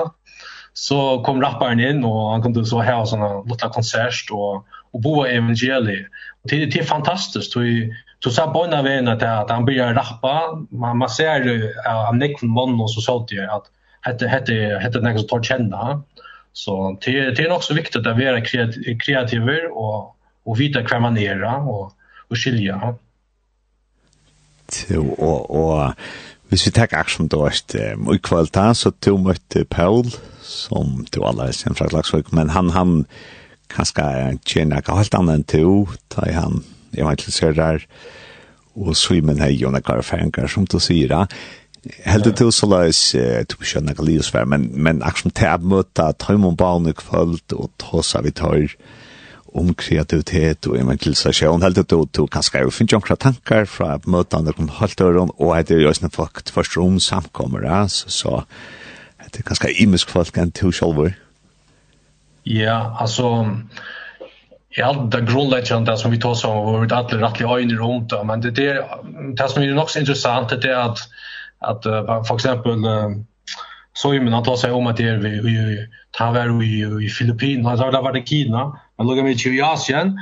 så 0.74 1.20
kom 1.26 1.42
rapparen 1.44 1.82
inn, 1.84 2.02
og 2.08 2.32
han 2.32 2.42
kunne 2.42 2.66
så 2.66 2.82
ha 2.82 2.96
og 3.04 3.12
sånne 3.12 3.30
lille 3.46 3.70
konsert, 3.76 4.32
og, 4.34 4.64
og 4.94 5.04
bo 5.06 5.20
evangeliet. 5.28 6.10
Det, 6.50 6.64
det 6.74 6.82
er 6.82 6.90
fantastisk, 6.90 7.54
så 7.54 7.62
du 7.62 7.94
Så 8.24 8.32
sa 8.32 8.46
en 8.48 8.72
av 8.74 8.86
veien 8.88 9.08
at, 9.12 9.22
han 9.52 9.66
blir 9.68 9.84
rappa, 9.98 10.56
man, 10.72 10.98
man 10.98 11.10
ser 11.12 11.44
av 11.44 12.14
uh, 12.14 12.16
nekven 12.16 12.54
mannen 12.56 12.80
og 12.80 12.88
så 12.94 13.04
sånn 13.04 13.26
at 13.52 13.68
hette, 14.08 14.30
hette, 14.32 14.32
hette, 14.32 14.56
hette, 14.80 15.02
hette, 15.04 15.04
hette, 15.04 15.42
hette, 15.44 15.76
hette, 15.76 16.13
Så 16.54 16.98
det, 17.06 17.12
det 17.32 17.44
är 17.44 17.52
också 17.52 17.74
viktigt 17.74 18.08
att 18.08 18.18
vara 18.18 18.42
kreativer 19.06 19.78
och, 19.78 20.16
och 20.44 20.60
vita 20.60 20.80
hur 20.80 21.00
man 21.00 21.18
är 21.18 21.44
och, 21.44 21.94
och 22.28 22.38
skilja. 22.38 22.96
Så, 24.68 25.02
och, 25.02 25.50
och 25.50 25.94
hvis 26.50 26.68
vi 26.68 26.72
tar 26.72 26.94
aksjon 26.94 27.28
då 27.28 27.48
ett 27.48 27.76
i 28.16 28.20
kvalitet 28.24 28.76
så 28.76 28.92
tog 28.92 29.20
møtte 29.20 29.66
Paul 29.66 30.12
som 30.42 31.06
tog 31.12 31.26
alla 31.26 31.52
sin 31.52 31.74
fra 31.74 31.88
Klagsvøk, 31.90 32.30
men 32.32 32.50
han, 32.54 32.70
han 32.70 33.06
kanskje 33.74 34.38
tjener 34.46 34.84
ikke 34.84 34.98
helt 34.98 35.18
annet 35.18 35.40
enn 35.40 35.48
tog, 35.50 35.96
da 36.14 36.28
han 36.36 36.62
evangeliserer 36.94 37.88
og 38.78 38.94
så 38.98 39.18
i 39.18 39.26
min 39.26 39.42
hei 39.42 39.56
og 39.66 39.74
nekkar 39.74 40.06
færingar 40.06 40.50
som 40.50 40.66
du 40.70 40.80
sier 40.82 41.26
Helt 42.06 42.24
det 42.24 42.38
til 42.40 42.52
så 42.56 42.68
løs, 42.72 43.00
jeg 43.16 43.48
tror 43.52 43.66
ikke 43.66 43.82
jeg 43.88 43.96
kan 43.98 44.24
svært, 44.24 44.48
men, 44.48 44.70
men 44.72 45.02
akkurat 45.04 45.36
til 45.36 45.50
å 45.52 45.72
møte 45.74 46.06
tøymon 46.22 46.56
barn 46.56 46.88
i 46.88 46.94
kvöld 46.96 47.56
og 47.58 47.72
tåsa 47.82 48.22
vi 48.24 48.32
tøyr 48.32 48.76
om 49.54 49.74
kreativitet 49.78 50.66
og 50.70 50.78
evangelisasjon, 50.80 51.62
helt 51.62 51.78
det 51.78 51.86
til 51.92 52.24
å 52.24 52.28
kanskje 52.32 52.64
jeg 52.64 52.74
finner 52.74 52.98
omkring 52.98 53.20
tankar 53.22 53.68
fra 53.70 53.98
møtene 54.08 54.56
om 54.58 54.72
halvtøren, 54.80 55.34
og 55.38 55.52
det 55.68 55.76
er 55.76 55.84
jo 55.84 55.94
sånn 55.94 56.14
folk 56.16 56.42
først 56.56 56.80
rom 56.80 56.98
samkommer, 57.04 57.68
så, 57.92 58.10
så 58.10 59.28
det 59.28 59.44
er 59.44 59.50
ganske 59.52 59.76
imisk 59.84 60.10
folk 60.16 60.40
enn 60.40 60.56
til 60.56 60.74
selv. 60.74 61.12
Ja, 62.48 62.96
altså, 63.00 63.44
Ja, 64.78 65.08
det 65.12 65.28
grundläggande 65.30 65.92
det 65.92 66.00
som 66.00 66.12
vi 66.12 66.18
tar 66.18 66.34
som 66.34 66.52
har 66.52 66.72
varit 66.80 66.92
alla 66.92 67.28
rettelig 67.28 67.46
øyne 67.46 67.76
rundt, 67.78 68.14
men 68.26 68.42
det 68.42 68.58
er 68.60 68.82
det 69.38 69.50
som 69.52 69.62
er 69.64 69.76
nok 69.76 69.90
så 69.90 70.00
interessant, 70.00 70.50
det 70.50 70.72
er 70.72 70.80
at 70.90 71.04
att 71.64 71.86
uh, 71.86 72.24
för 72.24 72.36
exempel 72.36 72.86
uh, 72.86 73.10
så 73.94 74.14
ju 74.14 74.22
men 74.22 74.34
att 74.34 74.46
ta 74.46 74.58
sig 74.58 74.72
om 74.72 74.88
att 74.88 74.98
det 74.98 75.08
är 75.08 75.18
vi 75.18 75.30
i 75.30 75.88
Tavar 76.12 76.64
i 76.64 77.06
i 77.06 77.10
Filippinerna 77.10 77.72
alltså 77.72 77.92
där 77.92 78.02
var 78.02 78.14
det 78.14 78.28
Kina. 78.28 78.80
Men 78.98 79.08
låg 79.08 79.30
ikke 79.30 79.50
i 79.50 79.62
Asien. 79.62 80.20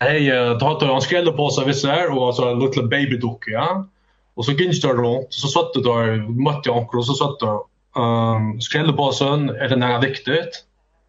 Hei, 0.00 0.30
uh, 0.30 0.58
da 0.58 0.68
hadde 0.68 0.86
han 0.86 1.02
skräll 1.02 1.32
på 1.32 1.50
seg 1.50 1.66
visse 1.66 1.90
her, 1.90 2.10
och 2.10 2.34
så 2.34 2.50
en 2.50 2.58
liten 2.58 2.88
babydukke, 2.88 3.50
ja. 3.50 3.86
Och 4.34 4.44
så 4.44 4.52
gick 4.52 4.82
det 4.82 4.88
runt 4.88 5.34
så 5.34 5.48
satt 5.48 5.74
det 5.74 5.82
där 5.82 6.16
mötte 6.44 6.68
jag 6.68 6.94
och 6.94 7.06
så 7.06 7.14
satt 7.14 7.40
det 7.40 7.52
ehm 8.00 8.60
skräll 8.60 8.92
på 8.92 9.12
sån 9.12 9.50
er 9.50 9.68
det 9.68 9.76
några 9.76 9.98
viktig? 10.00 10.40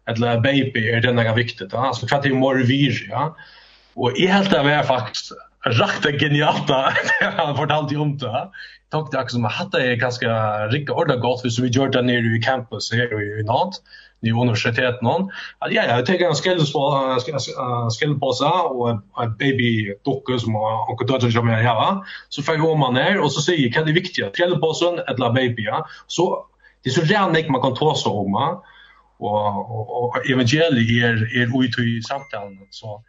eller 0.06 0.40
baby 0.40 0.90
är 0.90 1.00
det 1.00 1.12
några 1.12 1.34
viktigt? 1.34 1.74
Alltså 1.74 2.06
för 2.06 2.16
att 2.16 2.22
det 2.22 2.28
är 2.28 2.34
mer 2.34 2.64
vir 2.64 3.06
ja. 3.10 3.36
Och 3.94 4.16
i 4.16 4.26
helt 4.26 4.50
där 4.50 4.64
var 4.64 4.82
faktiskt 4.82 5.32
Rakt 5.64 6.04
genialt 6.20 6.68
da, 6.68 6.92
han 7.38 7.56
fortalte 7.56 7.96
om 7.96 8.16
det. 8.20 8.40
Takk 8.92 9.10
det 9.10 9.18
akkurat 9.18 9.32
som 9.32 9.46
jeg 9.48 9.56
hadde 9.58 9.78
ganska 9.98 10.26
ganske 10.28 10.72
riktig 10.74 10.94
ordentlig 10.94 11.22
godt 11.22 11.44
hvis 11.44 11.56
vi 11.62 11.70
gjør 11.72 11.92
det 11.94 12.04
nere 12.04 12.34
i 12.36 12.40
campus 12.42 12.90
her 12.92 13.08
i 13.16 13.42
Nantes, 13.48 13.80
i 14.24 14.32
universitetet 14.32 15.00
noen. 15.04 15.30
At 15.64 15.72
ja, 15.72 15.86
jeg 15.88 16.04
tenker 16.06 16.28
en 16.28 16.38
skellepåse 17.96 18.50
og 18.70 18.84
en 18.92 19.32
babydukke 19.40 20.38
som 20.40 20.56
anker 20.60 21.08
dødren 21.08 21.32
som 21.32 21.48
jeg 21.48 21.66
har. 21.66 22.04
Så 22.28 22.44
får 22.44 22.60
jeg 22.60 22.68
om 22.68 22.84
ner 22.94 23.18
och 23.18 23.24
og 23.24 23.32
så 23.32 23.40
sier 23.40 23.60
jeg 23.64 23.72
hva 23.72 23.80
er 23.82 23.86
det 23.86 23.94
viktige, 23.94 24.30
sån 24.74 25.00
eller 25.08 25.32
baby. 25.32 25.66
Så 26.06 26.44
det 26.84 26.92
er 26.92 27.00
så 27.00 27.08
rent 27.08 27.48
man 27.50 27.60
kan 27.60 27.76
ta 27.76 27.94
seg 27.96 28.12
om. 28.12 28.36
Og, 28.36 28.60
og, 29.24 29.90
og 29.90 30.16
evangeliet 30.28 31.04
er, 31.04 31.16
er 31.40 31.48
ute 31.48 31.82
i 31.82 32.02
samtalen. 32.02 32.58
Så 32.70 33.00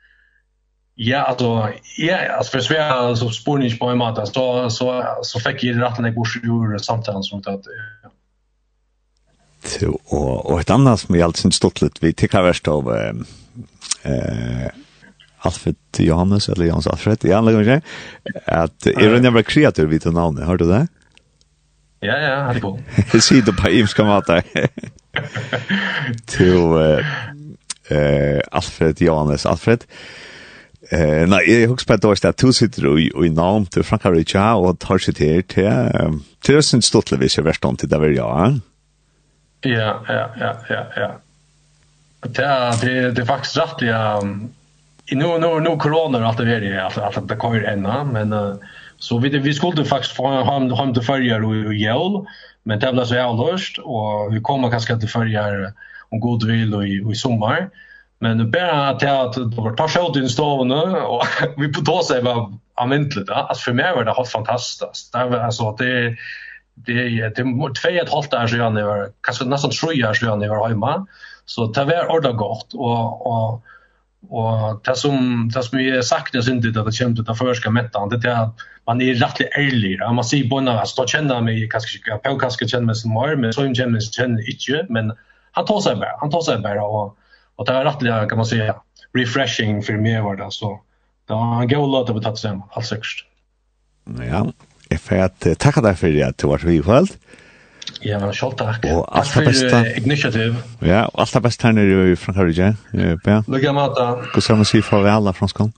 Ja, 0.98 1.20
alltså 1.20 1.70
ja, 1.98 2.18
alltså 2.38 2.52
för 2.52 2.60
Sverige 2.60 3.16
så 3.16 3.30
spårning 3.30 3.78
på 3.78 3.86
en 3.86 3.98
mat 3.98 4.28
så 4.34 4.70
så 4.70 5.06
så 5.22 5.40
fick 5.40 5.64
ju 5.64 5.76
natten 5.76 6.06
jag 6.06 6.14
borde 6.14 6.30
ju 6.74 6.80
samtalen 6.80 7.24
som 7.24 7.40
att 7.40 7.66
Så 9.64 10.00
och 10.06 10.52
och 10.52 10.60
ett 10.60 10.70
annat 10.70 11.00
som 11.00 11.16
vi 11.16 11.22
alltid 11.22 11.42
syns 11.42 11.56
stått 11.56 11.82
lite 11.82 12.06
vi 12.06 12.14
tycker 12.14 12.42
värst 12.42 12.68
av 12.68 12.96
eh 14.04 14.68
Alfred 15.38 15.76
Johannes 15.98 16.50
eller 16.50 16.66
Jans 16.66 16.88
Alfred 16.88 17.26
i 17.26 17.34
andra 17.34 17.52
gånger 17.52 17.82
att 18.46 18.86
är 18.86 19.10
det 19.10 19.22
nämligen 19.22 19.44
kreatur 19.44 19.86
vid 19.86 20.14
namnet 20.14 20.46
hör 20.46 20.58
du 20.58 20.66
det? 20.66 20.88
Ja 22.00 22.18
ja, 22.18 22.44
har 22.44 22.54
det 22.54 22.60
på. 22.60 22.80
Det 23.12 23.22
ser 23.22 23.42
du 23.42 23.54
på 23.54 23.70
Ims 23.70 23.94
kan 23.94 24.08
vara 24.08 24.42
till 26.26 26.74
eh 27.90 28.42
Alfred 28.52 29.02
Johannes 29.02 29.46
Alfred. 29.46 29.84
Eh 29.84 30.25
Eh 30.92 31.26
nei, 31.28 31.62
jag 31.62 31.70
husker 31.70 31.98
på 31.98 31.98
då 31.98 32.12
att 32.12 32.38
du 32.38 32.54
sitter 32.54 33.00
i 33.00 33.12
i 33.26 33.30
navn 33.30 33.66
til 33.66 33.84
Franka 33.84 34.12
Richa 34.12 34.54
och 34.56 34.80
tar 34.80 34.98
sig 34.98 35.14
till 35.14 35.44
till 35.44 36.22
till 36.44 36.64
sin 36.64 36.82
stottla 36.82 37.18
hvis 37.18 37.38
jeg 37.38 37.46
verstånd 37.46 37.80
till 37.80 37.90
där 37.90 38.00
vill 38.00 38.16
jag. 38.16 38.60
Ja, 39.62 40.04
ja, 40.08 40.30
ja, 40.40 40.54
ja, 40.70 40.84
ja. 40.96 41.12
Det 42.22 42.82
det 42.82 43.12
det 43.12 43.26
faktiskt 43.26 43.58
rätt 43.58 43.82
jag 43.82 44.24
i 45.12 45.16
nu 45.16 45.40
nu 45.40 45.60
nu 45.60 45.78
corona 45.78 46.28
alt 46.28 46.38
det 46.38 46.56
är 46.56 46.62
det 46.62 46.86
att 46.86 47.28
det 47.28 47.36
kommer 47.36 47.64
ända 47.64 48.04
men 48.04 48.60
så 48.98 49.18
vi 49.18 49.30
vi 49.30 49.54
skulle 49.54 49.86
faktiskt 49.86 50.16
få 50.16 50.44
ham, 50.44 50.72
ham 50.72 50.94
til 50.94 51.04
till 51.04 51.34
og, 51.34 51.66
og 51.66 51.74
jul 51.74 52.26
men 52.64 52.80
det 52.80 52.94
blev 52.94 53.06
så 53.06 53.16
jävla 53.16 53.52
löst 53.52 53.78
och 53.78 54.36
vi 54.36 54.40
kommer 54.42 54.72
kanske 54.72 55.00
till 55.00 55.10
förjar 55.10 55.74
om 56.12 56.20
god 56.20 56.48
vill 56.48 56.76
och 56.76 56.88
i 56.88 57.16
sommar. 57.16 57.70
Men 58.26 58.52
bara 58.52 58.90
att 58.90 59.02
jag 59.02 59.34
tar 59.34 59.34
sig 59.34 59.44
ut 59.44 59.78
tar 59.78 59.88
skjut 59.88 60.26
i 60.26 60.30
stoven 60.30 60.72
och 60.96 61.24
vi 61.58 61.74
på 61.74 61.82
då 61.82 62.02
så 62.02 62.22
var 62.22 62.54
användligt. 62.76 63.30
Alltså 63.30 63.64
för 63.64 63.74
mig 63.74 63.96
var 63.96 64.04
det 64.06 64.14
helt 64.14 64.30
fantastiskt. 64.30 65.14
Det 65.14 65.26
var 65.26 65.40
alltså 65.40 65.72
det 65.72 66.16
det 66.76 66.94
det 67.36 67.42
är 67.42 67.74
två 67.82 67.90
ett 67.90 68.14
halvt 68.14 68.34
år 68.34 68.48
sedan 68.48 68.76
jag 68.76 68.88
var 68.88 69.10
kanske 69.22 69.46
nästan 69.46 69.72
tre 69.72 70.08
år 70.08 70.14
sedan 70.14 70.42
jag 70.42 70.60
var 70.60 70.70
hemma. 70.70 71.08
Så 71.46 71.66
det 71.66 71.86
var 71.86 72.12
orda 72.16 72.32
gott 72.32 72.74
och 72.74 73.28
och 73.28 73.64
och 74.30 74.82
det 74.84 74.96
som 74.96 75.50
det 75.54 75.64
som 75.64 75.78
vi 75.78 76.04
saknar 76.04 76.42
synd 76.42 76.74
det 76.74 76.82
att 76.82 76.94
kämpa 76.94 77.22
det 77.22 77.36
förska 77.36 77.70
mättan 77.70 78.10
det 78.10 78.30
är 78.30 78.44
att 78.44 78.56
man 78.86 79.02
är 79.02 79.14
rätt 79.14 79.40
ärlig. 79.42 80.00
Man 80.00 80.24
ser 80.24 80.50
på 80.50 80.60
när 80.60 80.84
jag 80.96 81.10
känner 81.10 81.42
mig 81.42 81.70
kanske 81.70 82.00
jag 82.06 82.24
på 82.24 82.40
kanske 82.40 82.68
känner 82.68 82.86
mig 82.86 82.96
som 82.96 83.14
mer 83.14 83.36
men 83.36 83.54
så 83.54 83.74
känner 83.74 83.92
mig 83.92 84.02
känner 84.02 84.50
inte 84.50 84.94
men 84.94 85.14
han 85.52 85.66
tar 85.66 85.80
sig 85.80 85.96
bara 85.96 86.18
han 86.20 86.32
tar 86.32 86.42
sig 86.42 86.58
bara 86.58 86.86
och 86.86 87.18
Och 87.56 87.66
det 87.66 87.72
är 87.72 87.86
rättligt 87.86 88.30
kan 88.30 88.38
man 88.38 88.46
säga 88.46 88.76
refreshing 89.14 89.84
för 89.84 89.94
mig 89.94 90.22
var 90.22 90.36
det 90.36 90.52
så. 90.52 90.82
Det 91.28 91.34
var 91.34 91.62
en 91.62 91.68
god 91.68 91.90
låt 91.92 92.10
att 92.10 92.24
ta 92.24 92.36
sen 92.36 92.62
alls 92.72 92.88
säkert. 92.88 93.26
Ja, 94.30 94.52
jag 94.90 95.02
får 95.02 95.16
att 95.16 95.48
tacka 95.60 95.82
dig 95.82 95.96
för 95.96 96.24
att 96.24 96.38
du 96.38 96.48
var 96.48 96.58
så 96.58 96.70
ihållt. 96.70 97.18
Ja, 98.02 98.20
men 98.20 98.34
själv 98.34 98.52
tack. 98.52 98.86
Och 98.86 99.18
allt 99.18 99.36
det 99.36 99.46
bästa. 99.46 99.96
Initiativ. 99.96 100.56
Ja, 100.80 101.06
och 101.06 101.22
allt 101.22 101.34
det 101.34 101.42
bästa 101.42 101.72
nere 101.72 102.12
i 102.12 102.16
Frankrike. 102.16 102.76
Ja. 103.24 103.44
Lycka 103.48 103.74
med 103.74 103.90
det. 103.90 104.26
Gå 104.34 104.42
så 104.42 104.56
mycket 104.56 104.86
farväl 104.86 105.34
från 105.34 105.50
Skåne. 105.50 105.72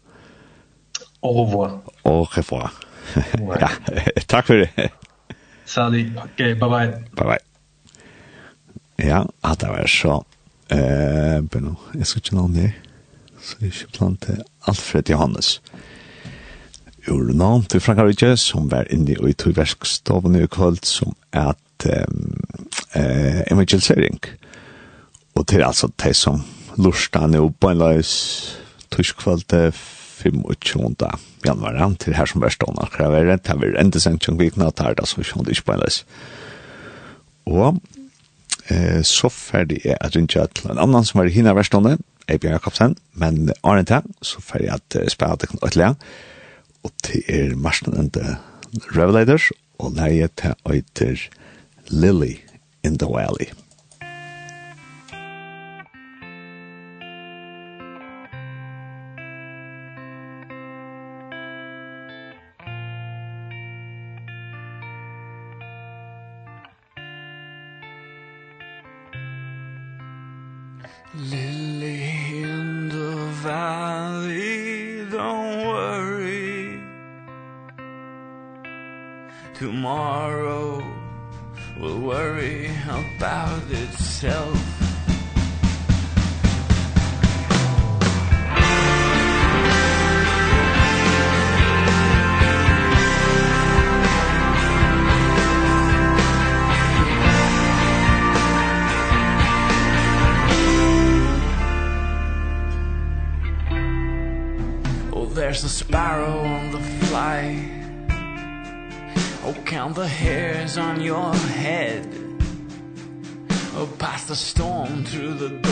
Au 1.20 1.46
revoir. 1.46 1.80
Au 2.04 2.26
revoir. 2.26 2.70
ja, 3.60 3.70
tack 4.26 4.46
för 4.46 4.58
det. 4.58 4.90
Sally, 5.66 6.12
okej, 6.18 6.30
okay, 6.34 6.54
bye 6.54 6.70
bye. 6.70 7.04
Bye 7.12 7.26
bye. 7.26 9.08
Ja, 9.10 9.30
att 9.42 9.60
det 9.60 9.68
var 9.68 9.86
så 9.88 10.26
Eh, 10.72 11.40
men 11.54 11.78
jeg 11.96 12.08
skal 12.08 12.22
ikke 12.24 12.36
navn 12.36 12.56
her. 12.56 12.74
Så 13.42 13.56
jeg 13.62 13.74
ikke 13.74 13.98
plant 13.98 14.30
Alfred 14.68 15.10
Johannes. 15.10 15.62
Ur 17.08 17.32
navn 17.34 17.64
til 17.64 17.80
Frankrike, 17.80 18.34
som 18.38 18.72
var 18.72 18.90
inne 18.92 19.16
i 19.16 19.34
togverkstoven 19.34 20.36
i 20.36 20.48
kvöld, 20.52 20.84
som 20.84 21.16
er 21.32 21.54
at 21.54 21.88
eh, 21.88 23.44
evangelisering. 23.52 24.20
Og 25.36 25.48
til 25.48 25.64
altså 25.64 25.88
de 26.04 26.14
som 26.14 26.44
lursdag 26.78 27.30
nå 27.30 27.50
på 27.60 27.70
en 27.70 27.78
løs 27.78 28.12
togskvöld 28.92 29.72
25. 30.18 30.96
januar 31.46 31.96
til 32.00 32.14
her 32.18 32.26
som 32.26 32.42
verst 32.42 32.64
ånda 32.68 32.88
krever 32.92 33.30
det. 33.30 33.44
Det 33.46 33.56
er 33.56 33.80
enda 33.80 34.00
sendt 34.02 34.26
som 34.26 34.40
vikna, 34.40 34.72
det 34.72 34.86
er 34.86 34.98
det 34.98 35.08
som 35.08 35.22
vi 35.22 35.52
ikke 35.52 35.66
på 35.66 35.78
en 35.78 35.84
løs. 35.86 36.06
Og 37.46 37.80
eh, 38.70 39.02
så 39.04 39.30
ferdig 39.34 39.82
er 39.86 40.00
at 40.02 40.16
rinja 40.16 40.48
til 40.54 40.72
en 40.72 40.82
annan 40.82 41.06
som 41.08 41.22
er 41.22 41.30
i 41.30 41.36
hina 41.36 41.54
verstående, 41.58 41.98
Eibjørn 42.28 42.58
Jakobsen, 42.58 42.98
men 43.16 43.52
Arne 43.64 43.86
til, 43.88 44.08
så 44.22 44.42
ferdig 44.44 44.72
at 44.74 44.98
uh, 45.00 45.08
spela 45.12 45.38
kan 45.40 45.62
Knøtlega, 45.62 45.94
og 46.84 46.92
til 47.04 47.24
er 47.28 47.56
Marsten 47.56 47.96
and 47.98 48.12
the 48.12 48.36
Revelators, 48.96 49.52
og 49.80 49.96
leie 49.96 50.28
til 50.36 50.56
øyter 50.68 51.30
Lily 51.90 52.36
in 52.84 52.98
the 52.98 53.08
Valley. 53.08 53.52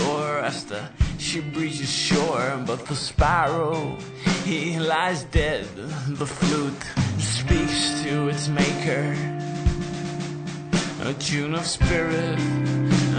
door 0.06 0.40
as 0.40 0.66
the 0.66 0.82
she 1.18 1.40
breaches 1.40 1.92
shore 1.92 2.48
but 2.66 2.80
the 2.86 2.96
sparrow 2.96 3.98
he 4.46 4.78
lies 4.78 5.24
dead. 5.24 5.66
The 6.22 6.26
flute 6.26 6.84
speaks 7.18 8.04
to 8.04 8.28
its 8.28 8.48
maker. 8.48 9.06
A 11.02 11.14
tune 11.14 11.56
of 11.56 11.66
spirit 11.66 12.40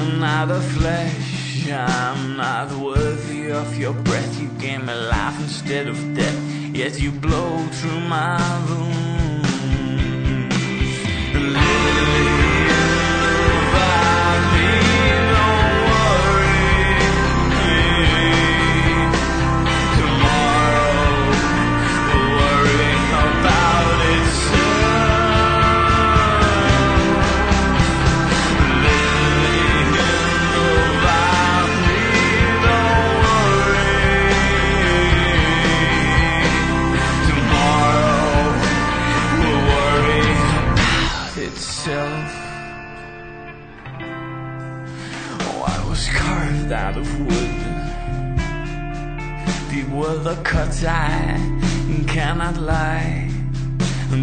and 0.01 0.21
not 0.21 0.51
of 0.51 0.65
flesh. 0.79 1.69
I'm 1.69 2.37
not 2.37 2.71
worthy 2.79 3.51
of 3.51 3.77
your 3.77 3.93
breath. 3.93 4.41
You 4.41 4.49
gave 4.61 4.85
me 4.87 4.95
life 4.95 5.39
instead 5.41 5.89
of 5.89 5.99
death. 6.15 6.41
Yet 6.73 7.01
you 7.01 7.11
blow 7.11 7.59
through 7.79 8.01
my 8.03 8.39
room 8.69 9.43
Living 11.35 12.46
carved 46.67 46.73
out 46.73 46.97
of 46.97 47.21
wood. 47.21 47.57
They 49.71 49.85
were 49.95 50.17
the 50.19 50.37
cuts 50.43 50.85
I 50.85 51.39
cannot 52.07 52.57
lie. 52.57 53.31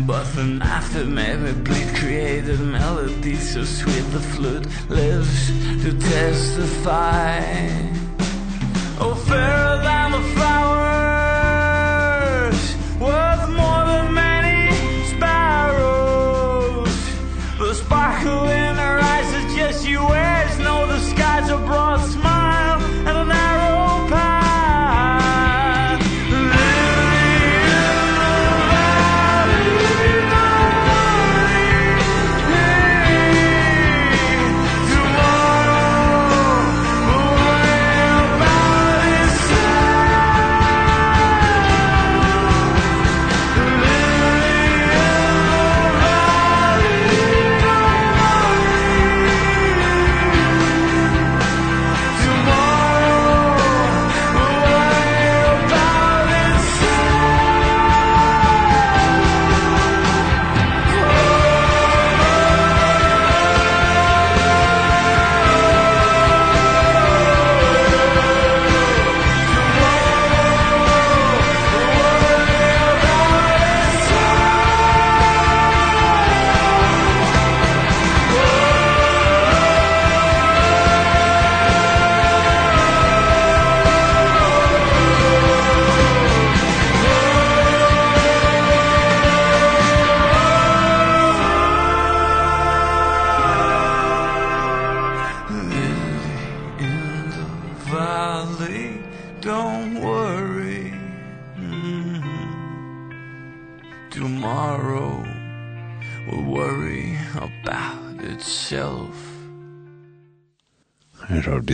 But 0.08 0.24
from 0.24 0.62
aftermath 0.62 1.40
maybe 1.40 1.60
bleed 1.60 1.96
created 1.96 2.60
melody 2.62 3.36
So 3.36 3.64
sweet 3.64 4.06
the 4.12 4.20
flute 4.20 4.66
lives 4.90 5.48
to 5.84 5.92
testify. 6.00 7.42
Oh, 9.00 9.16
fairer 9.28 9.78
than 9.84 10.12
the 10.12 10.22
flower 10.34 10.63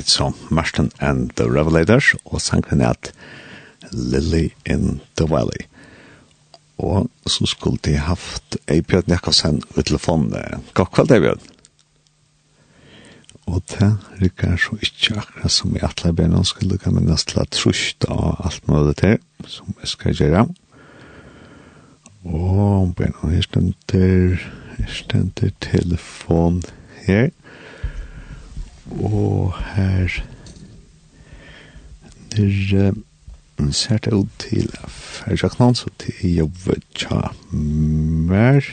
som 0.09 0.35
Marston 0.49 0.91
and 0.99 1.31
the 1.37 1.45
Revelators, 1.45 2.15
og 2.25 2.41
sangen 2.41 2.81
er 2.81 2.95
at 2.95 3.11
Lily 3.91 4.49
in 4.65 5.01
the 5.17 5.27
Valley. 5.29 5.67
Og 6.79 7.09
så 7.27 7.45
skulle 7.45 7.79
de 7.85 7.97
haft 7.97 8.57
Eibjørn 8.67 9.11
Jakobsen 9.11 9.63
ved 9.75 9.83
telefonen. 9.83 10.63
God 10.73 10.91
kveld, 10.95 11.11
Eibjørn. 11.11 11.41
Og 13.49 13.63
det 13.71 13.89
rykker 14.21 14.57
så 14.61 14.77
ikke 14.85 15.17
akkurat 15.17 15.51
som 15.51 15.75
i 15.75 15.81
atle 15.81 16.11
benen 16.13 16.45
skulle 16.45 16.75
lukke 16.75 16.91
med 16.93 17.07
nesten 17.09 17.41
at 17.41 17.49
trusht 17.55 18.05
og 18.05 18.45
alt 18.45 18.67
mulig 18.69 18.95
til, 19.01 19.17
som 19.49 19.73
jeg 19.81 19.89
skal 19.89 20.19
gjøre. 20.19 20.43
Og 22.29 22.93
benen, 22.95 23.33
her 23.33 23.41
stender, 23.41 24.37
her 24.77 24.93
stender 24.93 25.49
telefon 25.65 26.61
her 27.07 27.31
og 28.97 29.53
her 29.75 30.19
der 32.37 32.91
ser 33.71 33.97
det 33.97 34.13
ut 34.13 34.29
til 34.39 34.69
færdsjaknan, 34.87 35.75
så 35.75 35.89
til 35.99 36.35
jobbe 36.35 36.77
tja 36.95 37.33
mer 38.29 38.63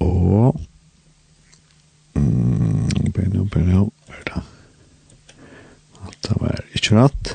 og 0.00 0.60
bare 2.14 3.28
nå, 3.32 3.44
bare 3.44 3.66
nå, 3.66 3.84
er 4.08 4.24
det 4.30 4.42
at 6.06 6.16
det 6.28 6.40
var 6.40 6.60
ikke 6.74 6.96
rett. 6.96 7.32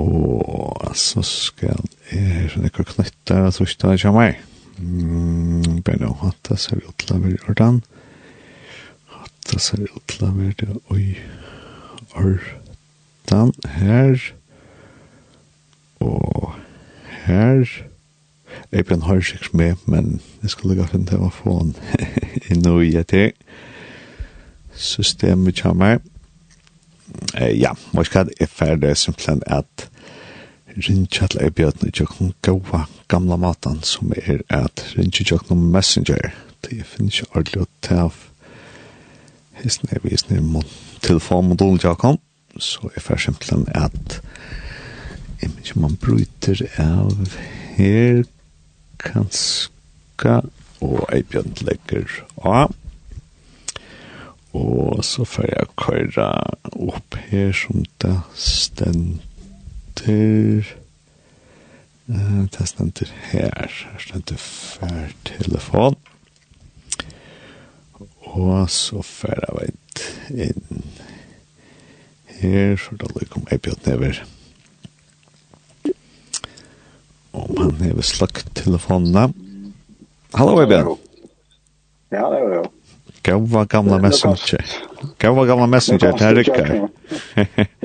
Og 0.00 0.96
så 0.96 1.22
skal 1.26 1.74
jeg 2.10 2.22
her 2.22 2.48
sånn 2.52 2.68
ikke 2.70 2.88
knytte, 2.94 3.42
så 3.52 3.66
ikke 3.66 3.90
det 3.90 4.00
kommer 4.02 4.30
jeg 4.30 4.40
Mm, 4.80 5.82
bare 5.84 6.08
hatta 6.22 6.56
seg 6.56 6.80
ut 6.86 6.96
til 7.02 7.16
å 7.16 7.20
være 7.20 7.40
ordan. 7.52 7.80
Hatta 9.12 9.60
seg 9.60 9.84
ut 9.90 10.04
til 10.08 10.24
å 10.24 10.32
være 10.32 10.76
oi 10.94 11.18
ordan 12.16 13.52
her. 13.76 14.22
Og 16.00 16.54
her. 17.26 17.68
Jeg 18.72 18.86
blir 18.86 18.96
en 18.96 19.02
hørsiks 19.02 19.52
med, 19.52 19.76
men 19.86 20.20
jeg 20.42 20.50
skulle 20.50 20.78
gå 20.78 20.86
finne 20.90 21.06
til 21.06 21.22
å 21.22 21.30
få 21.34 21.58
den 21.60 21.74
i 22.50 22.56
noe 22.58 22.86
i 22.86 22.96
etter. 22.98 23.34
Systemet 24.74 25.60
kommer. 25.60 26.00
Eh, 27.34 27.52
ja, 27.60 27.74
måske 27.92 28.22
er 28.22 28.30
det 28.30 28.48
ferdig 28.48 28.96
simpelthen 28.96 29.42
at 29.46 29.90
rinja 30.78 31.26
til 31.26 31.42
ei 31.42 31.50
bjørn 31.50 31.90
ikke 31.90 32.06
kan 32.06 32.32
gaua 32.46 32.86
gamla 33.10 33.36
matan 33.36 33.80
som 33.82 34.12
er 34.16 34.42
at 34.54 34.84
rinja 34.94 35.24
tjøkken 35.26 35.70
messenger. 35.74 36.30
til 36.62 36.76
jeg 36.78 36.86
finnes 36.86 37.18
ikke 37.18 37.30
ordentlig 37.34 37.62
å 37.64 37.70
ta 37.82 38.02
av 38.06 38.18
hisne 39.62 39.98
visne 40.04 40.40
mot 40.40 40.66
telefonmodulen 41.02 41.80
tjøkken. 41.82 42.20
Så 42.58 42.90
er 42.94 43.00
for 43.02 43.16
simpelthen 43.20 43.66
at 43.74 44.20
jeg 45.40 45.50
minns 45.54 45.76
man 45.76 45.96
bryter 46.00 46.62
av 46.78 47.38
her 47.78 48.24
kanska 49.00 50.40
og 50.84 51.06
ei 51.12 51.22
bjørn 51.22 51.54
legger 51.66 52.06
av. 52.44 52.74
Og 54.56 55.04
så 55.06 55.24
får 55.24 55.46
jeg 55.46 55.74
køyra 55.78 56.30
opp 56.74 57.14
her 57.30 57.52
som 57.54 57.84
det 58.02 58.16
stender 58.34 59.20
Uh, 62.10 62.44
det 62.50 62.68
stender 62.68 63.10
her. 63.30 63.70
Her 63.70 63.98
stender 64.02 64.36
fær 64.36 65.12
telefon. 65.24 65.94
Og 68.20 68.70
så 68.70 69.02
fær 69.06 69.38
jeg 69.44 69.54
veit 69.58 70.02
inn 70.30 70.82
her, 72.40 72.74
så 72.80 72.96
da 72.98 73.10
lykker 73.14 73.38
om 73.38 73.46
jeg 73.50 73.62
bjøtt 73.62 73.86
never. 73.86 74.20
Om 77.30 77.56
han 77.60 77.82
hever 77.84 78.06
slagt 78.06 78.50
telefonene. 78.58 79.28
Hallo, 80.34 80.58
Ebjørn. 80.62 80.96
Ja, 82.10 82.26
det 82.32 82.42
var 82.42 82.54
jo. 82.56 82.64
Gåva 83.26 83.66
gamla 83.70 84.00
messenger. 84.02 84.78
Gåva 85.20 85.44
gamla 85.46 85.68
messenger, 85.70 86.16
det 86.18 86.26
er 86.26 86.40
rykker. 86.40 86.72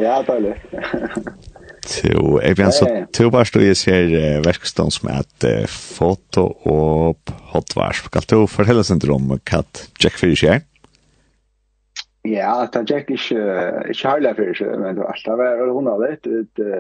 Ja, 0.02 0.22
det 0.26 0.40
er 0.40 1.20
Så 1.86 2.40
jeg 2.42 2.58
vet 2.58 2.74
så 2.74 2.88
to 3.14 3.28
bare 3.34 3.46
stod 3.46 3.64
jeg 3.66 3.78
ser 3.78 4.10
uh, 4.10 4.46
verkstånd 4.46 4.94
som 4.94 5.10
er 5.14 5.68
foto 5.70 6.48
og 6.66 7.34
hotvarsp. 7.54 8.10
Kan 8.14 8.26
du 8.32 8.48
fortelle 8.50 8.82
oss 8.82 8.90
litt 8.94 9.06
om 9.14 9.36
hva 9.36 9.62
Jack 10.02 10.18
Fyrir 10.18 10.40
skjer? 10.40 10.64
Ja, 12.26 12.66
det 12.66 12.82
er 12.82 12.88
Jack 12.90 13.12
ikke, 13.14 13.42
ikke 13.94 14.10
herlig 14.10 14.32
for 14.40 14.58
seg, 14.58 14.72
men 14.82 14.98
det 14.98 15.04
var 15.04 15.12
alt. 15.14 15.26
Det 15.28 15.36
var 15.38 15.74
hun 15.76 15.90
av 15.92 16.02
det, 16.02 16.16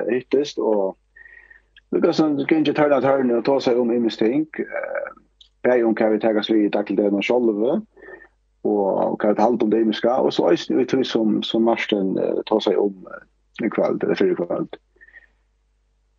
hyttest, 0.09 0.57
og 0.57 0.95
det 1.93 2.01
var 2.01 2.17
sånn, 2.17 2.39
du 2.39 2.47
kan 2.49 2.65
ikke 2.65 2.79
tørne 2.79 2.97
av 2.97 3.05
tørne 3.05 3.37
og 3.37 3.45
ta 3.45 3.59
seg 3.61 3.77
om 3.77 3.93
imens 3.93 4.17
ting. 4.17 4.47
Bare 5.65 5.85
om 5.85 5.93
hva 5.97 6.09
vi 6.15 6.23
tar 6.23 6.41
oss 6.41 6.49
vi 6.49 6.65
i 6.65 6.71
det 6.73 7.05
og 7.11 7.21
sjolve, 7.25 7.77
og 8.65 9.21
hva 9.21 9.35
vi 9.35 9.37
tar 9.37 9.53
om 9.53 9.69
det 9.69 9.83
imenska, 9.85 10.17
og 10.17 10.33
så 10.33 10.49
er 10.49 10.57
det 10.81 11.05
som, 11.05 11.37
som 11.45 11.69
Marsten 11.69 12.17
uh, 12.17 12.41
tar 12.49 12.65
seg 12.65 12.81
om 12.81 12.97
uh, 13.05 13.21
en 13.61 13.69
kveld, 13.77 14.01
eller 14.01 14.17
fyrre 14.17 14.41
kveld. 14.41 14.73
Mm 14.73 14.94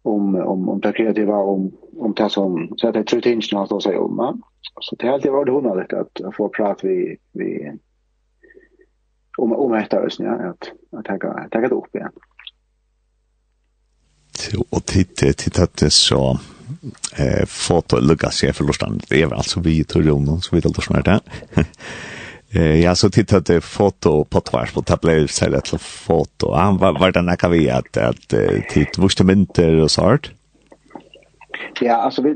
om 0.07 0.35
om 0.35 0.69
om 0.69 0.81
det 0.81 0.93
kreativa 0.93 1.37
om 1.37 1.73
om 1.99 2.15
det 2.15 2.31
som 2.31 2.75
så 2.77 2.89
att 2.89 2.95
det 2.95 3.05
tror 3.05 3.27
inte 3.27 3.55
något 3.55 3.73
att 3.73 3.83
säga 3.83 4.01
om 4.01 4.17
man. 4.17 4.43
Så 4.81 4.97
det 4.97 5.07
har 5.07 5.15
alltid 5.15 5.33
varit 5.33 5.53
hon 5.53 5.67
att 5.81 6.37
få 6.37 6.49
prata 6.49 6.87
vi 6.87 7.17
vi 7.33 7.73
om 9.39 9.53
om 9.53 9.75
ett 9.75 9.95
år 9.95 10.09
ja 10.19 10.33
att 10.33 10.73
att 10.99 11.05
ta 11.05 11.49
ta 11.51 11.61
det 11.61 11.69
upp 11.69 11.95
igen. 11.95 12.13
Så 14.33 14.65
och 14.71 14.87
titta 14.87 15.33
titta 15.33 15.67
det 15.75 15.91
så 15.91 16.39
eh 17.19 17.47
foto 17.47 18.01
lucas 18.01 18.35
sig 18.35 18.53
för 18.53 18.65
det 19.09 19.23
är 19.23 19.35
alltså 19.35 19.61
vi 19.61 19.85
tror 19.85 20.05
ju 20.05 20.11
någon 20.11 20.41
så 20.41 20.57
vi 20.57 20.61
det 20.61 20.73
då 20.75 20.81
snart 20.81 21.05
där. 21.05 21.21
Eh 22.55 22.83
ja 22.83 22.95
så 22.95 23.11
tittade 23.11 23.61
foto 23.61 24.25
på 24.25 24.41
tvärs 24.41 24.75
på 24.75 24.83
tablet 24.83 25.31
så 25.31 25.51
där 25.51 25.61
till 25.61 25.79
foto. 25.79 26.53
Han 26.53 26.79
var 26.79 26.99
var 26.99 27.13
den 27.13 27.27
där 27.27 27.37
vi 27.49 27.71
att 27.71 27.97
att 27.97 28.35
titt 28.69 28.99
vuxte 28.99 29.25
mynter 29.25 29.83
och 29.83 29.91
sånt. 29.91 30.31
Ja, 31.81 31.95
alltså 31.95 32.23
vi 32.23 32.31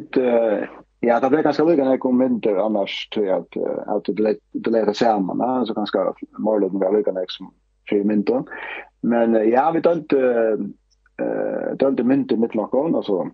ja, 1.00 1.20
det 1.20 1.28
blev 1.28 1.42
ganska 1.42 1.64
lugnt 1.64 1.78
när 1.78 1.90
jag 1.90 2.00
kom 2.00 2.18
mynter 2.18 2.56
annars 2.56 3.08
tror 3.08 3.26
jag 3.26 3.38
att 3.38 3.56
att 3.86 4.04
det 4.04 4.12
det 4.52 4.70
leder 4.70 4.92
samman 4.92 5.40
alltså 5.40 5.74
ganska 5.74 6.14
målet 6.38 6.72
när 6.72 6.92
lugnt 6.92 7.06
när 7.14 7.24
som 7.28 7.52
för 7.88 8.04
mynter. 8.04 8.42
Men 9.02 9.50
ja, 9.50 9.70
vi 9.70 9.82
tänkte 9.82 10.18
eh 11.22 11.76
tänkte 11.78 12.04
mynter 12.04 12.36
mitt 12.36 12.54
lockon 12.54 12.94
alltså 12.94 13.30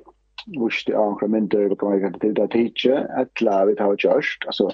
vuxte 0.61 0.99
ankra 0.99 1.29
mynter 1.29 1.73
och 1.73 1.81
kan 1.81 2.01
jag 2.01 2.07
inte 2.07 2.21
titta 2.21 2.49
titta 2.49 3.07
att 3.21 3.41
la 3.41 3.65
vi 3.65 3.75
tar 3.75 3.97
just 3.99 4.47
alltså 4.47 4.71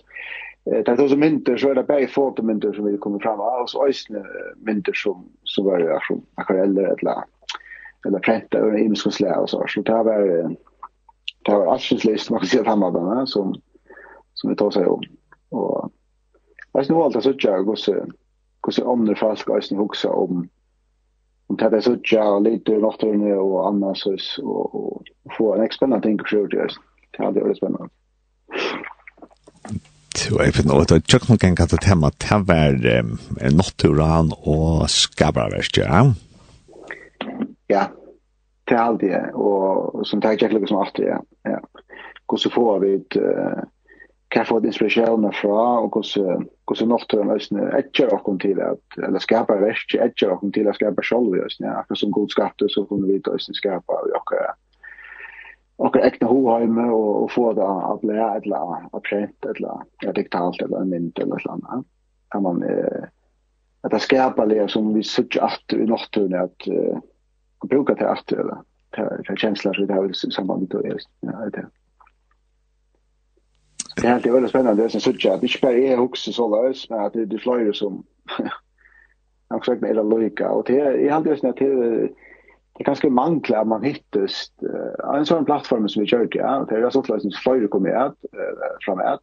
Eh 0.64 0.84
det 0.84 0.88
är 0.88 1.08
så 1.08 1.16
mynter 1.16 1.56
så 1.56 1.70
är 1.70 1.74
det 1.74 1.82
bäj 1.82 2.06
fotomynter 2.06 2.72
som 2.72 2.84
vi 2.84 2.98
kommer 2.98 3.18
fram 3.18 3.40
av 3.40 3.66
så 3.66 3.88
ösne 3.88 4.24
mynter 4.56 4.92
som 4.92 5.28
så 5.44 5.62
var 5.62 5.78
det 5.78 6.00
som 6.08 6.26
akvareller 6.34 6.82
eller 6.82 7.24
eller 8.06 8.18
prätta 8.18 8.64
och 8.64 8.78
imiska 8.78 9.10
slä 9.10 9.36
och 9.36 9.50
så 9.50 9.64
så 9.68 9.82
det 9.82 9.92
var 9.92 10.20
det 11.44 11.52
var 11.52 11.74
absolut 11.74 12.30
man 12.30 12.40
kan 12.40 12.48
se 12.48 12.64
framåt 12.64 12.94
där 12.94 13.26
som 13.26 13.54
som 14.34 14.50
vi 14.50 14.56
tar 14.56 14.70
sig 14.70 14.86
om 14.86 15.02
och 15.48 15.92
Jag 16.72 16.90
nu 16.90 16.96
allt 16.96 17.22
så 17.22 17.32
jag 17.38 17.66
går 17.66 17.74
så 17.74 18.06
går 18.60 18.72
så 18.72 18.84
om 18.84 19.06
det 19.06 19.14
fast 19.14 19.44
går 19.44 19.60
så 19.60 19.76
huxa 19.76 20.10
om 20.10 20.48
om 21.46 21.56
det 21.56 21.76
är 21.76 21.80
så 21.80 21.96
jag 22.02 22.42
lite 22.42 22.72
något 22.72 23.02
och 23.02 23.68
annars 23.68 24.02
så 24.02 24.52
och 24.52 25.02
få 25.38 25.54
en 25.54 25.68
spännande 25.70 26.08
ting 26.08 26.18
att 26.20 26.30
det 26.30 26.56
det. 26.56 26.68
Det 27.10 27.24
hade 27.24 27.40
varit 27.40 27.56
spännande 27.56 27.88
og 30.30 30.42
jeg 30.44 30.54
finner 30.56 30.82
ut 30.82 30.92
at 30.94 31.08
tjøkken 31.10 31.40
kan 31.40 31.56
katte 31.58 31.78
tema 31.82 32.10
til 32.22 32.38
å 32.38 32.44
hver 32.46 32.76
Notturan 33.54 34.30
og 34.38 34.84
Skabraverst, 34.92 35.80
ja? 35.82 36.04
Ja, 37.72 37.84
til 38.68 38.78
alt 38.78 39.02
det, 39.02 39.20
og 39.34 40.04
som 40.08 40.22
tar 40.22 40.38
kjekk 40.38 40.68
som 40.70 40.82
alt 40.82 40.98
det, 41.00 41.12
ja. 41.48 41.60
Hvordan 42.30 42.54
får 42.54 42.82
vi 42.84 42.92
et, 42.96 43.18
hva 44.32 44.44
får 44.48 44.62
vi 44.62 44.70
inspirasjonene 44.70 45.32
fra, 45.36 45.62
og 45.84 45.98
hvordan 45.98 46.92
Notturan 46.92 47.32
løsene 47.32 47.68
etter 47.78 48.12
åkken 48.14 48.38
til 48.42 48.62
at, 48.64 48.82
eller 49.02 49.22
Skabraverst, 49.24 49.96
etter 49.98 50.32
åkken 50.36 50.54
til 50.54 50.70
at 50.70 50.78
skapa 50.78 51.04
selv, 51.04 51.34
ja, 51.36 51.78
akkurat 51.82 52.00
som 52.00 52.14
god 52.14 52.32
skatte, 52.32 52.70
så 52.72 52.86
kunne 52.88 53.10
vi 53.10 53.20
løsene 53.20 53.58
skapa 53.58 54.04
i 54.06 54.14
åkken, 54.20 54.54
och 55.82 55.96
äkta 55.96 56.26
hoheime 56.26 56.82
och, 56.82 57.22
och 57.22 57.32
få 57.32 57.52
det 57.52 57.68
att 57.68 58.04
lära 58.04 58.36
eller 58.36 58.96
att 58.96 59.02
print 59.02 59.44
eller 59.44 59.68
att 60.06 60.14
digitalt 60.14 60.62
eller 60.62 60.80
en 60.80 60.88
mynd 60.88 61.18
eller 61.18 61.38
så 61.38 61.50
annat. 61.50 61.86
Kan 62.28 62.42
man 62.42 62.62
eh, 62.62 63.04
att 63.80 63.90
det 63.90 63.98
skapar 63.98 64.46
det 64.46 64.70
som 64.70 64.94
vi 64.94 65.02
sitter 65.02 65.40
att 65.40 65.72
i 65.72 65.86
naturen 65.86 66.42
att 66.42 66.68
eh, 66.68 66.98
bruka 67.68 67.94
till 67.94 68.06
att 68.06 68.32
eller 68.32 68.58
till 69.26 69.36
känslor 69.36 69.72
som 69.72 69.86
vi 69.86 69.92
har 69.92 70.10
i 70.10 70.14
samband 70.14 70.74
med 70.74 70.82
det. 70.82 70.98
Ja, 71.20 71.50
det. 71.52 71.58
är 71.58 71.68
Det 74.02 74.06
är 74.06 74.14
alltid 74.14 74.32
väldigt 74.32 74.50
spännande 74.50 74.82
det 74.82 74.90
som 74.90 75.00
sitter 75.00 75.30
att 75.30 75.42
inte 75.42 75.58
bara 75.62 75.72
är 75.72 75.98
också 75.98 76.32
så 76.32 76.62
lös 76.62 76.90
men 76.90 76.98
att 76.98 77.12
det, 77.12 77.22
är 77.22 77.38
flera 77.38 77.72
som 77.72 78.04
Jag 79.48 79.56
har 79.56 79.64
sagt 79.64 79.80
med 79.80 79.90
era 79.90 80.02
lojka 80.02 80.50
och 80.50 80.64
det 80.66 80.80
är 80.80 81.10
alltid 81.10 81.30
just 81.30 81.42
när 81.42 81.52
det 81.52 82.08
det 82.78 82.84
kanske 82.84 83.10
manglar 83.10 83.60
att 83.60 83.68
man 83.68 83.82
hittast 83.82 84.52
uh, 84.62 85.16
en 85.16 85.26
sån 85.26 85.44
plattform 85.44 85.88
som 85.88 86.00
vi 86.00 86.06
kör 86.06 86.28
ja. 86.30 86.66
Det 86.68 86.76
är 86.76 86.90
så 86.90 87.02
klart 87.02 87.22
som 87.22 87.30
flyr 87.30 87.68
kommer 87.68 87.90
att 87.90 88.16
uh, 88.34 88.76
framåt 88.86 89.20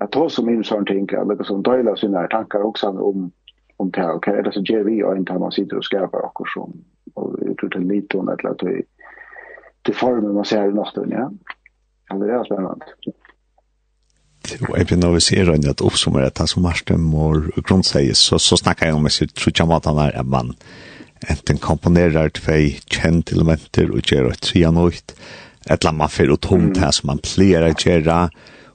att 0.00 0.12
ta 0.12 0.28
som 0.28 0.48
in 0.48 0.64
sån 0.64 0.86
tänka 0.86 1.20
eller 1.20 1.44
som 1.44 1.62
delar 1.62 1.96
sina 1.96 2.26
tankar 2.26 2.62
också 2.62 2.88
om 2.88 3.32
om 3.76 3.90
det 3.90 4.00
här 4.00 4.12
okej 4.12 4.38
okay? 4.40 4.52
så 4.52 4.60
ger 4.60 4.84
vi 4.84 5.02
och 5.04 5.16
inte 5.16 5.38
man 5.38 5.52
sitter 5.52 5.76
och 5.76 5.84
skapar 5.84 6.20
och 6.24 6.48
som 6.54 6.84
och 7.14 7.36
jag 7.40 7.58
tror 7.58 7.70
det 7.70 7.78
är 7.78 7.94
lite 7.94 8.18
om 8.18 8.28
att 8.28 8.58
det 8.58 8.82
till 9.82 9.94
formen 9.94 10.34
man 10.34 10.44
ser 10.44 10.68
i 10.68 10.72
natten 10.72 11.10
ja. 11.10 11.30
Alltså 12.08 12.26
det 12.26 12.32
är 12.32 12.44
spännande 12.44 12.84
jeg 14.44 14.86
begynner 14.86 15.14
å 15.14 15.20
se 15.24 15.40
rønne 15.40 15.70
at 15.72 15.80
oppsummer 15.80 16.26
at 16.26 16.38
han 16.38 16.48
som 16.50 16.64
Marsten 16.66 17.00
mår 17.00 17.46
grundsäger 17.64 18.14
så, 18.18 18.38
så 18.38 18.58
snakker 18.60 18.86
jeg 18.86 18.94
om 18.98 19.08
sig 19.08 19.30
tror 19.32 19.54
ikke 19.54 19.64
om 19.64 19.72
at 19.76 19.88
han 19.88 20.00
er 20.02 20.18
en 20.20 20.28
man 20.28 20.52
enten 21.30 21.60
komponerar 21.62 22.32
tvei 22.36 22.78
kjent 22.92 23.32
elementer 23.32 23.92
og 23.92 24.04
gjør 24.04 24.32
et 24.32 24.42
tria 24.44 24.72
nøyt, 24.74 25.14
eller 25.70 25.96
man 25.96 26.12
fyrir 26.12 26.34
og 26.36 26.42
tomt 26.44 26.80
her 26.82 26.92
som 26.92 27.08
man 27.12 27.22
pleier 27.24 27.64
å 27.64 27.72
gjøre, 27.72 28.18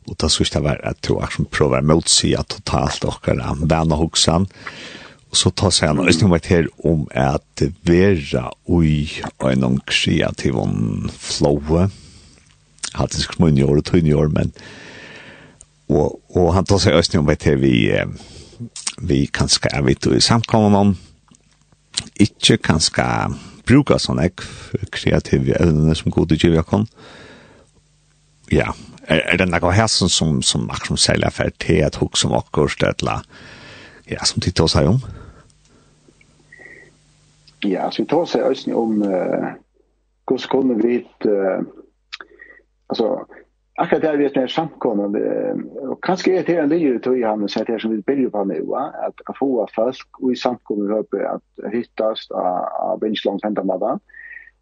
og 0.10 0.18
da 0.18 0.30
synes 0.32 0.56
jeg 0.56 0.66
var 0.66 0.80
at 0.88 1.02
du 1.06 1.20
akkurat 1.20 1.52
prøver 1.54 1.84
å 1.84 1.90
motsige 1.92 2.42
totalt 2.50 3.06
okkar 3.06 3.38
okkara 3.44 3.70
vana 3.70 4.00
hoksan, 4.00 4.48
og 5.30 5.38
så 5.38 5.52
tar 5.54 5.74
seg 5.76 5.92
han 5.92 6.02
og 6.02 6.10
østning 6.10 6.32
vart 6.32 6.50
her 6.50 6.66
om 6.88 7.04
at 7.14 7.64
vera 7.86 8.48
ui 8.66 9.06
og 9.38 9.52
en 9.52 9.78
kreativ 9.86 10.58
flowe, 11.14 11.90
hatt 12.96 13.14
det 13.14 13.22
skrum 13.22 13.52
i 13.54 13.66
år 13.66 13.84
og 13.84 13.86
tunn 13.86 14.10
i 14.10 14.16
år, 14.18 14.32
men 14.34 14.54
og, 15.90 16.20
og 16.38 16.52
han 16.54 16.66
tar 16.70 16.82
seg 16.82 16.98
østning 16.98 17.26
vart 17.28 17.46
her 17.46 17.62
vi 17.62 17.90
vi 19.00 19.24
kanskje 19.32 19.70
er 19.72 19.86
vidt 19.86 20.10
i 20.10 20.20
samkommer 20.22 20.96
ikke 22.20 22.58
kanskje 22.64 23.06
bruke 23.70 24.00
sånn 24.02 24.22
ek 24.24 24.44
kreative 24.94 25.58
evner 25.62 25.98
som 25.98 26.14
gode 26.14 26.38
kan. 26.66 26.88
Ja, 28.52 28.74
er, 29.06 29.22
er 29.22 29.38
det 29.42 29.50
noe 29.50 29.74
her 29.74 29.88
som, 29.92 30.10
som, 30.10 30.42
som 30.42 30.70
akkurat 30.70 30.96
som 30.96 31.02
selger 31.02 31.34
for 31.34 31.56
til 31.62 31.84
et 31.86 32.00
hok 32.02 32.18
som 32.18 32.34
akkurat 32.38 32.84
eller 33.04 33.26
ja, 34.10 34.24
som 34.26 34.42
de 34.42 34.52
tar 34.52 34.70
seg 34.72 34.90
om? 34.90 35.02
Ja, 37.66 37.90
så 37.92 38.04
vi 38.04 38.10
tar 38.10 38.26
seg 38.30 38.46
også 38.48 38.74
om 38.80 39.02
uh, 39.04 39.52
hvordan 40.30 40.50
kunne 40.50 40.78
vi 40.80 41.02
uh, 41.28 41.60
altså, 42.90 43.10
akkurat 43.80 44.02
där 44.02 44.18
vet 44.18 44.36
när 44.36 44.48
samkommende, 44.48 45.20
og 45.88 46.02
kanskje 46.04 46.34
er 46.36 46.44
det 46.44 46.58
en 46.60 46.70
lyr 46.70 47.00
till 47.00 47.16
i 47.16 47.24
hamnen 47.24 47.50
så 47.50 47.62
att 47.62 47.68
det 47.68 47.82
som 47.82 47.92
vi 47.92 48.02
begynner 48.02 48.30
på 48.30 48.44
nu 48.44 48.66
att 48.76 49.38
få 49.40 49.68
folk 49.76 50.32
i 50.32 50.36
samkommende 50.36 50.96
høpe 50.96 51.24
at 51.30 51.72
hittas 51.72 52.32
av 52.32 52.66
av 52.80 53.00
Benchland 53.00 53.42
Pentamada 53.42 54.00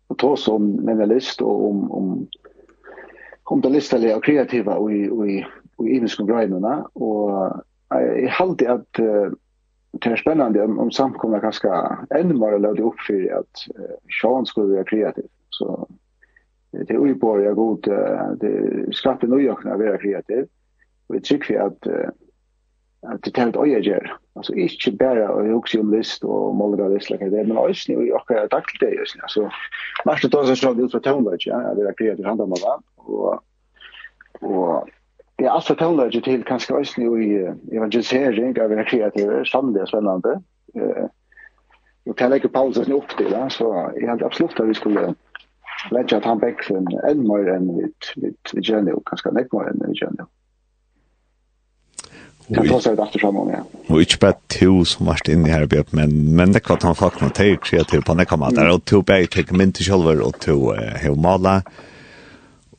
og 0.10 0.18
ta 0.18 0.36
som 0.36 0.62
mentalist 0.86 1.42
og 1.42 1.66
om 1.70 1.92
om 1.92 2.28
om 3.46 3.62
det 3.62 3.72
listelige 3.72 4.16
og 4.16 4.24
kreative 4.24 4.76
og 4.76 4.94
i 4.94 5.10
och 5.10 5.28
i 5.30 5.46
och 5.78 5.88
i 5.88 6.00
grunnarna 6.00 6.88
och 6.94 7.64
jag 7.90 8.64
at 8.70 9.00
uh, 9.00 9.32
det 10.04 10.12
er 10.12 10.16
spennende 10.16 10.64
om, 10.64 10.80
om 10.80 10.92
samkommende 10.92 11.42
kanskje 11.42 11.70
enda 12.16 12.36
mer 12.36 12.58
løde 12.58 12.84
opp 12.84 13.00
for 13.08 13.40
at 13.40 13.64
uh, 13.80 13.96
Sean 14.22 14.46
skulle 14.46 14.76
være 14.76 14.84
kreativ. 14.84 15.30
Så 15.50 15.88
det 16.72 16.90
är 16.90 17.12
uppår 17.12 17.44
jag 17.44 17.56
god 17.56 17.84
det 18.40 18.96
skapar 18.96 19.28
nya 19.28 19.52
ökna 19.52 19.78
vara 19.78 19.98
kreativ. 19.98 20.48
Och 21.08 21.16
det 21.16 21.24
tycker 21.24 21.60
att 21.60 21.88
att 23.02 23.22
det 23.22 23.32
tält 23.32 23.58
oja 23.58 23.80
jag 23.80 24.10
alltså 24.34 24.54
inte 24.54 24.92
bara 24.92 25.32
och 25.32 25.56
också 25.56 25.80
om 25.80 25.92
list 25.92 26.24
och 26.24 26.56
målga 26.56 26.88
list 26.88 27.10
like 27.10 27.30
det 27.30 27.44
men 27.44 27.58
också 27.58 27.92
nu 27.92 28.08
jag 28.08 28.28
kan 28.28 28.50
tack 28.50 28.78
det 28.80 28.92
just 28.92 29.16
nu 29.16 29.22
alltså 29.22 29.50
mest 30.06 30.32
ta 30.32 30.46
så 30.46 30.56
så 30.56 30.86
ut 30.86 30.92
på 30.92 31.00
tonlage 31.00 31.48
ja 31.48 31.74
det 31.74 31.82
är 31.82 31.94
kreativ 31.98 32.26
handla 32.26 32.46
med 32.46 32.58
va 32.64 32.82
och 32.96 33.44
och 34.42 34.88
det 35.36 35.46
är 35.46 35.50
alltså 35.50 35.76
tonlage 35.76 36.24
till 36.24 36.44
kanske 36.44 36.74
också 36.74 37.02
nu 37.02 37.24
i 37.24 37.54
evangelisering 37.72 38.62
av 38.62 38.72
en 38.72 38.86
kreativ 38.86 39.44
samhälle 39.44 39.88
spännande 39.88 40.42
eh 40.76 41.06
och 42.10 42.18
kan 42.18 42.30
lägga 42.30 42.50
pausen 42.50 42.94
upp 42.94 43.18
till 43.18 43.36
så 43.50 43.92
jag 43.96 44.10
hade 44.10 44.26
absolut 44.26 44.60
att 44.60 44.68
vi 44.68 44.74
skulle 44.74 45.14
lägga 45.92 46.18
att 46.18 46.26
han 46.26 46.40
bäcksen 46.40 46.88
än 47.10 47.28
mer 47.28 47.50
än 47.50 47.78
vid 47.78 47.94
vid 48.16 48.36
vid 48.54 48.66
Genio 48.66 49.02
kanske 49.06 49.32
näck 49.32 49.52
mer 49.52 49.70
än 49.70 49.82
vid 49.88 49.98
Genio. 50.00 50.28
Kan 52.56 52.68
ta 52.68 52.82
sig 52.82 52.94
efter 53.00 53.20
samman, 53.20 53.48
ja. 53.48 53.64
Och 53.88 54.02
inte 54.02 54.18
bara 54.20 54.34
to 54.34 54.86
som 54.86 55.06
varit 55.06 55.28
inne 55.28 55.50
här 55.50 55.64
i 55.64 55.68
Björn, 55.68 55.86
men, 55.90 56.36
men 56.36 56.52
det 56.52 56.60
kvart 56.60 56.84
han 56.84 56.96
faktiskt 56.96 57.22
har 57.22 57.30
tagit 57.30 57.64
kreativ 57.64 58.02
på 58.02 58.14
näka 58.14 58.38
matar. 58.38 58.70
Och 58.70 58.86
to 58.86 59.02
bär 59.02 59.26
tagit 59.26 59.52
min 59.52 59.72
till 59.72 59.86
själva 59.86 60.24
och 60.24 60.40
to 60.40 60.74
hevmala. 60.74 61.64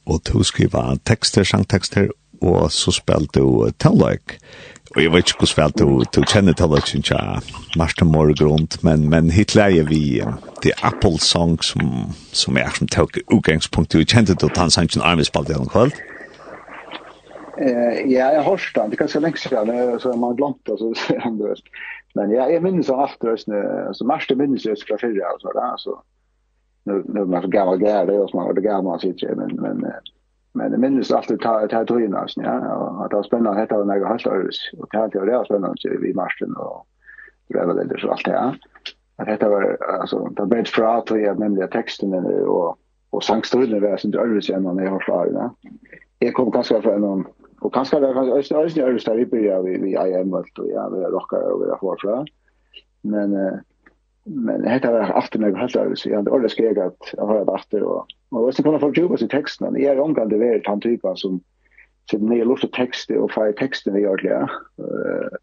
Och 0.05 0.23
to 0.23 0.45
skriva 0.45 0.97
texter, 0.97 1.45
sangtexter. 1.45 2.13
Och 2.41 2.73
så 2.73 2.93
spelte 2.93 3.41
du 3.41 3.71
tallöjk. 3.77 4.41
Og 4.97 5.03
jeg 5.03 5.13
vet 5.13 5.29
ikke 5.29 5.39
hvordan 5.39 5.53
svält 5.53 5.79
du, 5.79 5.89
du 6.17 6.23
kjenner 6.25 6.55
till 6.57 6.71
det, 6.73 6.95
inte 6.97 7.15
jag. 7.15 7.43
Martin 7.77 8.13
Morgrund, 8.13 8.79
men, 8.83 9.09
men 9.11 9.31
hit 9.31 9.55
leier 9.55 9.85
vi 9.85 10.23
det 10.63 10.73
Apple 10.83 11.19
Song 11.21 11.59
som, 11.63 12.15
som 12.33 12.57
er 12.57 12.73
som 12.79 12.89
tok 12.89 13.19
utgangspunkt. 13.29 13.93
Du 13.93 14.05
kände 14.05 14.35
till 14.35 14.47
att 14.51 14.57
han 14.57 14.71
sang 14.71 14.89
armespalt 15.03 15.51
i 15.51 15.53
den 15.53 15.69
kveld? 15.69 15.93
Eh, 17.61 18.13
ja, 18.13 18.33
jag 18.33 18.43
har 18.43 18.61
den. 18.75 18.91
Det 18.91 18.97
kanske 18.97 19.19
är 19.19 19.21
länge 19.21 19.37
sedan, 19.37 20.01
så 20.01 20.17
man 20.17 20.37
glömt 20.37 20.63
det, 20.65 20.79
så 20.79 20.95
han 21.21 21.39
det. 21.39 21.55
Men 22.15 22.31
ja, 22.31 22.51
jag 22.51 22.63
minns 22.63 22.89
han 22.89 23.01
alltid, 23.01 23.55
alltså 23.89 24.05
Martin 24.05 24.39
minns 24.39 24.63
det 24.63 24.85
från 24.87 24.99
förra, 24.99 25.27
alltså, 25.27 25.49
så 25.79 26.03
Nu, 26.85 27.05
nu 27.09 27.25
man 27.25 27.43
så 27.43 27.49
gammal 27.49 27.83
gärde, 27.83 28.19
och 28.19 28.35
man 28.35 28.47
var 28.47 28.53
det 28.53 28.61
gammal, 28.61 29.01
men, 29.23 29.57
men, 29.57 29.77
men 29.79 29.93
Men 30.59 30.73
det 30.75 30.81
minnes 30.83 31.13
alltid 31.15 31.41
ta 31.43 31.55
ta 31.71 31.85
tøyna, 31.87 32.25
ja. 32.43 32.55
Og 32.75 33.11
det 33.11 33.17
var 33.17 33.27
spennende 33.27 33.59
hetta 33.59 33.79
og 33.79 33.89
nega 33.91 34.11
helt 34.11 34.27
øres. 34.27 34.61
Og 34.79 34.89
det 34.91 35.01
hadde 35.01 35.25
det 35.27 35.37
var 35.37 35.47
spennende 35.47 36.01
vi 36.03 36.13
marschen 36.17 36.57
og 36.57 36.85
dreva 37.53 37.77
det 37.79 38.01
så 38.01 38.11
alt 38.13 38.27
ja 38.29 38.53
At 39.19 39.31
hetta 39.33 39.49
var 39.51 39.77
altså 40.01 40.25
det 40.37 40.49
ble 40.51 40.65
fra 40.67 41.01
til 41.07 41.23
jeg 41.23 41.39
nemlig 41.39 41.71
teksten 41.71 42.15
og 42.15 42.79
og 43.13 43.23
sangstøyne 43.25 43.81
var 43.81 43.97
sin 43.97 44.13
øres 44.21 44.51
enn 44.53 44.67
man 44.67 44.79
har 44.85 45.01
fra 45.07 45.23
det. 45.33 45.47
Jeg 46.21 46.35
kom 46.37 46.51
kanskje 46.53 46.83
fra 46.85 46.97
en 46.99 47.25
og 47.63 47.73
kanskje 47.73 48.01
det 48.03 48.11
var 48.11 48.19
kanskje 48.19 48.59
øres 48.59 48.77
øres 48.79 49.05
der 49.05 49.17
vi 49.17 49.25
byrja 49.25 49.61
vi 49.65 49.79
vi 49.83 49.95
IM 49.97 50.33
og 50.33 50.45
ja, 50.69 50.85
vi 50.93 51.01
rockar 51.15 51.47
og 51.53 51.63
vi 51.63 51.71
har 51.71 52.03
fra. 52.03 52.25
Men 53.03 53.33
eh 53.33 53.59
men 54.29 54.63
det 54.65 54.71
heter 54.77 55.13
aftur 55.17 55.43
meg 55.43 55.57
helt 55.57 55.77
ærlig 55.77 55.99
så 56.01 56.11
jeg 56.11 56.29
ordet 56.29 56.51
skrek 56.53 56.81
at 56.83 57.13
jeg 57.15 57.29
har 57.31 57.45
det 57.45 57.55
aftur 57.55 57.85
og 57.87 58.17
og 58.31 58.45
hvis 58.45 58.59
jeg 58.59 58.65
kunne 58.65 58.81
få 58.81 58.93
jobba 58.93 59.17
i 59.25 59.31
teksten 59.33 59.77
jeg 59.81 59.95
er 59.95 60.03
omgang 60.03 60.31
det 60.31 60.41
vært 60.41 60.69
han 60.69 60.83
typen 60.85 61.17
som 61.17 61.41
sitter 62.11 62.27
nye 62.29 62.45
luft 62.45 62.65
og 62.65 62.73
tekst 62.77 63.11
og 63.13 63.31
feir 63.33 63.55
teksten 63.57 63.95
vi 63.95 64.05
gjør 64.05 64.23
det, 64.25 64.41
uh, 64.81 65.37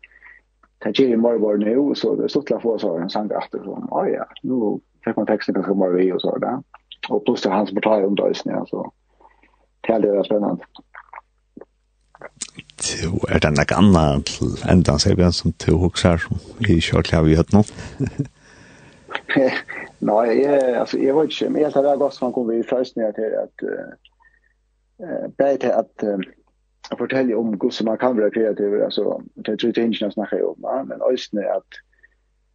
det 0.85 0.93
gjør 0.97 1.13
i 1.13 1.19
morgen 1.21 1.65
nå 1.65 1.93
så 1.97 2.15
det 2.17 2.27
er 2.27 2.33
stort 2.33 2.49
til 2.49 2.57
å 2.57 2.63
få 2.63 2.77
så 2.81 2.95
en 2.97 3.09
sang 3.09 3.29
aftur. 3.37 3.61
Så 3.65 3.77
å 3.89 4.05
ja, 4.09 4.25
nå 4.43 4.75
fikk 5.05 5.19
man 5.19 5.29
teksten 5.29 5.57
ganske 5.57 5.77
mer 5.77 5.93
vi 5.97 6.11
og 6.13 6.21
så 6.21 6.33
da 6.41 6.57
og 7.13 7.21
pluss 7.25 7.43
til 7.45 7.53
hans 7.53 7.69
portal 7.73 8.05
om 8.07 8.15
det, 8.17 8.31
ja, 8.49 8.63
så 8.65 8.81
det 9.85 9.93
er 9.93 9.99
det 10.01 10.25
spennende 10.25 10.65
Du 12.81 13.19
er 13.29 13.43
det 13.43 13.51
noe 13.53 13.77
annet 13.77 14.31
til 14.31 14.55
enda, 14.69 14.97
Sebjørn, 14.97 15.35
som 15.37 15.53
du 15.61 15.75
også 15.75 16.15
som 16.23 16.41
vi 16.65 16.79
kjørtlig 16.81 17.19
av 17.19 17.29
i 17.29 17.37
høtt 17.37 17.53
nå? 17.53 17.61
Nej, 19.99 20.75
alltså 20.75 20.97
jag 20.97 21.15
vet 21.15 21.23
inte, 21.23 21.49
men 21.49 21.61
jag 21.61 21.71
har 21.71 21.97
gått 21.97 22.15
från 22.15 22.33
kom 22.33 22.47
vi 22.47 22.63
först 22.63 22.95
ner 22.95 23.11
till 23.11 23.35
att 23.35 23.63
eh 23.63 25.27
bättre 25.37 25.75
att 25.75 26.03
jag 26.89 26.97
fortäljer 26.97 27.35
om 27.35 27.47
hur 27.61 27.85
man 27.85 27.97
kan 27.97 28.17
vara 28.17 28.29
kreativ 28.29 28.83
alltså 28.83 29.21
det 29.33 29.57
tror 29.57 29.73
jag 29.75 29.85
inte 29.85 30.11
snackar 30.11 30.43
om 30.43 30.59
ja, 30.61 30.83
men 30.87 31.01
ösnä 31.01 31.51
att 31.51 31.67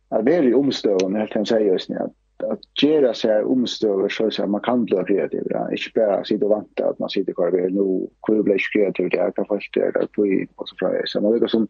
att 0.09 0.25
det 0.25 0.35
är 0.35 0.55
omstående 0.55 1.19
helt 1.19 1.33
kan 1.33 1.47
säga 1.47 1.75
ösnä 1.75 1.99
att 1.99 2.13
att 2.43 2.83
göra 2.83 3.15
sig 3.15 3.43
omstöver 3.43 4.09
så 4.09 4.31
så 4.31 4.47
man 4.47 4.61
kan 4.61 4.85
bli 4.85 5.05
kreativ. 5.07 5.43
Ja. 5.51 5.71
Inte 5.71 5.91
bara 5.95 6.25
sitta 6.25 6.47
och 6.47 6.53
vänta 6.53 6.89
att 6.89 6.99
man 6.99 7.11
sitter 7.11 7.33
kvar 7.33 7.51
vid 7.51 7.75
nu 7.75 8.09
kul 8.27 8.43
blir 8.43 8.59
kreativ 8.73 9.09
det 9.09 9.21
här 9.21 9.31
kan 9.31 9.47
först 9.47 9.75
det 9.75 9.91
där 9.91 10.07
på 10.17 10.27
i 10.27 10.49
och 10.57 10.69
så 10.69 10.75
fråga 10.79 11.03
så 11.05 11.21
man 11.21 11.39
liksom 11.39 11.69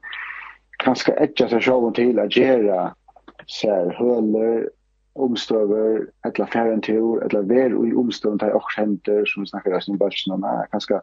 kanske 0.78 1.12
edge 1.12 1.50
sig 1.50 1.60
själv 1.60 1.92
till 1.92 2.18
att 2.18 2.36
göra 2.36 2.94
så 3.46 3.70
här 3.70 3.90
höller 3.98 4.70
omstøver, 5.22 6.04
eller 6.24 6.46
færre 6.52 6.74
en 6.74 6.82
tur, 6.82 7.20
eller 7.24 7.42
ver 7.42 7.74
i 7.86 7.94
omstøven 7.94 8.38
til 8.38 8.54
års 8.54 8.76
henter, 8.78 9.24
som 9.26 9.42
vi 9.42 9.48
snakker 9.48 9.76
resten 9.76 9.94
i 9.94 9.98
børsen 9.98 10.32
om, 10.32 10.42
er 10.42 10.68
ganske 10.72 11.00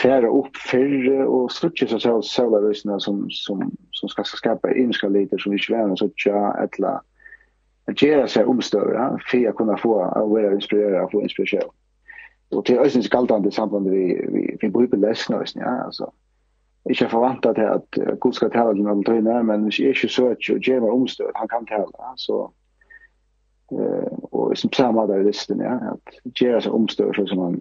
færre 0.00 0.30
opp 0.30 0.56
fyrre, 0.70 1.26
og 1.26 1.50
slutje 1.52 1.88
seg 1.90 2.00
selv 2.04 2.22
selv 2.26 2.56
av 2.58 2.66
røysene 2.66 2.98
som, 3.00 3.24
som, 3.30 3.62
som 3.92 4.12
skal 4.12 4.28
skapa 4.30 4.72
innskalliter 4.72 5.38
som 5.42 5.54
ikke 5.56 5.76
er 5.76 5.90
noe 5.90 6.00
sånn, 6.00 6.14
etla 6.62 6.98
gjøre 7.92 8.26
seg 8.30 8.48
omstøver, 8.48 8.94
ja, 8.96 9.08
for 9.28 9.50
å 9.50 9.54
kunne 9.58 9.78
få 9.80 9.94
å 10.06 10.26
være 10.32 10.56
inspirere 10.56 11.02
og 11.02 11.12
få 11.12 11.22
inspirasjon. 11.26 11.70
Og 12.52 12.66
til 12.68 12.78
øyne 12.78 13.02
skaltande 13.02 13.50
samband 13.52 13.88
vi, 13.90 14.12
vi, 14.32 14.44
vi 14.60 14.70
bruker 14.70 15.00
lesene, 15.00 15.42
ja, 15.56 15.78
altså 15.86 16.10
ikke 16.90 17.08
forvanta 17.08 17.52
til 17.52 17.62
at 17.62 18.18
Gud 18.20 18.32
skal 18.32 18.50
tale 18.50 18.74
til 18.74 18.86
noen 18.86 19.04
tøyne, 19.06 19.42
men 19.46 19.62
hvis 19.66 19.78
jeg 19.78 19.94
ikke 19.94 20.08
søker 20.08 20.56
og 20.56 20.66
gjør 20.66 20.80
meg 20.82 20.94
omstøt, 20.96 21.36
han 21.38 21.48
kan 21.48 21.66
tale. 21.66 22.08
Så 22.18 22.48
eh 23.72 24.12
och 24.22 24.58
som 24.58 24.70
samma 24.72 25.06
där 25.06 25.24
listen 25.24 25.58
ja 25.58 25.98
att 26.24 26.40
göra 26.40 26.60
så 26.60 26.72
omstörelse 26.72 27.26
som 27.26 27.38
man 27.38 27.60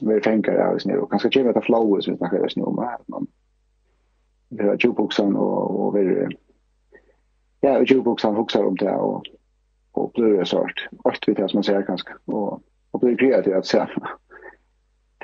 vill 0.00 0.22
tänka 0.22 0.52
där 0.52 0.72
just 0.72 0.86
nu 0.86 0.98
och 0.98 1.10
kanske 1.10 1.28
ge 1.32 1.52
det 1.52 1.60
flow 1.60 2.00
som 2.00 2.12
vi 2.12 2.18
snakker 2.18 2.42
just 2.42 2.56
nu 2.56 2.62
om 2.62 2.78
at 2.78 3.08
man 3.08 3.26
vil 4.48 4.66
ha 4.66 4.74
jukeboxen 4.74 5.36
og, 5.36 5.80
og 5.80 5.94
vil 5.94 6.36
ja 7.60 7.78
jukeboxen 7.80 8.34
huxar 8.34 8.64
om 8.64 8.76
det 8.76 8.96
og, 8.96 9.26
och 9.92 10.12
blir 10.14 10.38
det 10.38 10.52
hårt 10.52 10.88
allt 11.04 11.28
vet 11.28 11.38
jag 11.38 11.50
som 11.50 11.56
man 11.56 11.64
säger 11.64 11.82
kanske. 11.82 12.12
Och 12.26 12.60
och 12.90 13.00
blir 13.00 13.16
kreativ 13.16 13.54
att 13.54 13.66
se. 13.66 13.86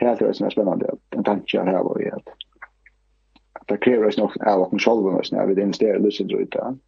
det 0.00 0.06
är 0.06 0.16
det 0.18 0.34
som 0.34 0.46
är 0.46 0.50
spännande 0.50 0.90
en 1.10 1.24
tanke 1.24 1.56
jag 1.56 1.64
har 1.64 1.84
varit 1.84 2.12
att 2.12 2.28
det 3.66 3.76
kräver 3.76 4.06
oss 4.06 4.18
nog 4.18 4.42
av 4.46 4.62
att 4.62 4.72
man 4.72 4.78
själv 4.78 5.02
måste 5.02 5.36
när 5.36 5.46
vi 5.46 5.62
investerar 5.62 5.96
i 5.96 6.02
lucid 6.02 6.30
rutan 6.30 6.80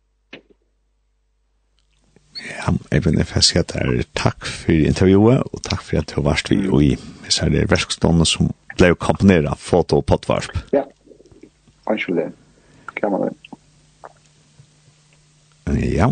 Ja, 2.42 2.72
jeg 2.90 3.04
vil 3.04 3.24
få 3.24 3.40
si 3.44 3.58
at 3.58 3.72
det 3.72 3.82
er 3.82 4.04
takk 4.18 4.46
for 4.46 4.72
intervjuet, 4.74 5.42
og 5.52 5.62
takk 5.62 5.82
for 5.86 6.00
at 6.00 6.10
du 6.10 6.18
har 6.20 6.32
vært 6.32 6.50
vi 6.50 6.64
og 6.68 6.82
i 6.82 6.96
så 7.32 7.46
er 7.46 7.54
det 7.54 7.70
verskstående 7.70 8.26
som 8.28 8.50
ble 8.76 8.92
komponert 9.00 9.48
av 9.48 9.60
foto 9.60 10.02
og 10.02 10.06
potvarp. 10.10 10.52
Ja, 10.74 10.84
kanskje 11.88 12.16
det. 12.18 12.28
Kan 12.98 13.14
man 13.14 13.28
det. 13.28 13.34
Ja. 15.94 16.10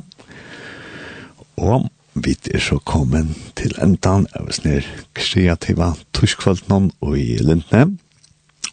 Og 1.60 1.90
vi 2.14 2.36
er 2.54 2.62
så 2.62 2.78
kommet 2.78 3.36
til 3.56 3.74
endan 3.82 4.26
av 4.38 4.48
snir 4.54 4.86
kreativa 5.14 5.92
tuskvöldnån 6.16 6.90
og 7.00 7.18
i 7.18 7.36
Lindne. 7.44 7.98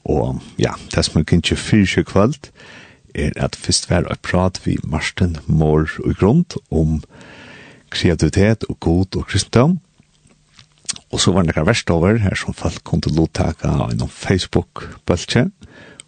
Og 0.08 0.39
ja, 0.60 0.74
det 0.95 1.03
som 1.05 1.20
er 1.20 1.28
kanskje 1.28 1.60
fyrtje 1.60 2.03
kvöld 2.08 2.51
er 3.16 3.32
at 3.36 3.55
først 3.55 3.89
var 3.89 4.08
et 4.12 4.22
prat 4.24 4.60
vi 4.64 4.78
Marsten 4.84 5.38
Mår 5.47 5.89
og 6.05 6.16
grunn 6.20 6.45
om 6.72 7.01
kreativitet 7.93 8.65
og 8.69 8.79
god 8.79 9.19
og 9.19 9.27
kristendom. 9.27 9.77
Og 11.11 11.21
så 11.23 11.31
var 11.31 11.43
det 11.43 11.55
noen 11.55 11.67
verst 11.67 11.89
over 11.91 12.19
her 12.19 12.35
som 12.35 12.55
folk 12.55 12.83
kom 12.88 13.01
til 13.03 13.15
lottaka 13.15 13.71
innom 13.91 14.11
Facebook-bøltje. 14.11 15.47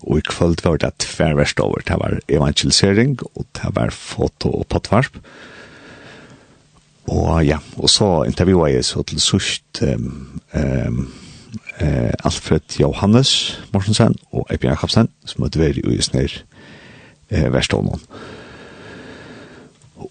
Og 0.07 0.19
i 0.19 0.27
kvöld 0.27 0.63
var 0.63 0.79
det 0.79 0.93
tver 1.03 1.35
verst 1.35 1.59
over. 1.59 1.83
Det 1.83 1.97
var 1.99 2.19
evangelisering 2.29 3.17
og 3.35 3.45
det 3.55 3.71
var 3.75 3.91
foto 3.95 4.51
og 4.51 4.67
pottvarp. 4.67 5.19
Og 7.09 7.45
ja, 7.45 7.57
og 7.77 7.89
så 7.89 8.23
intervjuet 8.27 8.73
jeg 8.73 8.85
så 8.85 9.03
til 9.03 9.19
sørst 9.19 9.81
um, 9.81 10.41
um, 10.53 10.99
uh, 11.81 12.11
Alfred 12.23 12.79
Johannes 12.79 13.59
Morsensen 13.73 14.15
og 14.31 14.45
Eipin 14.51 14.69
Jakobsen 14.69 15.09
som 15.25 15.43
hadde 15.43 15.59
vært 15.59 15.79
i 15.81 15.87
Øysner 15.89 16.35
uh, 17.31 17.47
verst 17.53 17.73
over 17.73 17.87
noen. 17.89 18.03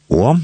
Og 0.08 0.40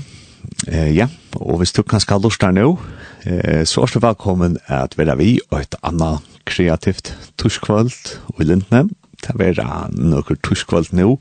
Eh, 0.68 0.96
ja, 0.96 1.08
og 1.36 1.58
hvis 1.60 1.72
du 1.72 1.82
kan 1.82 2.00
skal 2.00 2.22
lusta 2.24 2.48
nå, 2.50 2.78
eh, 3.26 3.64
så 3.68 3.82
er 3.84 3.92
du 3.92 4.00
velkommen 4.00 4.56
at 4.66 4.96
være 4.98 5.16
vi 5.18 5.38
og 5.50 5.60
et 5.60 5.74
annet 5.84 6.24
kreativt 6.48 7.12
tuskvalt 7.38 8.20
i 8.40 8.44
Lindne. 8.44 8.88
Det 9.20 9.34
er 9.34 9.40
være 9.40 9.66
noen 9.92 10.40
tuskvalt 10.44 10.92
nå, 10.92 11.18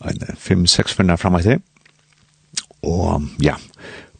en 0.00 0.22
5-6 0.34 0.96
finner 0.96 1.20
frem 1.20 1.38
til. 1.42 1.60
Og 2.82 3.22
ja, 3.42 3.54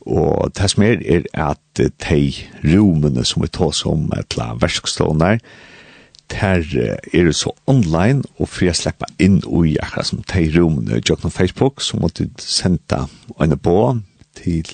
og 0.07 0.53
det 0.55 0.70
som 0.70 0.83
er 0.83 1.03
er 1.09 1.24
at 1.35 1.81
de 1.81 2.33
romene 2.64 3.24
som 3.24 3.43
vi 3.43 3.49
tar 3.49 3.72
som 3.72 4.11
til 4.31 4.43
verskstående, 4.61 5.39
ter 6.28 6.62
er 7.14 7.24
det 7.24 7.35
så 7.35 7.51
online 7.66 8.22
og 8.39 8.49
for 8.49 8.64
jeg 8.64 8.76
slipper 8.76 9.11
inn 9.18 9.41
og 9.47 9.66
akkurat 9.83 10.07
som 10.07 10.22
de 10.22 10.61
romene 10.61 11.01
i 11.01 11.31
Facebook, 11.31 11.81
så 11.81 11.97
måtte 11.97 12.24
du 12.24 12.31
sende 12.39 13.07
en 13.41 13.59
på 13.59 14.01
til 14.39 14.66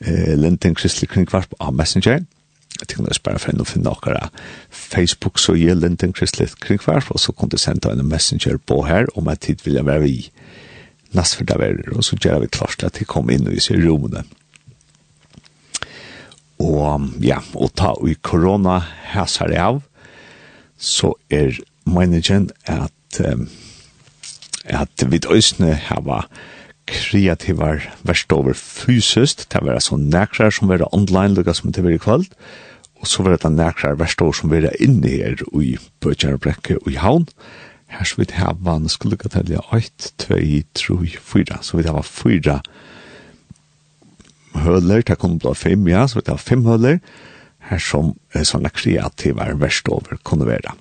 eh, 0.00 0.36
Linting 0.38 0.76
Kristelig 0.78 1.10
Kringkvarp 1.12 1.54
av 1.60 1.74
Messenger. 1.76 2.24
Jeg 2.80 2.88
tenker 2.88 3.10
det 3.10 3.20
bare 3.26 3.40
for 3.42 3.60
å 3.60 3.66
finne 3.68 3.92
dere 4.04 4.28
Facebook 4.70 5.40
så 5.42 5.56
gir 5.58 5.78
Linting 5.78 6.14
Kristelig 6.16 6.54
Kringkvarp, 6.62 7.10
og 7.10 7.20
så 7.20 7.34
kan 7.36 7.50
du 7.52 7.58
sende 7.60 7.92
en 7.92 8.08
Messenger 8.08 8.58
på 8.58 8.82
her, 8.88 9.08
om 9.14 9.28
jeg 9.32 9.44
tid 9.46 9.64
vil 9.66 9.80
jeg 9.80 9.88
være 9.88 10.08
i 10.08 10.20
nastfyrda 11.16 11.58
verer, 11.58 11.90
og 11.96 12.04
så 12.06 12.16
gjør 12.16 12.44
vi 12.44 12.52
klart 12.54 12.84
at 12.86 13.00
de 13.00 13.08
kom 13.08 13.30
inn 13.34 13.48
i 13.50 13.60
seg 13.62 13.82
rommene. 13.82 14.22
Og 16.60 17.08
ja, 17.24 17.40
og 17.56 17.72
ta 17.74 17.94
i 18.06 18.14
korona 18.22 18.78
hæsar 19.14 19.52
av, 19.58 19.80
så 20.76 21.14
er 21.32 21.56
meningen 21.88 22.50
at 22.68 23.20
um, 23.26 23.48
at 24.64 25.04
vi 25.10 25.20
øsne 25.30 25.74
hava 25.74 26.24
kreativar 26.90 27.86
verst 28.06 28.32
over 28.34 28.56
fysiskt, 28.56 29.46
det 29.52 29.62
var 29.64 29.78
så 29.82 29.96
nekrar 30.00 30.52
som 30.54 30.68
var 30.70 30.84
online 30.94 31.36
lukka 31.38 31.54
som 31.54 31.72
det 31.72 31.84
var 31.84 31.94
i 31.94 32.02
kvöld, 32.02 32.28
og 33.00 33.08
så 33.08 33.22
var 33.22 33.36
det 33.36 33.52
nekrar 33.54 33.98
verst 34.00 34.20
over 34.22 34.36
som 34.36 34.52
var 34.52 34.68
inne 34.80 35.08
her 35.08 35.42
i 35.56 35.76
Bøtjarbrekke 36.00 36.78
og 36.82 36.92
i 36.92 36.98
Havn, 37.00 37.28
her 37.90 38.06
så 38.06 38.20
vidt 38.20 38.36
her 38.38 38.54
var 38.60 38.78
nå 38.78 38.90
skulle 38.90 39.16
lukka 39.16 39.32
til 39.32 39.56
8, 39.58 40.12
2, 40.18 40.38
3, 40.74 41.08
4, 41.32 41.58
så 41.62 41.76
vidt 41.76 41.88
her 41.88 41.96
var 41.96 42.06
4 42.06 42.60
høler, 44.66 45.02
det 45.02 45.18
kunne 45.18 45.38
bli 45.38 45.54
5, 45.54 45.88
ja, 45.88 46.06
så 46.06 46.18
vidt 46.18 46.30
her 46.30 46.38
var 46.38 46.46
5 46.46 46.64
høler, 46.66 47.02
her 47.70 47.82
som 47.82 48.14
er 48.34 48.46
sånne 48.46 48.70
kreativar 48.74 49.58
verst 49.58 49.88
over 49.88 50.18
kunne 50.24 50.48
være. 50.48 50.74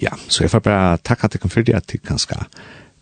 Ja, 0.00 0.16
så 0.28 0.44
jeg 0.44 0.52
får 0.54 0.62
bare 0.64 1.00
takke 1.04 1.28
at 1.28 1.34
jeg 1.36 1.42
kan 1.42 1.52
fyrir 1.52 1.76
at 1.76 1.92
jeg 1.92 2.00
kan 2.04 2.18
skal 2.18 2.46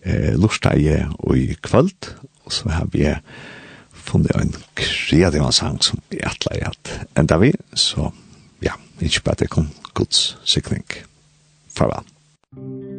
eh, 0.04 0.34
lortsteie 0.38 1.06
og 1.18 1.38
i 1.38 1.56
kvöld, 1.62 2.12
og 2.44 2.52
så 2.52 2.68
har 2.68 2.88
vi 2.92 3.06
funnet 3.92 4.36
en 4.36 4.54
kreativ 4.74 5.50
sang 5.52 5.82
som 5.84 6.00
vi 6.10 6.22
atler 6.24 6.60
i 6.60 6.66
at 6.68 6.94
enda 7.18 7.38
vi, 7.42 7.52
så 7.74 8.10
ja, 8.64 8.76
ikke 9.00 9.22
bare 9.24 9.44
det 9.44 9.50
kom 9.50 9.68
gods 9.94 10.38
sikning. 10.44 10.86
Farvel. 11.74 12.06
Farvel. 12.54 12.97